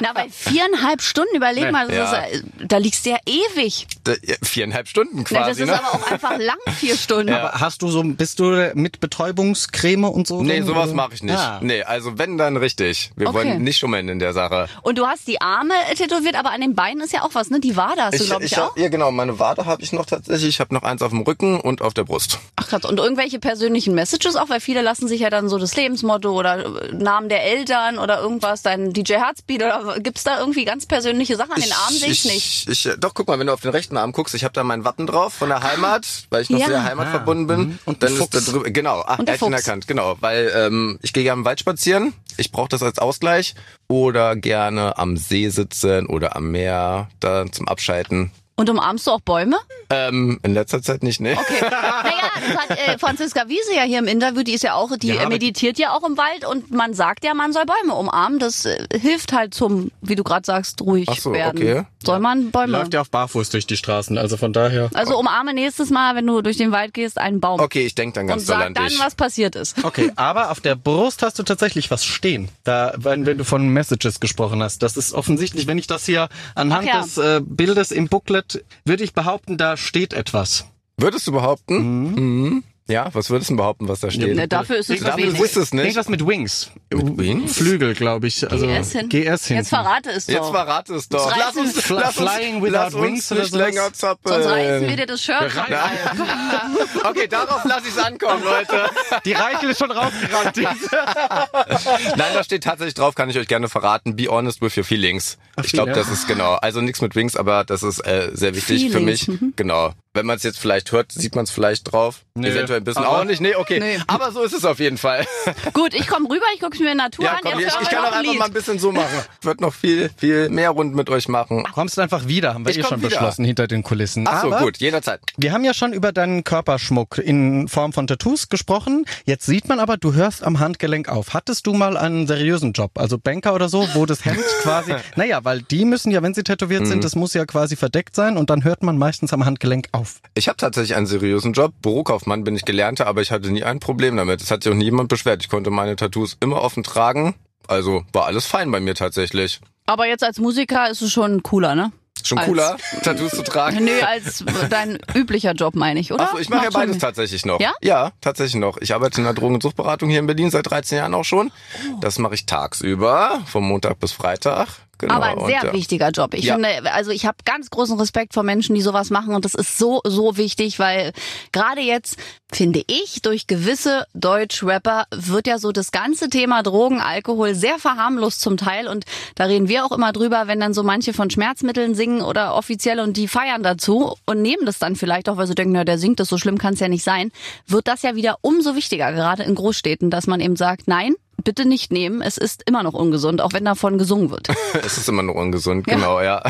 na, 0.00 0.12
bei 0.14 0.28
viereinhalb 0.30 1.02
Stunden, 1.02 1.36
überleg 1.36 1.70
mal, 1.70 1.86
das 1.88 1.96
Ja. 1.96 2.20
ist, 2.22 2.44
äh, 2.44 2.66
da 2.66 2.78
liegst 2.78 3.04
du 3.04 3.10
ja 3.10 3.18
ewig. 3.26 3.86
D- 4.06 4.16
ja, 4.22 4.36
Viereinhalb 4.42 4.88
Stunden 4.88 5.16
Na, 5.16 5.22
das 5.24 5.28
quasi, 5.48 5.62
ist 5.64 5.68
ne? 5.68 5.74
aber 5.78 5.94
auch 5.98 6.10
einfach 6.10 6.38
lang, 6.38 6.56
vier 6.78 6.96
Stunden. 6.96 7.34
Aber 7.34 7.52
hast 7.60 7.82
du 7.82 7.88
so, 7.88 8.02
bist 8.04 8.38
du 8.38 8.70
mit 8.74 9.00
Betäubungscreme 9.00 10.04
und 10.04 10.26
so? 10.26 10.42
Nee, 10.42 10.58
drin, 10.58 10.66
sowas 10.66 10.92
mache 10.94 11.12
ich 11.14 11.22
nicht. 11.24 11.36
Ah. 11.36 11.58
Nee, 11.60 11.82
also 11.82 12.16
wenn, 12.18 12.38
dann 12.38 12.56
richtig. 12.56 13.10
Wir 13.16 13.26
Okay. 13.28 13.36
wollen 13.36 13.62
nicht 13.64 13.78
schummeln 13.78 14.08
in 14.08 14.18
der 14.20 14.32
Sache. 14.32 14.68
Und 14.82 14.96
du 14.96 15.06
hast 15.06 15.26
die 15.28 15.40
Arme 15.42 15.74
äh, 15.90 15.94
tätowiert, 15.96 16.36
aber 16.36 16.52
an 16.52 16.60
den 16.62 16.74
Beinen 16.74 17.02
ist 17.02 17.12
ja 17.12 17.22
auch 17.22 17.34
was, 17.34 17.50
ne? 17.50 17.58
Die 17.66 17.76
Wade 17.76 18.00
hast 18.00 18.20
du, 18.20 18.24
glaube 18.24 18.44
ich, 18.44 18.56
auch. 18.58 18.70
hab- 18.70 18.78
ja 18.78 18.88
genau, 18.88 19.10
meine 19.10 19.40
Wade 19.40 19.66
habe 19.66 19.82
ich 19.82 19.92
noch 19.92 20.06
tatsächlich. 20.06 20.48
Ich 20.48 20.60
habe 20.60 20.72
noch 20.72 20.84
eins 20.84 21.02
auf 21.02 21.10
dem 21.10 21.22
Rücken 21.22 21.60
und 21.60 21.82
auf 21.82 21.94
der 21.94 22.04
Brust. 22.04 22.38
Ach 22.54 22.68
krass. 22.68 22.84
Und 22.84 22.98
irgendwelche 22.98 23.40
persönlichen 23.40 23.92
Messages 23.94 24.36
auch, 24.36 24.48
weil 24.48 24.60
viele 24.60 24.82
lassen 24.82 25.08
sich 25.08 25.20
ja 25.20 25.30
dann 25.30 25.48
so 25.48 25.58
das 25.58 25.74
Lebensmotto 25.74 26.30
oder 26.30 26.82
äh, 26.82 26.92
Namen 26.94 27.28
der 27.28 27.42
Eltern 27.42 27.98
oder 27.98 28.20
irgendwas, 28.20 28.62
dein 28.62 28.92
DJ 28.92 29.14
Herzbeat 29.14 29.62
oder 29.62 29.98
gibt's 29.98 30.22
da 30.22 30.38
irgendwie 30.38 30.64
ganz 30.64 30.86
persönliche 30.86 31.34
Sachen? 31.36 31.52
An 31.52 31.60
den 31.60 31.72
Armen 31.72 31.96
sehe 31.98 32.10
ich 32.10 32.24
nicht. 32.24 32.68
Ich, 32.68 32.88
doch, 32.98 33.14
guck 33.14 33.26
mal, 33.26 33.38
wenn 33.40 33.48
du 33.48 33.52
auf 33.52 33.60
den 33.62 33.72
rechten 33.72 33.96
Arm 33.96 34.12
guckst, 34.12 34.34
ich 34.36 34.44
habe 34.44 34.54
da 34.54 34.62
meinen 34.62 34.84
Wappen 34.84 35.08
drauf 35.08 35.34
von 35.34 35.48
der 35.48 35.62
Heimat, 35.64 36.06
weil 36.30 36.42
ich 36.42 36.50
noch 36.50 36.60
Ja. 36.60 36.66
sehr 36.68 36.84
heimatverbunden 36.84 37.46
bin. 37.48 37.78
Und 37.84 38.02
dann 38.04 38.16
ist 38.16 38.32
da 38.32 38.38
drüber, 38.40 38.70
genau, 38.70 39.02
ach, 39.06 39.18
Und 39.18 39.26
der 39.28 39.34
er 39.34 39.40
hat 39.40 39.48
ihn 39.48 39.52
Fuchs. 39.52 39.66
erkannt, 39.66 39.88
genau, 39.88 40.16
weil 40.20 40.52
ähm, 40.54 40.98
ich 41.02 41.12
gehe 41.12 41.24
gerne 41.24 41.40
im 41.40 41.44
Wald 41.44 41.58
spazieren. 41.58 42.12
Ich 42.38 42.52
brauche 42.52 42.68
das 42.68 42.82
als 42.82 42.98
Ausgleich 42.98 43.54
oder 43.88 44.36
gerne 44.36 44.98
am 44.98 45.16
See 45.16 45.48
sitzen 45.48 46.06
oder 46.06 46.36
am 46.36 46.50
Meer, 46.50 47.08
da 47.20 47.50
zum 47.50 47.68
Abschalten. 47.68 48.30
Und 48.58 48.70
umarmst 48.70 49.06
du 49.06 49.10
auch 49.10 49.20
Bäume? 49.20 49.56
Ähm, 49.90 50.40
in 50.42 50.54
letzter 50.54 50.80
Zeit 50.80 51.02
nicht, 51.02 51.20
ne? 51.20 51.36
Okay. 51.38 51.60
naja, 51.60 52.30
das 52.48 52.56
hat 52.56 52.70
äh, 52.70 52.98
Franziska 52.98 53.48
Wiese 53.48 53.74
ja 53.74 53.82
hier 53.82 53.98
im 53.98 54.06
Interview, 54.06 54.42
die 54.42 54.54
ist 54.54 54.64
ja 54.64 54.72
auch, 54.74 54.96
die 54.96 55.08
Ja, 55.08 55.24
äh, 55.24 55.28
meditiert 55.28 55.78
ja 55.78 55.92
auch 55.92 56.02
im 56.04 56.16
Wald 56.16 56.46
und 56.46 56.70
man 56.70 56.94
sagt 56.94 57.22
ja, 57.24 57.34
man 57.34 57.52
soll 57.52 57.64
Bäume 57.66 57.94
umarmen. 57.94 58.38
Das 58.38 58.64
äh, 58.64 58.78
hilft 58.98 59.34
halt 59.34 59.52
zum, 59.52 59.90
wie 60.00 60.14
du 60.14 60.24
gerade 60.24 60.46
sagst, 60.46 60.80
ruhig 60.80 61.06
Ach 61.10 61.18
so, 61.18 61.32
werden. 61.34 61.62
okay. 61.62 61.82
Soll 62.02 62.20
man 62.20 62.50
Bäume? 62.50 62.78
Läuft 62.78 62.94
ja 62.94 63.00
auf 63.02 63.10
Barfuß 63.10 63.50
durch 63.50 63.66
die 63.66 63.76
Straßen, 63.76 64.16
also 64.16 64.36
von 64.36 64.52
daher. 64.52 64.90
Also 64.94 65.18
umarme 65.18 65.52
nächstes 65.52 65.90
Mal, 65.90 66.14
wenn 66.14 66.26
du 66.26 66.40
durch 66.40 66.56
den 66.56 66.72
Wald 66.72 66.94
gehst, 66.94 67.18
einen 67.18 67.40
Baum. 67.40 67.60
Okay, 67.60 67.84
ich 67.84 67.94
denk 67.94 68.14
dann 68.14 68.22
und 68.22 68.28
ganz 68.28 68.46
doll 68.46 68.56
sag 68.56 68.66
an 68.66 68.74
dann, 68.74 68.88
dich. 68.88 69.00
was 69.00 69.16
passiert 69.16 69.56
ist. 69.56 69.84
Okay, 69.84 70.12
aber 70.16 70.50
auf 70.50 70.60
der 70.60 70.76
Brust 70.76 71.22
hast 71.22 71.38
du 71.38 71.42
tatsächlich 71.42 71.90
was 71.90 72.04
stehen. 72.04 72.48
Da, 72.64 72.94
wenn, 72.96 73.26
wenn 73.26 73.38
du 73.38 73.44
von 73.44 73.68
Messages 73.68 74.20
gesprochen 74.20 74.62
hast. 74.62 74.82
Das 74.82 74.96
ist 74.96 75.12
offensichtlich, 75.12 75.66
wenn 75.66 75.78
ich 75.78 75.88
das 75.88 76.06
hier 76.06 76.28
anhand 76.54 76.86
ja. 76.86 77.02
des 77.02 77.18
äh, 77.18 77.40
Bildes 77.44 77.90
im 77.90 78.08
Booklet, 78.08 78.45
würde 78.84 79.04
ich 79.04 79.12
behaupten, 79.12 79.56
da 79.56 79.76
steht 79.76 80.12
etwas. 80.12 80.66
Würdest 80.96 81.26
du 81.26 81.32
behaupten? 81.32 82.14
Mhm. 82.14 82.64
Ja, 82.88 83.08
was 83.12 83.30
würdest 83.30 83.50
du 83.50 83.56
behaupten, 83.56 83.88
was 83.88 83.98
da 84.00 84.10
steht? 84.12 84.36
Ne, 84.36 84.46
dafür 84.46 84.76
ist 84.76 84.90
es 84.90 85.00
Dafür 85.00 85.24
wenig. 85.24 85.40
ist 85.40 85.56
es 85.56 85.72
nicht. 85.74 85.82
Irgendwas 85.84 86.08
mit 86.08 86.24
Wings. 86.24 86.70
Mit 86.92 87.18
Wings? 87.18 87.56
Flügel, 87.56 87.94
glaube 87.94 88.28
ich. 88.28 88.48
Also 88.48 88.66
GS 88.68 88.92
hin. 88.92 89.08
GS 89.08 89.46
hin. 89.48 89.56
Jetzt 89.56 89.70
verrate 89.70 90.10
es 90.10 90.26
doch. 90.26 90.34
Jetzt 90.34 90.50
verrate 90.50 90.94
es 90.94 91.08
doch. 91.08 91.26
Jetzt 91.26 91.36
Lass 91.38 91.56
uns, 91.56 91.76
reißen- 91.82 91.94
lass 92.00 92.16
uns, 92.18 92.30
Flying 92.30 92.62
without 92.62 92.72
lass 92.72 92.94
uns 92.94 93.02
wings 93.04 93.32
oder 93.32 93.40
nicht 93.40 93.50
sowas? 93.52 93.66
länger 93.66 93.92
zappeln. 93.92 94.34
Sonst 94.42 94.46
reißen 94.54 94.88
wir 94.88 94.96
dir 94.96 95.06
das 95.06 95.20
Shirt 95.22 95.56
ab. 95.56 95.66
Okay, 97.04 97.26
darauf 97.28 97.64
lasse 97.64 97.88
ich 97.88 97.94
es 97.96 97.98
ankommen, 97.98 98.42
Leute. 98.44 98.84
Die 99.24 99.32
Reichel 99.32 99.70
ist 99.70 99.78
schon 99.78 99.90
rausgerannt. 99.90 100.56
Nein, 102.16 102.30
da 102.34 102.42
steht 102.44 102.64
tatsächlich 102.64 102.94
drauf, 102.94 103.14
kann 103.14 103.30
ich 103.30 103.38
euch 103.38 103.48
gerne 103.48 103.68
verraten. 103.68 104.16
Be 104.16 104.28
honest 104.28 104.60
with 104.62 104.76
your 104.76 104.84
feelings. 104.84 105.38
Ich 105.62 105.72
glaube, 105.72 105.92
das 105.92 106.08
ist 106.08 106.26
genau. 106.28 106.54
Also 106.54 106.80
nichts 106.80 107.00
mit 107.00 107.14
Wings, 107.14 107.36
aber 107.36 107.64
das 107.64 107.82
ist 107.82 108.00
äh, 108.06 108.30
sehr 108.32 108.54
wichtig 108.54 108.90
für 108.90 108.98
Feelings, 108.98 109.28
mich. 109.28 109.40
Genau. 109.56 109.92
Wenn 110.14 110.26
man 110.26 110.36
es 110.36 110.42
jetzt 110.42 110.58
vielleicht 110.58 110.92
hört, 110.92 111.12
sieht 111.12 111.34
man 111.34 111.44
es 111.44 111.50
vielleicht 111.50 111.92
drauf. 111.92 112.24
Nö. 112.34 112.48
Eventuell 112.48 112.75
ein 112.76 112.84
bisschen 112.84 113.04
Aber- 113.04 113.20
auch 113.20 113.24
nicht. 113.24 113.40
Nee, 113.40 113.54
okay. 113.56 113.78
Nee. 113.80 113.98
Aber 114.06 114.32
so 114.32 114.42
ist 114.42 114.52
es 114.52 114.64
auf 114.64 114.78
jeden 114.78 114.98
Fall. 114.98 115.24
Gut, 115.72 115.94
ich 115.94 116.06
komme 116.06 116.28
rüber, 116.28 116.44
ich 116.54 116.60
gucke 116.60 116.82
mir 116.82 116.94
Natur 116.94 117.24
Ja, 117.24 117.32
an. 117.32 117.38
komm, 117.42 117.58
ich, 117.60 117.66
ich 117.66 117.72
kann 117.88 118.04
auch 118.04 118.08
ein 118.08 118.12
einfach 118.14 118.22
Lied. 118.22 118.38
mal 118.38 118.44
ein 118.46 118.52
bisschen 118.52 118.78
so 118.78 118.92
machen. 118.92 119.06
Wird 119.42 119.60
noch 119.60 119.74
viel, 119.74 120.10
viel 120.16 120.48
mehr 120.48 120.70
Runden 120.70 120.94
mit 120.96 121.10
euch 121.10 121.28
machen. 121.28 121.64
Kommst 121.74 121.98
einfach 121.98 122.26
wieder, 122.28 122.54
haben 122.54 122.64
wir 122.64 122.70
Ich 122.70 122.78
eh 122.78 122.82
schon 122.82 122.98
wieder. 123.00 123.08
beschlossen, 123.10 123.44
hinter 123.44 123.66
den 123.66 123.82
Kulissen. 123.82 124.26
Ach 124.28 124.42
so, 124.42 124.52
Aber 124.52 124.64
gut, 124.64 124.78
jederzeit. 124.78 125.20
Wir 125.36 125.52
haben 125.52 125.64
ja 125.64 125.74
schon 125.74 125.92
über 125.92 126.12
deinen 126.12 126.44
Körperschmuck 126.44 127.18
in 127.18 127.68
Form 127.68 127.92
von 127.92 128.06
Tattoos 128.06 128.48
gesprochen. 128.48 129.04
Jetzt 129.24 129.46
sieht 129.46 129.68
man 129.68 129.80
aber, 129.80 129.96
du 129.96 130.14
hörst 130.14 130.42
am 130.44 130.58
Handgelenk 130.60 131.08
auf. 131.08 131.34
Hattest 131.34 131.66
du 131.66 131.72
mal 131.74 131.96
einen 131.96 132.26
seriösen 132.26 132.72
Job, 132.72 132.92
also 132.98 133.18
Banker 133.18 133.54
oder 133.54 133.68
so, 133.68 133.86
wo 133.94 134.04
das 134.06 134.24
Hemd 134.24 134.38
quasi, 134.62 134.94
naja, 135.16 135.44
weil 135.44 135.62
die 135.62 135.84
müssen 135.84 136.10
ja, 136.10 136.22
wenn 136.22 136.34
sie 136.34 136.42
tätowiert 136.42 136.82
Mhm. 136.82 136.86
sind, 136.86 137.04
das 137.04 137.14
muss 137.16 137.32
ja 137.32 137.46
quasi 137.46 137.74
verdeckt 137.76 138.14
sein 138.14 138.36
und 138.36 138.50
dann 138.50 138.62
hört 138.64 138.82
man 138.82 138.98
meistens 138.98 139.32
am 139.32 139.44
Handgelenk 139.46 139.88
auf. 139.92 140.16
Ich 140.34 140.48
habe 140.48 140.56
tatsächlich 140.58 140.94
einen 140.94 141.06
seriösen 141.06 141.54
Job. 141.54 141.72
Bürokaufmann 141.80 142.44
bin 142.44 142.54
ich 142.54 142.65
gelernter, 142.66 143.06
aber 143.06 143.22
ich 143.22 143.30
hatte 143.30 143.50
nie 143.50 143.64
ein 143.64 143.80
Problem 143.80 144.16
damit. 144.16 144.42
Es 144.42 144.50
hat 144.50 144.62
sich 144.62 144.72
auch 144.72 144.76
nie 144.76 144.84
jemand 144.86 145.08
beschwert. 145.08 145.42
Ich 145.42 145.48
konnte 145.48 145.70
meine 145.70 145.96
Tattoos 145.96 146.36
immer 146.40 146.60
offen 146.62 146.82
tragen. 146.82 147.34
Also 147.68 148.04
war 148.12 148.26
alles 148.26 148.46
fein 148.46 148.70
bei 148.70 148.80
mir 148.80 148.94
tatsächlich. 148.94 149.60
Aber 149.86 150.06
jetzt 150.06 150.22
als 150.24 150.38
Musiker 150.38 150.90
ist 150.90 151.02
es 151.02 151.12
schon 151.12 151.42
cooler, 151.42 151.74
ne? 151.74 151.92
Schon 152.24 152.38
Als- 152.38 152.46
cooler, 152.48 152.76
Tattoos 153.02 153.30
zu 153.32 153.42
tragen. 153.42 153.84
Nö, 153.84 153.92
als 154.00 154.44
dein 154.70 154.98
üblicher 155.14 155.52
Job, 155.52 155.76
meine 155.76 156.00
ich, 156.00 156.12
oder? 156.12 156.24
Achso, 156.24 156.38
ich 156.38 156.48
mache 156.48 156.64
ja 156.64 156.70
beides 156.70 156.98
tatsächlich 156.98 157.44
noch. 157.46 157.60
Ja? 157.60 157.72
Ja, 157.82 158.10
tatsächlich 158.20 158.56
noch. 158.60 158.78
Ich 158.78 158.94
arbeite 158.94 159.18
in 159.18 159.24
der 159.24 159.34
Drogen- 159.34 159.54
und 159.54 159.62
Suchtberatung 159.62 160.08
hier 160.08 160.18
in 160.18 160.26
Berlin 160.26 160.50
seit 160.50 160.68
13 160.68 160.98
Jahren 160.98 161.14
auch 161.14 161.24
schon. 161.24 161.52
Das 162.00 162.18
mache 162.18 162.34
ich 162.34 162.46
tagsüber, 162.46 163.42
vom 163.46 163.68
Montag 163.68 164.00
bis 164.00 164.12
Freitag. 164.12 164.68
Genau. 164.98 165.14
Aber 165.14 165.26
ein 165.26 165.46
sehr 165.46 165.64
und, 165.64 165.72
wichtiger 165.74 166.10
Job. 166.10 166.32
Ich 166.34 166.44
Ja. 166.46 166.54
finde, 166.54 166.92
also 166.92 167.10
ich 167.10 167.26
habe 167.26 167.36
ganz 167.44 167.70
großen 167.70 167.98
Respekt 167.98 168.34
vor 168.34 168.42
Menschen, 168.42 168.74
die 168.74 168.80
sowas 168.80 169.10
machen 169.10 169.34
und 169.34 169.44
das 169.44 169.54
ist 169.54 169.76
so, 169.78 170.00
so 170.04 170.36
wichtig, 170.36 170.78
weil 170.78 171.12
gerade 171.52 171.80
jetzt, 171.82 172.16
finde 172.52 172.82
ich, 172.86 173.20
durch 173.22 173.46
gewisse 173.46 174.06
Deutsch-Rapper 174.14 175.04
wird 175.10 175.46
ja 175.46 175.58
so 175.58 175.72
das 175.72 175.90
ganze 175.92 176.30
Thema 176.30 176.62
Drogen, 176.62 177.00
Alkohol 177.00 177.54
sehr 177.54 177.78
verharmlost 177.78 178.40
zum 178.40 178.56
Teil 178.56 178.88
und 178.88 179.04
da 179.34 179.44
reden 179.44 179.68
wir 179.68 179.84
auch 179.84 179.92
immer 179.92 180.12
drüber, 180.12 180.46
wenn 180.46 180.60
dann 180.60 180.74
so 180.74 180.82
manche 180.82 181.12
von 181.12 181.30
Schmerzmitteln 181.30 181.94
singen 181.94 182.22
oder 182.22 182.54
offiziell 182.54 183.00
und 183.00 183.16
die 183.16 183.28
feiern 183.28 183.62
dazu 183.62 184.14
und 184.26 184.42
nehmen 184.42 184.64
das 184.66 184.78
dann 184.78 184.96
vielleicht 184.96 185.28
auch, 185.28 185.36
weil 185.36 185.46
sie 185.46 185.54
denken, 185.54 185.72
na, 185.72 185.84
der 185.84 185.98
singt 185.98 186.20
das, 186.20 186.28
so 186.28 186.38
schlimm 186.38 186.58
kann 186.58 186.74
es 186.74 186.80
ja 186.80 186.88
nicht 186.88 187.04
sein, 187.04 187.32
wird 187.66 187.88
das 187.88 188.02
ja 188.02 188.14
wieder 188.14 188.38
umso 188.40 188.74
wichtiger, 188.76 189.12
gerade 189.12 189.42
in 189.42 189.54
Großstädten, 189.54 190.10
dass 190.10 190.26
man 190.26 190.40
eben 190.40 190.56
sagt, 190.56 190.88
nein, 190.88 191.14
bitte 191.42 191.66
nicht 191.66 191.92
nehmen, 191.92 192.22
es 192.22 192.38
ist 192.38 192.62
immer 192.66 192.82
noch 192.82 192.94
ungesund, 192.94 193.40
auch 193.40 193.52
wenn 193.52 193.64
davon 193.64 193.98
gesungen 193.98 194.30
wird. 194.30 194.48
Es 194.84 194.98
ist 194.98 195.08
immer 195.08 195.22
noch 195.22 195.34
ungesund, 195.34 195.86
genau, 195.86 196.20
ja. 196.20 196.42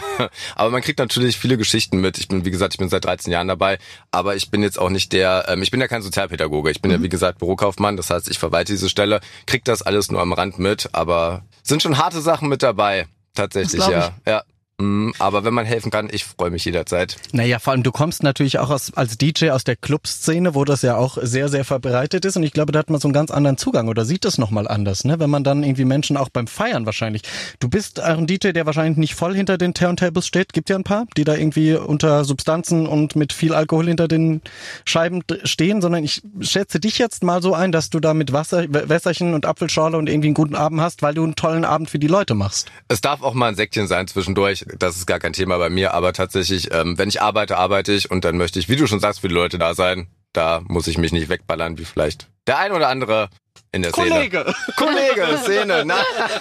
Aber 0.57 0.71
man 0.71 0.83
kriegt 0.83 0.99
natürlich 0.99 1.39
viele 1.39 1.57
Geschichten 1.57 2.01
mit. 2.01 2.19
Ich 2.19 2.29
bin, 2.29 2.45
wie 2.45 2.51
gesagt, 2.51 2.75
ich 2.75 2.79
bin 2.79 2.89
seit 2.89 3.05
13 3.05 3.33
Jahren 3.33 3.49
dabei, 3.49 3.79
aber 4.11 4.37
ich 4.37 4.51
bin 4.51 4.63
jetzt 4.63 4.79
auch 4.79 4.91
nicht 4.91 5.13
der, 5.13 5.47
ähm, 5.49 5.63
ich 5.63 5.71
bin 5.71 5.81
ja 5.81 5.89
kein 5.89 6.03
Sozialpädagoge. 6.03 6.71
Ich 6.71 6.83
bin 6.83 6.91
ja, 6.91 7.03
wie 7.03 7.09
gesagt, 7.09 7.39
Bürokaufmann, 7.39 7.97
das 7.97 8.11
heißt, 8.11 8.29
ich 8.31 8.39
verwalte 8.39 8.73
diese 8.73 8.89
Stelle, 8.89 9.21
krieg 9.47 9.65
das 9.65 9.83
alles 9.83 10.11
nur 10.11 10.21
am 10.21 10.33
Rand 10.33 10.59
mit, 10.59 10.89
aber 10.93 11.45
sind 11.63 11.83
schon 11.83 11.99
harte 11.99 12.21
Sachen 12.21 12.49
mit 12.49 12.63
dabei. 12.63 13.07
Tatsächlich, 13.35 13.81
Das 13.81 13.89
glaub 13.89 14.13
ja. 14.27 14.43
Mm, 14.79 15.13
Aber 15.19 15.45
wenn 15.45 15.55
man 15.55 15.65
helfen 15.65 15.91
kann, 15.91 16.09
ich 16.13 16.25
freue 16.25 16.51
mich 16.51 16.65
jederzeit. 16.67 17.17
Naja, 17.33 17.59
vor 17.59 17.73
allem 17.73 17.83
du 17.83 17.93
kommst 17.93 18.23
natürlich 18.23 18.59
auch 18.59 18.69
aus, 18.69 18.93
als 18.95 19.17
DJ 19.17 19.51
aus 19.51 19.65
der 19.65 19.75
Clubszene, 19.75 20.55
wo 20.55 20.65
das 20.65 20.83
ja 20.83 20.97
auch 20.97 21.17
sehr, 21.21 21.49
sehr 21.49 21.65
verbreitet 21.65 22.27
ist 22.27 22.37
und 22.37 22.43
ich 22.43 22.53
glaube, 22.53 22.73
da 22.73 22.81
hat 22.81 22.91
man 22.91 23.01
so 23.01 23.09
einen 23.09 23.15
ganz 23.15 23.31
anderen 23.31 23.57
Zugang 23.57 23.89
oder 23.89 24.05
sieht 24.05 24.27
es 24.27 24.37
nochmal 24.37 24.69
anders, 24.69 25.05
ne? 25.05 25.19
Wenn 25.19 25.31
man 25.31 25.45
dann 25.45 25.63
irgendwie 25.63 25.87
Menschen 25.87 26.19
auch 26.19 26.29
beim 26.29 26.47
Feiern 26.47 26.85
wahrscheinlich. 26.85 27.23
Du 27.59 27.71
bist 27.71 28.03
auch 28.03 28.19
ein 28.19 28.27
DJ, 28.27 28.51
der 28.51 28.67
wahrscheinlich 28.67 28.99
nicht 28.99 29.15
voll 29.15 29.35
hinter 29.35 29.57
den 29.57 29.73
Turntables 29.73 30.27
steht. 30.27 30.53
Gibt 30.53 30.69
ja 30.69 30.77
ein 30.77 30.85
paar, 30.85 31.07
die 31.17 31.25
da 31.25 31.35
irgendwie 31.35 31.75
unter 31.75 32.25
Substanzen 32.25 32.87
und 32.87 33.17
mit 33.17 33.33
viel 33.33 33.55
Alkohol 33.55 33.87
hinter 33.87 34.09
den 34.09 34.43
Scheiben 34.85 35.23
stehen, 35.45 35.81
sondern 35.81 36.05
ich 36.05 36.23
schätze 36.41 36.81
dich 36.81 36.99
jetzt 36.99 37.23
mal 37.23 37.41
so 37.41 37.55
ein, 37.55 37.73
dass 37.73 37.89
du 37.89 37.99
da 37.99 38.13
mit 38.13 38.35
Wasser, 38.35 38.67
Wässerchen 38.69 39.33
und 39.33 39.47
Apfelschorle 39.47 39.97
und 39.97 40.09
irgendwie 40.09 40.29
einen 40.29 40.35
guten 40.35 40.55
Abend 40.55 40.83
hast, 40.83 41.01
weil 41.01 41.15
du 41.15 41.25
einen 41.25 41.35
tollen 41.35 41.65
Abend 41.65 41.89
für 41.89 41.99
die 41.99 42.09
Leute 42.09 42.35
machst. 42.35 42.71
Es 42.89 43.01
darf 43.01 43.23
auch 43.23 43.33
mal 43.33 43.49
ein 43.49 43.55
Säckchen 43.55 43.87
sein 43.87 44.07
zwischendurch. 44.07 44.66
Das 44.79 44.97
ist 44.97 45.07
gar 45.07 45.19
kein 45.19 45.33
Thema 45.33 45.59
bei 45.59 45.71
mir. 45.71 45.95
Aber 45.95 46.13
tatsächlich, 46.13 46.73
ähm, 46.73 46.99
wenn 46.99 47.09
ich 47.09 47.23
arbeite, 47.23 47.57
arbeite 47.57 47.93
ich 47.93 48.11
und 48.11 48.25
dann 48.25 48.37
möchte 48.37 48.59
ich, 48.59 48.69
wie 48.69 48.77
du 48.77 48.87
schon 48.87 49.01
sagst, 49.01 49.21
für 49.21 49.29
die 49.29 49.35
Leute 49.35 49.59
da 49.59 49.75
sein. 49.75 50.09
Da 50.33 50.63
muss 50.67 50.87
ich 50.87 50.99
mich 50.99 51.13
nicht 51.13 51.29
wegballern, 51.29 51.79
wie 51.79 51.85
vielleicht 51.85 52.29
der 52.47 52.59
ein 52.59 52.73
oder 52.73 52.89
andere 52.89 53.29
in 53.73 53.83
der 53.83 53.91
Szene. 53.93 54.31
Kollege, 54.77 55.39
Szene. 55.43 55.83
Na, 55.87 55.97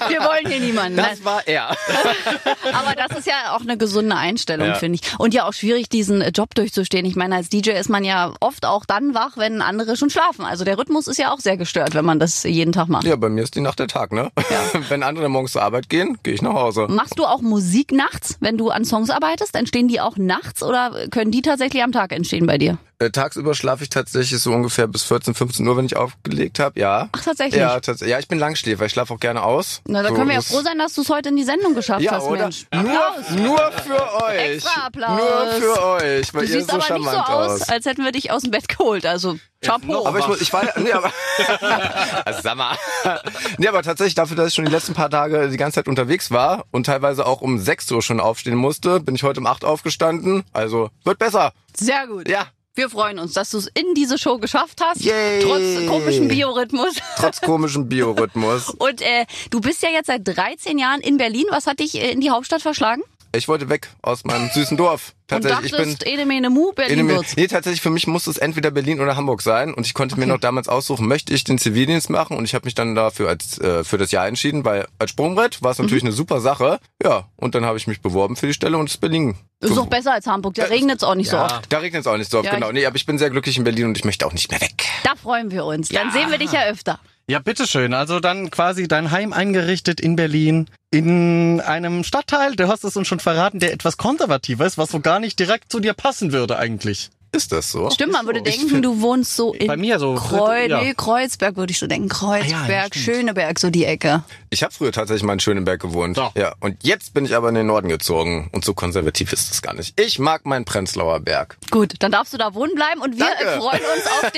Wir 0.08 0.20
wollen 0.22 0.48
hier 0.48 0.60
niemanden. 0.60 0.98
Das 0.98 1.26
war 1.26 1.46
er. 1.48 1.70
Aber 2.74 2.96
das 2.96 3.18
ist 3.18 3.28
ja 3.28 3.56
auch 3.56 3.62
eine 3.62 3.78
gesunde 3.78 4.16
Einstellung, 4.16 4.68
Ja. 4.68 4.76
finde 4.76 5.00
ich. 5.02 5.20
Und 5.20 5.34
ja 5.34 5.46
auch 5.48 5.54
schwierig, 5.54 5.90
diesen 5.90 6.22
Job 6.32 6.56
durchzustehen. 6.56 7.06
Ich 7.06 7.16
meine, 7.16 7.36
als 7.36 7.50
DJ 7.50 7.72
ist 7.72 7.90
man 7.90 8.04
ja 8.06 8.34
oft 8.40 8.66
auch 8.66 8.86
dann 8.86 9.14
wach, 9.14 9.38
wenn 9.38 9.62
andere 9.62 9.98
schon 9.98 10.10
schlafen. 10.10 10.46
Also 10.46 10.64
der 10.64 10.78
Rhythmus 10.78 11.08
ist 11.08 11.18
ja 11.18 11.32
auch 11.34 11.40
sehr 11.40 11.58
gestört, 11.58 11.94
wenn 11.94 12.06
man 12.06 12.20
das 12.20 12.44
jeden 12.44 12.72
Tag 12.72 12.88
macht. 12.88 13.06
Ja, 13.06 13.16
bei 13.16 13.30
mir 13.30 13.44
ist 13.44 13.56
die 13.56 13.62
Nacht 13.62 13.80
der 13.80 13.88
Tag, 13.88 14.12
ne? 14.14 14.32
Wenn 14.90 15.04
andere 15.04 15.28
morgens 15.30 15.54
zur 15.54 15.62
Arbeit 15.64 15.90
gehen, 15.90 16.18
gehe 16.24 16.34
ich 16.34 16.42
nach 16.42 16.54
Hause. 16.54 16.88
Machst 16.90 17.18
du 17.20 17.26
auch 17.26 17.42
Musik 17.42 17.92
nachts, 17.92 18.38
wenn 18.40 18.58
du 18.58 18.70
an 18.70 18.86
Songs 18.86 19.10
arbeitest? 19.10 19.56
Entstehen 19.56 19.88
die 19.88 20.00
auch 20.00 20.16
nachts 20.18 20.64
oder 20.64 21.08
können 21.10 21.32
die 21.32 21.42
tatsächlich 21.42 21.84
am 21.84 21.92
Tag 21.92 22.12
entstehen 22.12 22.46
bei 22.46 22.58
dir? 22.58 22.78
Äh, 23.00 23.10
tagsüber 23.12 23.56
schlafe 23.56 23.84
ich 23.84 23.90
tatsächlich 23.90 24.40
so 24.40 24.54
ungefähr 24.54 24.88
bis 24.88 25.04
14, 25.04 25.34
15 25.34 25.68
Uhr, 25.68 25.76
wenn 25.76 25.86
ich 25.86 25.95
aufgelegt 25.96 26.60
habe. 26.60 26.80
Ja. 26.80 27.10
Ach, 27.12 27.24
tatsächlich? 27.24 27.60
Ja, 27.60 27.80
tats 27.80 28.02
ja, 28.02 28.20
ich 28.20 28.28
bin 28.28 28.40
Langschläfer. 28.40 28.86
Ich 28.86 28.92
schlafe 28.92 29.14
auch 29.14 29.20
gerne 29.20 29.44
aus. 29.44 29.82
Na, 29.88 30.02
da 30.04 30.10
So, 30.10 30.16
können 30.16 30.28
wir 30.30 30.36
ja 30.36 30.42
froh 30.42 30.62
sein, 30.62 30.78
dass 30.78 30.94
du 30.94 31.02
es 31.02 31.10
heute 31.10 31.30
in 31.30 31.36
die 31.36 31.44
Sendung 31.44 31.74
geschafft 31.76 32.02
Ja, 32.02 32.14
hast, 32.14 32.24
oder? 32.26 32.44
Mensch. 32.44 32.66
Nur, 32.74 32.82
Applaus. 32.82 33.30
nur 33.32 33.72
für 33.72 34.24
euch. 34.24 34.40
Extra 34.56 34.86
Applaus. 34.88 35.20
Nur 35.20 35.52
für 35.62 35.84
euch, 35.86 36.34
weil 36.34 36.46
Du 36.46 36.52
ihr 36.54 36.60
siehst 36.60 36.70
so 36.70 36.76
aber 36.78 36.78
nicht 36.98 37.06
so 37.06 37.12
charmant 37.12 37.30
aus, 37.30 37.62
aus. 37.62 37.70
als 37.70 37.86
hätten 37.86 38.04
wir 38.04 38.12
dich 38.12 38.32
aus 38.32 38.42
dem 38.44 38.52
Bett 38.52 38.68
geholt. 38.70 39.06
Also, 39.06 39.38
Chapeau. 39.62 40.06
Aber 40.06 40.20
ich, 40.20 40.28
muss- 40.28 40.42
ich 40.42 40.54
war, 40.54 40.64
nee, 40.78 40.92
aber, 40.92 41.12
also 42.26 42.42
sag 42.42 42.56
mal. 42.56 42.78
Nee, 43.58 43.68
aber 43.68 43.82
tatsächlich 43.84 44.16
dafür, 44.16 44.36
dass 44.36 44.50
ich 44.50 44.54
schon 44.54 44.66
die 44.66 44.72
letzten 44.72 44.94
paar 44.94 45.10
Tage 45.10 45.50
die 45.50 45.58
ganze 45.58 45.76
Zeit 45.76 45.88
unterwegs 45.88 46.30
war 46.32 46.66
und 46.72 46.86
teilweise 46.86 47.26
auch 47.26 47.42
um 47.42 47.58
6 47.60 47.92
Uhr 47.92 48.02
schon 48.02 48.20
aufstehen 48.20 48.56
musste, 48.56 49.00
bin 49.00 49.16
ich 49.16 49.24
heute 49.24 49.40
um 49.40 49.46
8 49.48 49.64
aufgestanden. 49.66 50.44
Also, 50.54 50.90
wird 51.04 51.18
besser. 51.20 51.54
Sehr 51.76 52.06
gut. 52.08 52.28
Ja. 52.28 52.48
Wir 52.76 52.90
freuen 52.90 53.20
uns, 53.20 53.32
dass 53.32 53.52
du 53.52 53.58
es 53.58 53.68
in 53.68 53.94
diese 53.96 54.18
Show 54.18 54.38
geschafft 54.38 54.82
hast. 54.84 55.02
Yay. 55.02 55.42
Trotz 55.42 55.88
komischen 55.88 56.28
Biorhythmus. 56.28 56.96
Trotz 57.18 57.40
komischem 57.40 57.88
Biorhythmus. 57.88 58.70
Und 58.72 59.02
äh, 59.02 59.26
du 59.50 59.62
bist 59.62 59.82
ja 59.82 59.90
jetzt 59.90 60.08
seit 60.08 60.28
13 60.28 60.78
Jahren 60.78 61.00
in 61.00 61.16
Berlin. 61.16 61.46
Was 61.52 61.68
hat 61.68 61.80
dich 61.80 61.96
äh, 61.96 62.12
in 62.12 62.20
die 62.20 62.32
Hauptstadt 62.32 62.62
verschlagen? 62.62 63.02
Ich 63.38 63.48
wollte 63.48 63.70
weg 63.70 63.90
aus 64.02 64.24
meinem 64.24 64.50
süßen 64.50 64.78
Dorf. 64.78 65.14
Tatsächlich, 65.28 65.58
Und 65.60 65.66
ich 65.66 65.72
bin. 65.72 65.90
dachtest, 65.94 66.06
Edemene 66.08 66.50
Mu, 66.52 66.72
Berlin 66.74 67.08
wird's. 67.08 67.36
nee, 67.36 67.48
tatsächlich 67.48 67.82
für 67.82 67.90
mich 67.90 68.06
musste 68.06 68.30
es 68.30 68.38
entweder 68.38 68.70
Berlin 68.70 69.00
oder 69.02 69.16
Hamburg 69.16 69.42
sein 69.42 69.74
und 69.74 69.88
ich 69.88 69.96
konnte 69.96 70.20
mir 70.20 70.28
noch 70.28 70.40
damals 70.40 70.68
aussuchen, 70.70 71.08
möchte 71.08 71.34
ich 71.34 71.44
den 71.44 71.58
Zivildienst 71.58 72.12
machen 72.12 72.38
und 72.38 72.46
ich 72.46 72.54
habe 72.54 72.66
mich 72.66 72.76
dann 72.76 72.94
dafür 72.94 73.30
als 73.30 73.58
äh, 73.60 73.84
für 73.84 73.98
das 73.98 74.12
Jahr 74.12 74.28
entschieden, 74.28 74.64
weil 74.66 74.88
als 75.00 75.10
Sprungbrett 75.10 75.64
war 75.64 75.72
es 75.72 75.80
natürlich 75.80 76.04
Mhm. 76.04 76.10
eine 76.10 76.16
super 76.16 76.42
Sache. 76.42 76.80
Ja, 77.04 77.26
und 77.38 77.56
dann 77.56 77.66
habe 77.66 77.76
ich 77.80 77.88
mich 77.88 78.02
beworben 78.02 78.36
für 78.36 78.46
die 78.46 78.54
Stelle 78.54 78.78
und 78.78 78.88
es 78.88 78.96
ist 78.96 79.02
Berlin. 79.02 79.36
Ist 79.62 79.76
doch 79.76 79.88
besser 79.88 80.14
als 80.14 80.28
Hamburg. 80.28 80.54
Da 80.54 80.66
regnet 80.66 80.98
es 80.98 81.04
auch 81.04 81.16
nicht 81.16 81.32
so 81.32 81.38
oft. 81.40 81.64
Da 81.74 81.80
regnet 81.80 82.02
es 82.02 82.08
auch 82.08 82.18
nicht 82.18 82.30
so 82.30 82.38
oft, 82.38 82.46
Ja, 82.46 82.54
genau. 82.54 82.72
Nee, 82.72 82.86
aber 82.86 82.96
ich 82.96 83.08
bin 83.08 83.18
sehr 83.18 83.32
glücklich 83.32 83.58
in 83.58 83.64
Berlin 83.64 83.86
und 83.88 83.98
ich 83.98 84.06
möchte 84.06 84.28
auch 84.28 84.34
nicht 84.34 84.52
mehr 84.52 84.62
weg. 84.62 84.84
Da 85.04 85.16
freuen 85.16 85.50
wir 85.50 85.66
uns. 85.66 85.90
Dann 85.90 86.12
sehen 86.12 86.30
wir 86.30 86.38
dich 86.38 86.52
ja 86.52 86.66
öfter. 86.66 87.00
Ja, 87.28 87.40
bitteschön. 87.40 87.96
Also 87.96 88.20
dann 88.20 88.52
quasi 88.52 88.88
dein 88.88 89.10
Heim 89.10 89.34
eingerichtet 89.34 90.00
in 90.00 90.16
Berlin, 90.16 90.70
in 90.92 91.60
einem 91.60 92.04
Stadtteil, 92.04 92.56
du 92.56 92.68
hast 92.68 92.84
es 92.84 92.96
uns 92.96 93.08
schon 93.08 93.20
verraten, 93.20 93.60
der 93.60 93.74
etwas 93.74 93.98
konservativer 93.98 94.66
ist, 94.66 94.78
was 94.78 94.92
so 94.92 95.00
gar 95.00 95.20
nicht 95.20 95.40
direkt 95.40 95.72
zu 95.72 95.80
dir 95.80 95.94
passen 95.94 96.32
würde 96.32 96.60
eigentlich. 96.60 97.10
Ist 97.36 97.52
das 97.52 97.72
so? 97.72 97.90
Stimmt, 97.92 98.14
man 98.14 98.26
würde 98.26 98.42
denken, 98.42 98.70
find- 98.70 98.86
du 98.86 99.02
wohnst 99.02 99.36
so 99.36 99.54
in 99.54 99.68
Bei 99.68 99.78
mir 99.78 100.00
so, 100.00 100.16
Kreu 100.16 100.66
ja. 100.68 100.82
nee, 100.82 100.94
Kreuzberg 100.96 101.58
würde 101.58 101.72
ich 101.72 101.80
so 101.80 101.88
denken. 101.88 102.08
Kreuzberg, 102.10 102.56
Ah 102.64 102.68
ja, 102.70 102.84
ja. 102.86 102.88
Schöneberg, 102.94 103.60
so 103.60 103.70
die 103.70 103.86
Ecke. 103.86 104.24
Ich 104.50 104.64
habe 104.64 104.74
früher 104.74 104.92
tatsächlich 104.92 105.24
mal 105.24 105.34
in 105.34 105.40
Schöneberg 105.40 105.82
gewohnt. 105.82 106.16
So. 106.16 106.30
Ja, 106.36 106.54
und 106.62 106.78
jetzt 106.84 107.14
bin 107.14 107.26
ich 107.26 107.36
aber 107.36 107.50
in 107.50 107.56
den 107.56 107.68
Norden 107.68 107.90
gezogen 107.90 108.50
und 108.54 108.64
so 108.64 108.74
konservativ 108.74 109.34
ist 109.34 109.52
es 109.52 109.62
gar 109.62 109.74
nicht. 109.74 110.00
Ich 110.00 110.18
mag 110.20 110.46
meinen 110.46 110.66
Prenzlauer 110.66 111.20
Berg. 111.20 111.58
Gut, 111.72 111.94
dann 112.00 112.12
darfst 112.12 112.34
du 112.34 112.38
da 112.38 112.54
wohnen 112.54 112.74
bleiben 112.76 113.02
und 113.02 113.18
wir 113.18 113.26
Danke. 113.26 113.60
freuen 113.60 113.82
uns 113.96 114.06
auf 114.24 114.32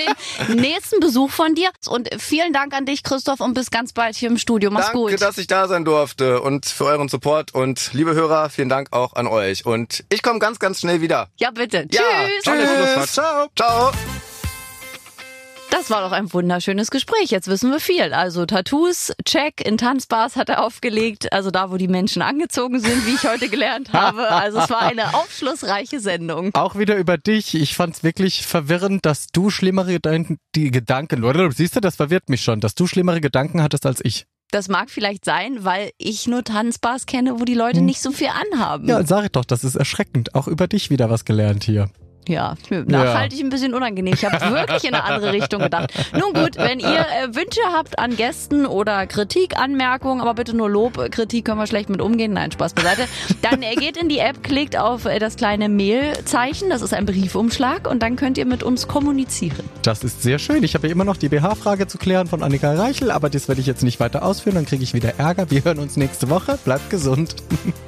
den 0.48 0.56
nächsten 0.60 1.00
Besuch 1.00 1.30
von 1.30 1.54
dir. 1.54 1.70
Und 1.88 2.08
vielen 2.18 2.52
Dank 2.52 2.74
an 2.74 2.84
dich, 2.86 3.02
Christoph, 3.04 3.40
und 3.40 3.54
bis 3.54 3.70
ganz 3.70 3.92
bald 3.92 4.16
hier 4.16 4.28
im 4.28 4.38
Studio. 4.38 4.70
Mach's 4.70 4.86
Danke, 4.86 4.98
gut. 5.12 5.22
dass 5.22 5.38
ich 5.38 5.46
da 5.46 5.68
sein 5.68 5.84
durfte 5.84 6.40
und 6.40 6.66
für 6.66 6.86
euren 6.86 7.08
Support 7.08 7.54
und 7.54 7.90
liebe 7.92 8.14
Hörer, 8.14 8.50
vielen 8.50 8.68
Dank 8.68 8.88
auch 8.92 9.12
an 9.14 9.26
euch 9.26 9.64
und 9.66 10.04
ich 10.08 10.22
komme 10.22 10.38
ganz, 10.40 10.58
ganz 10.58 10.80
schnell 10.80 11.00
wieder. 11.00 11.28
Ja, 11.36 11.50
bitte. 11.52 11.86
Ja, 11.90 12.00
Tschüss. 12.42 12.87
Schlusswort. 12.94 13.50
Ciao. 13.56 13.90
Ciao. 13.90 13.92
Das 15.70 15.90
war 15.90 16.02
doch 16.02 16.12
ein 16.12 16.32
wunderschönes 16.32 16.90
Gespräch. 16.90 17.30
Jetzt 17.30 17.46
wissen 17.46 17.70
wir 17.70 17.78
viel. 17.78 18.14
Also 18.14 18.46
Tattoos, 18.46 19.12
check, 19.26 19.60
in 19.66 19.76
Tanzbars 19.76 20.36
hat 20.36 20.48
er 20.48 20.64
aufgelegt. 20.64 21.32
Also 21.32 21.50
da, 21.50 21.70
wo 21.70 21.76
die 21.76 21.88
Menschen 21.88 22.22
angezogen 22.22 22.80
sind, 22.80 23.06
wie 23.06 23.14
ich 23.14 23.24
heute 23.28 23.48
gelernt 23.48 23.92
habe. 23.92 24.30
Also 24.30 24.58
es 24.58 24.70
war 24.70 24.82
eine 24.82 25.14
aufschlussreiche 25.14 26.00
Sendung. 26.00 26.54
Auch 26.54 26.76
wieder 26.76 26.96
über 26.96 27.18
dich. 27.18 27.54
Ich 27.54 27.74
fand's 27.74 28.02
wirklich 28.02 28.46
verwirrend, 28.46 29.04
dass 29.04 29.26
du 29.26 29.50
schlimmere 29.50 29.92
Gedanken, 29.92 30.38
die 30.54 30.70
Gedanken, 30.70 31.22
oder? 31.22 31.50
Siehst 31.52 31.76
du, 31.76 31.80
das 31.80 31.96
verwirrt 31.96 32.30
mich 32.30 32.42
schon, 32.42 32.60
dass 32.60 32.74
du 32.74 32.86
schlimmere 32.86 33.20
Gedanken 33.20 33.62
hattest 33.62 33.84
als 33.84 34.00
ich. 34.02 34.26
Das 34.50 34.68
mag 34.68 34.88
vielleicht 34.88 35.26
sein, 35.26 35.64
weil 35.64 35.90
ich 35.98 36.26
nur 36.26 36.42
Tanzbars 36.44 37.04
kenne, 37.04 37.38
wo 37.38 37.44
die 37.44 37.54
Leute 37.54 37.82
nicht 37.82 38.00
so 38.00 38.10
viel 38.10 38.28
anhaben. 38.28 38.84
Hm. 38.84 38.88
Ja, 38.88 39.06
sag 39.06 39.24
ich 39.26 39.32
doch, 39.32 39.44
das 39.44 39.64
ist 39.64 39.74
erschreckend. 39.74 40.34
Auch 40.34 40.48
über 40.48 40.66
dich 40.66 40.88
wieder 40.88 41.10
was 41.10 41.26
gelernt 41.26 41.64
hier. 41.64 41.90
Ja, 42.28 42.56
nachhaltig 42.70 43.40
ein 43.40 43.48
bisschen 43.48 43.72
unangenehm. 43.72 44.12
Ich 44.12 44.24
habe 44.24 44.38
wirklich 44.54 44.84
in 44.84 44.94
eine 44.94 45.04
andere 45.04 45.32
Richtung 45.32 45.62
gedacht. 45.62 45.92
Nun 46.12 46.34
gut, 46.34 46.56
wenn 46.56 46.78
ihr 46.78 46.86
äh, 46.86 47.34
Wünsche 47.34 47.62
habt 47.72 47.98
an 47.98 48.16
Gästen 48.16 48.66
oder 48.66 49.06
Kritik, 49.06 49.58
Anmerkungen, 49.58 50.20
aber 50.20 50.34
bitte 50.34 50.54
nur 50.54 50.68
Lob, 50.68 50.98
äh, 50.98 51.08
Kritik 51.08 51.46
können 51.46 51.58
wir 51.58 51.66
schlecht 51.66 51.88
mit 51.88 52.02
umgehen. 52.02 52.34
Nein, 52.34 52.52
Spaß 52.52 52.74
beiseite. 52.74 53.04
Dann 53.40 53.62
äh, 53.62 53.74
geht 53.76 53.96
in 53.96 54.10
die 54.10 54.18
App, 54.18 54.42
klickt 54.42 54.76
auf 54.76 55.06
äh, 55.06 55.18
das 55.18 55.36
kleine 55.36 55.70
Mail-Zeichen, 55.70 56.68
das 56.68 56.82
ist 56.82 56.92
ein 56.92 57.06
Briefumschlag 57.06 57.88
und 57.90 58.02
dann 58.02 58.16
könnt 58.16 58.36
ihr 58.36 58.46
mit 58.46 58.62
uns 58.62 58.88
kommunizieren. 58.88 59.64
Das 59.82 60.04
ist 60.04 60.22
sehr 60.22 60.38
schön. 60.38 60.62
Ich 60.64 60.74
habe 60.74 60.86
ja 60.86 60.92
immer 60.92 61.04
noch 61.04 61.16
die 61.16 61.30
BH-Frage 61.30 61.86
zu 61.86 61.96
klären 61.96 62.26
von 62.26 62.42
Annika 62.42 62.74
Reichel, 62.74 63.10
aber 63.10 63.30
das 63.30 63.48
werde 63.48 63.62
ich 63.62 63.66
jetzt 63.66 63.82
nicht 63.82 64.00
weiter 64.00 64.22
ausführen, 64.22 64.56
dann 64.56 64.66
kriege 64.66 64.82
ich 64.82 64.92
wieder 64.92 65.14
Ärger. 65.18 65.50
Wir 65.50 65.64
hören 65.64 65.78
uns 65.78 65.96
nächste 65.96 66.28
Woche. 66.28 66.58
Bleibt 66.62 66.90
gesund. 66.90 67.36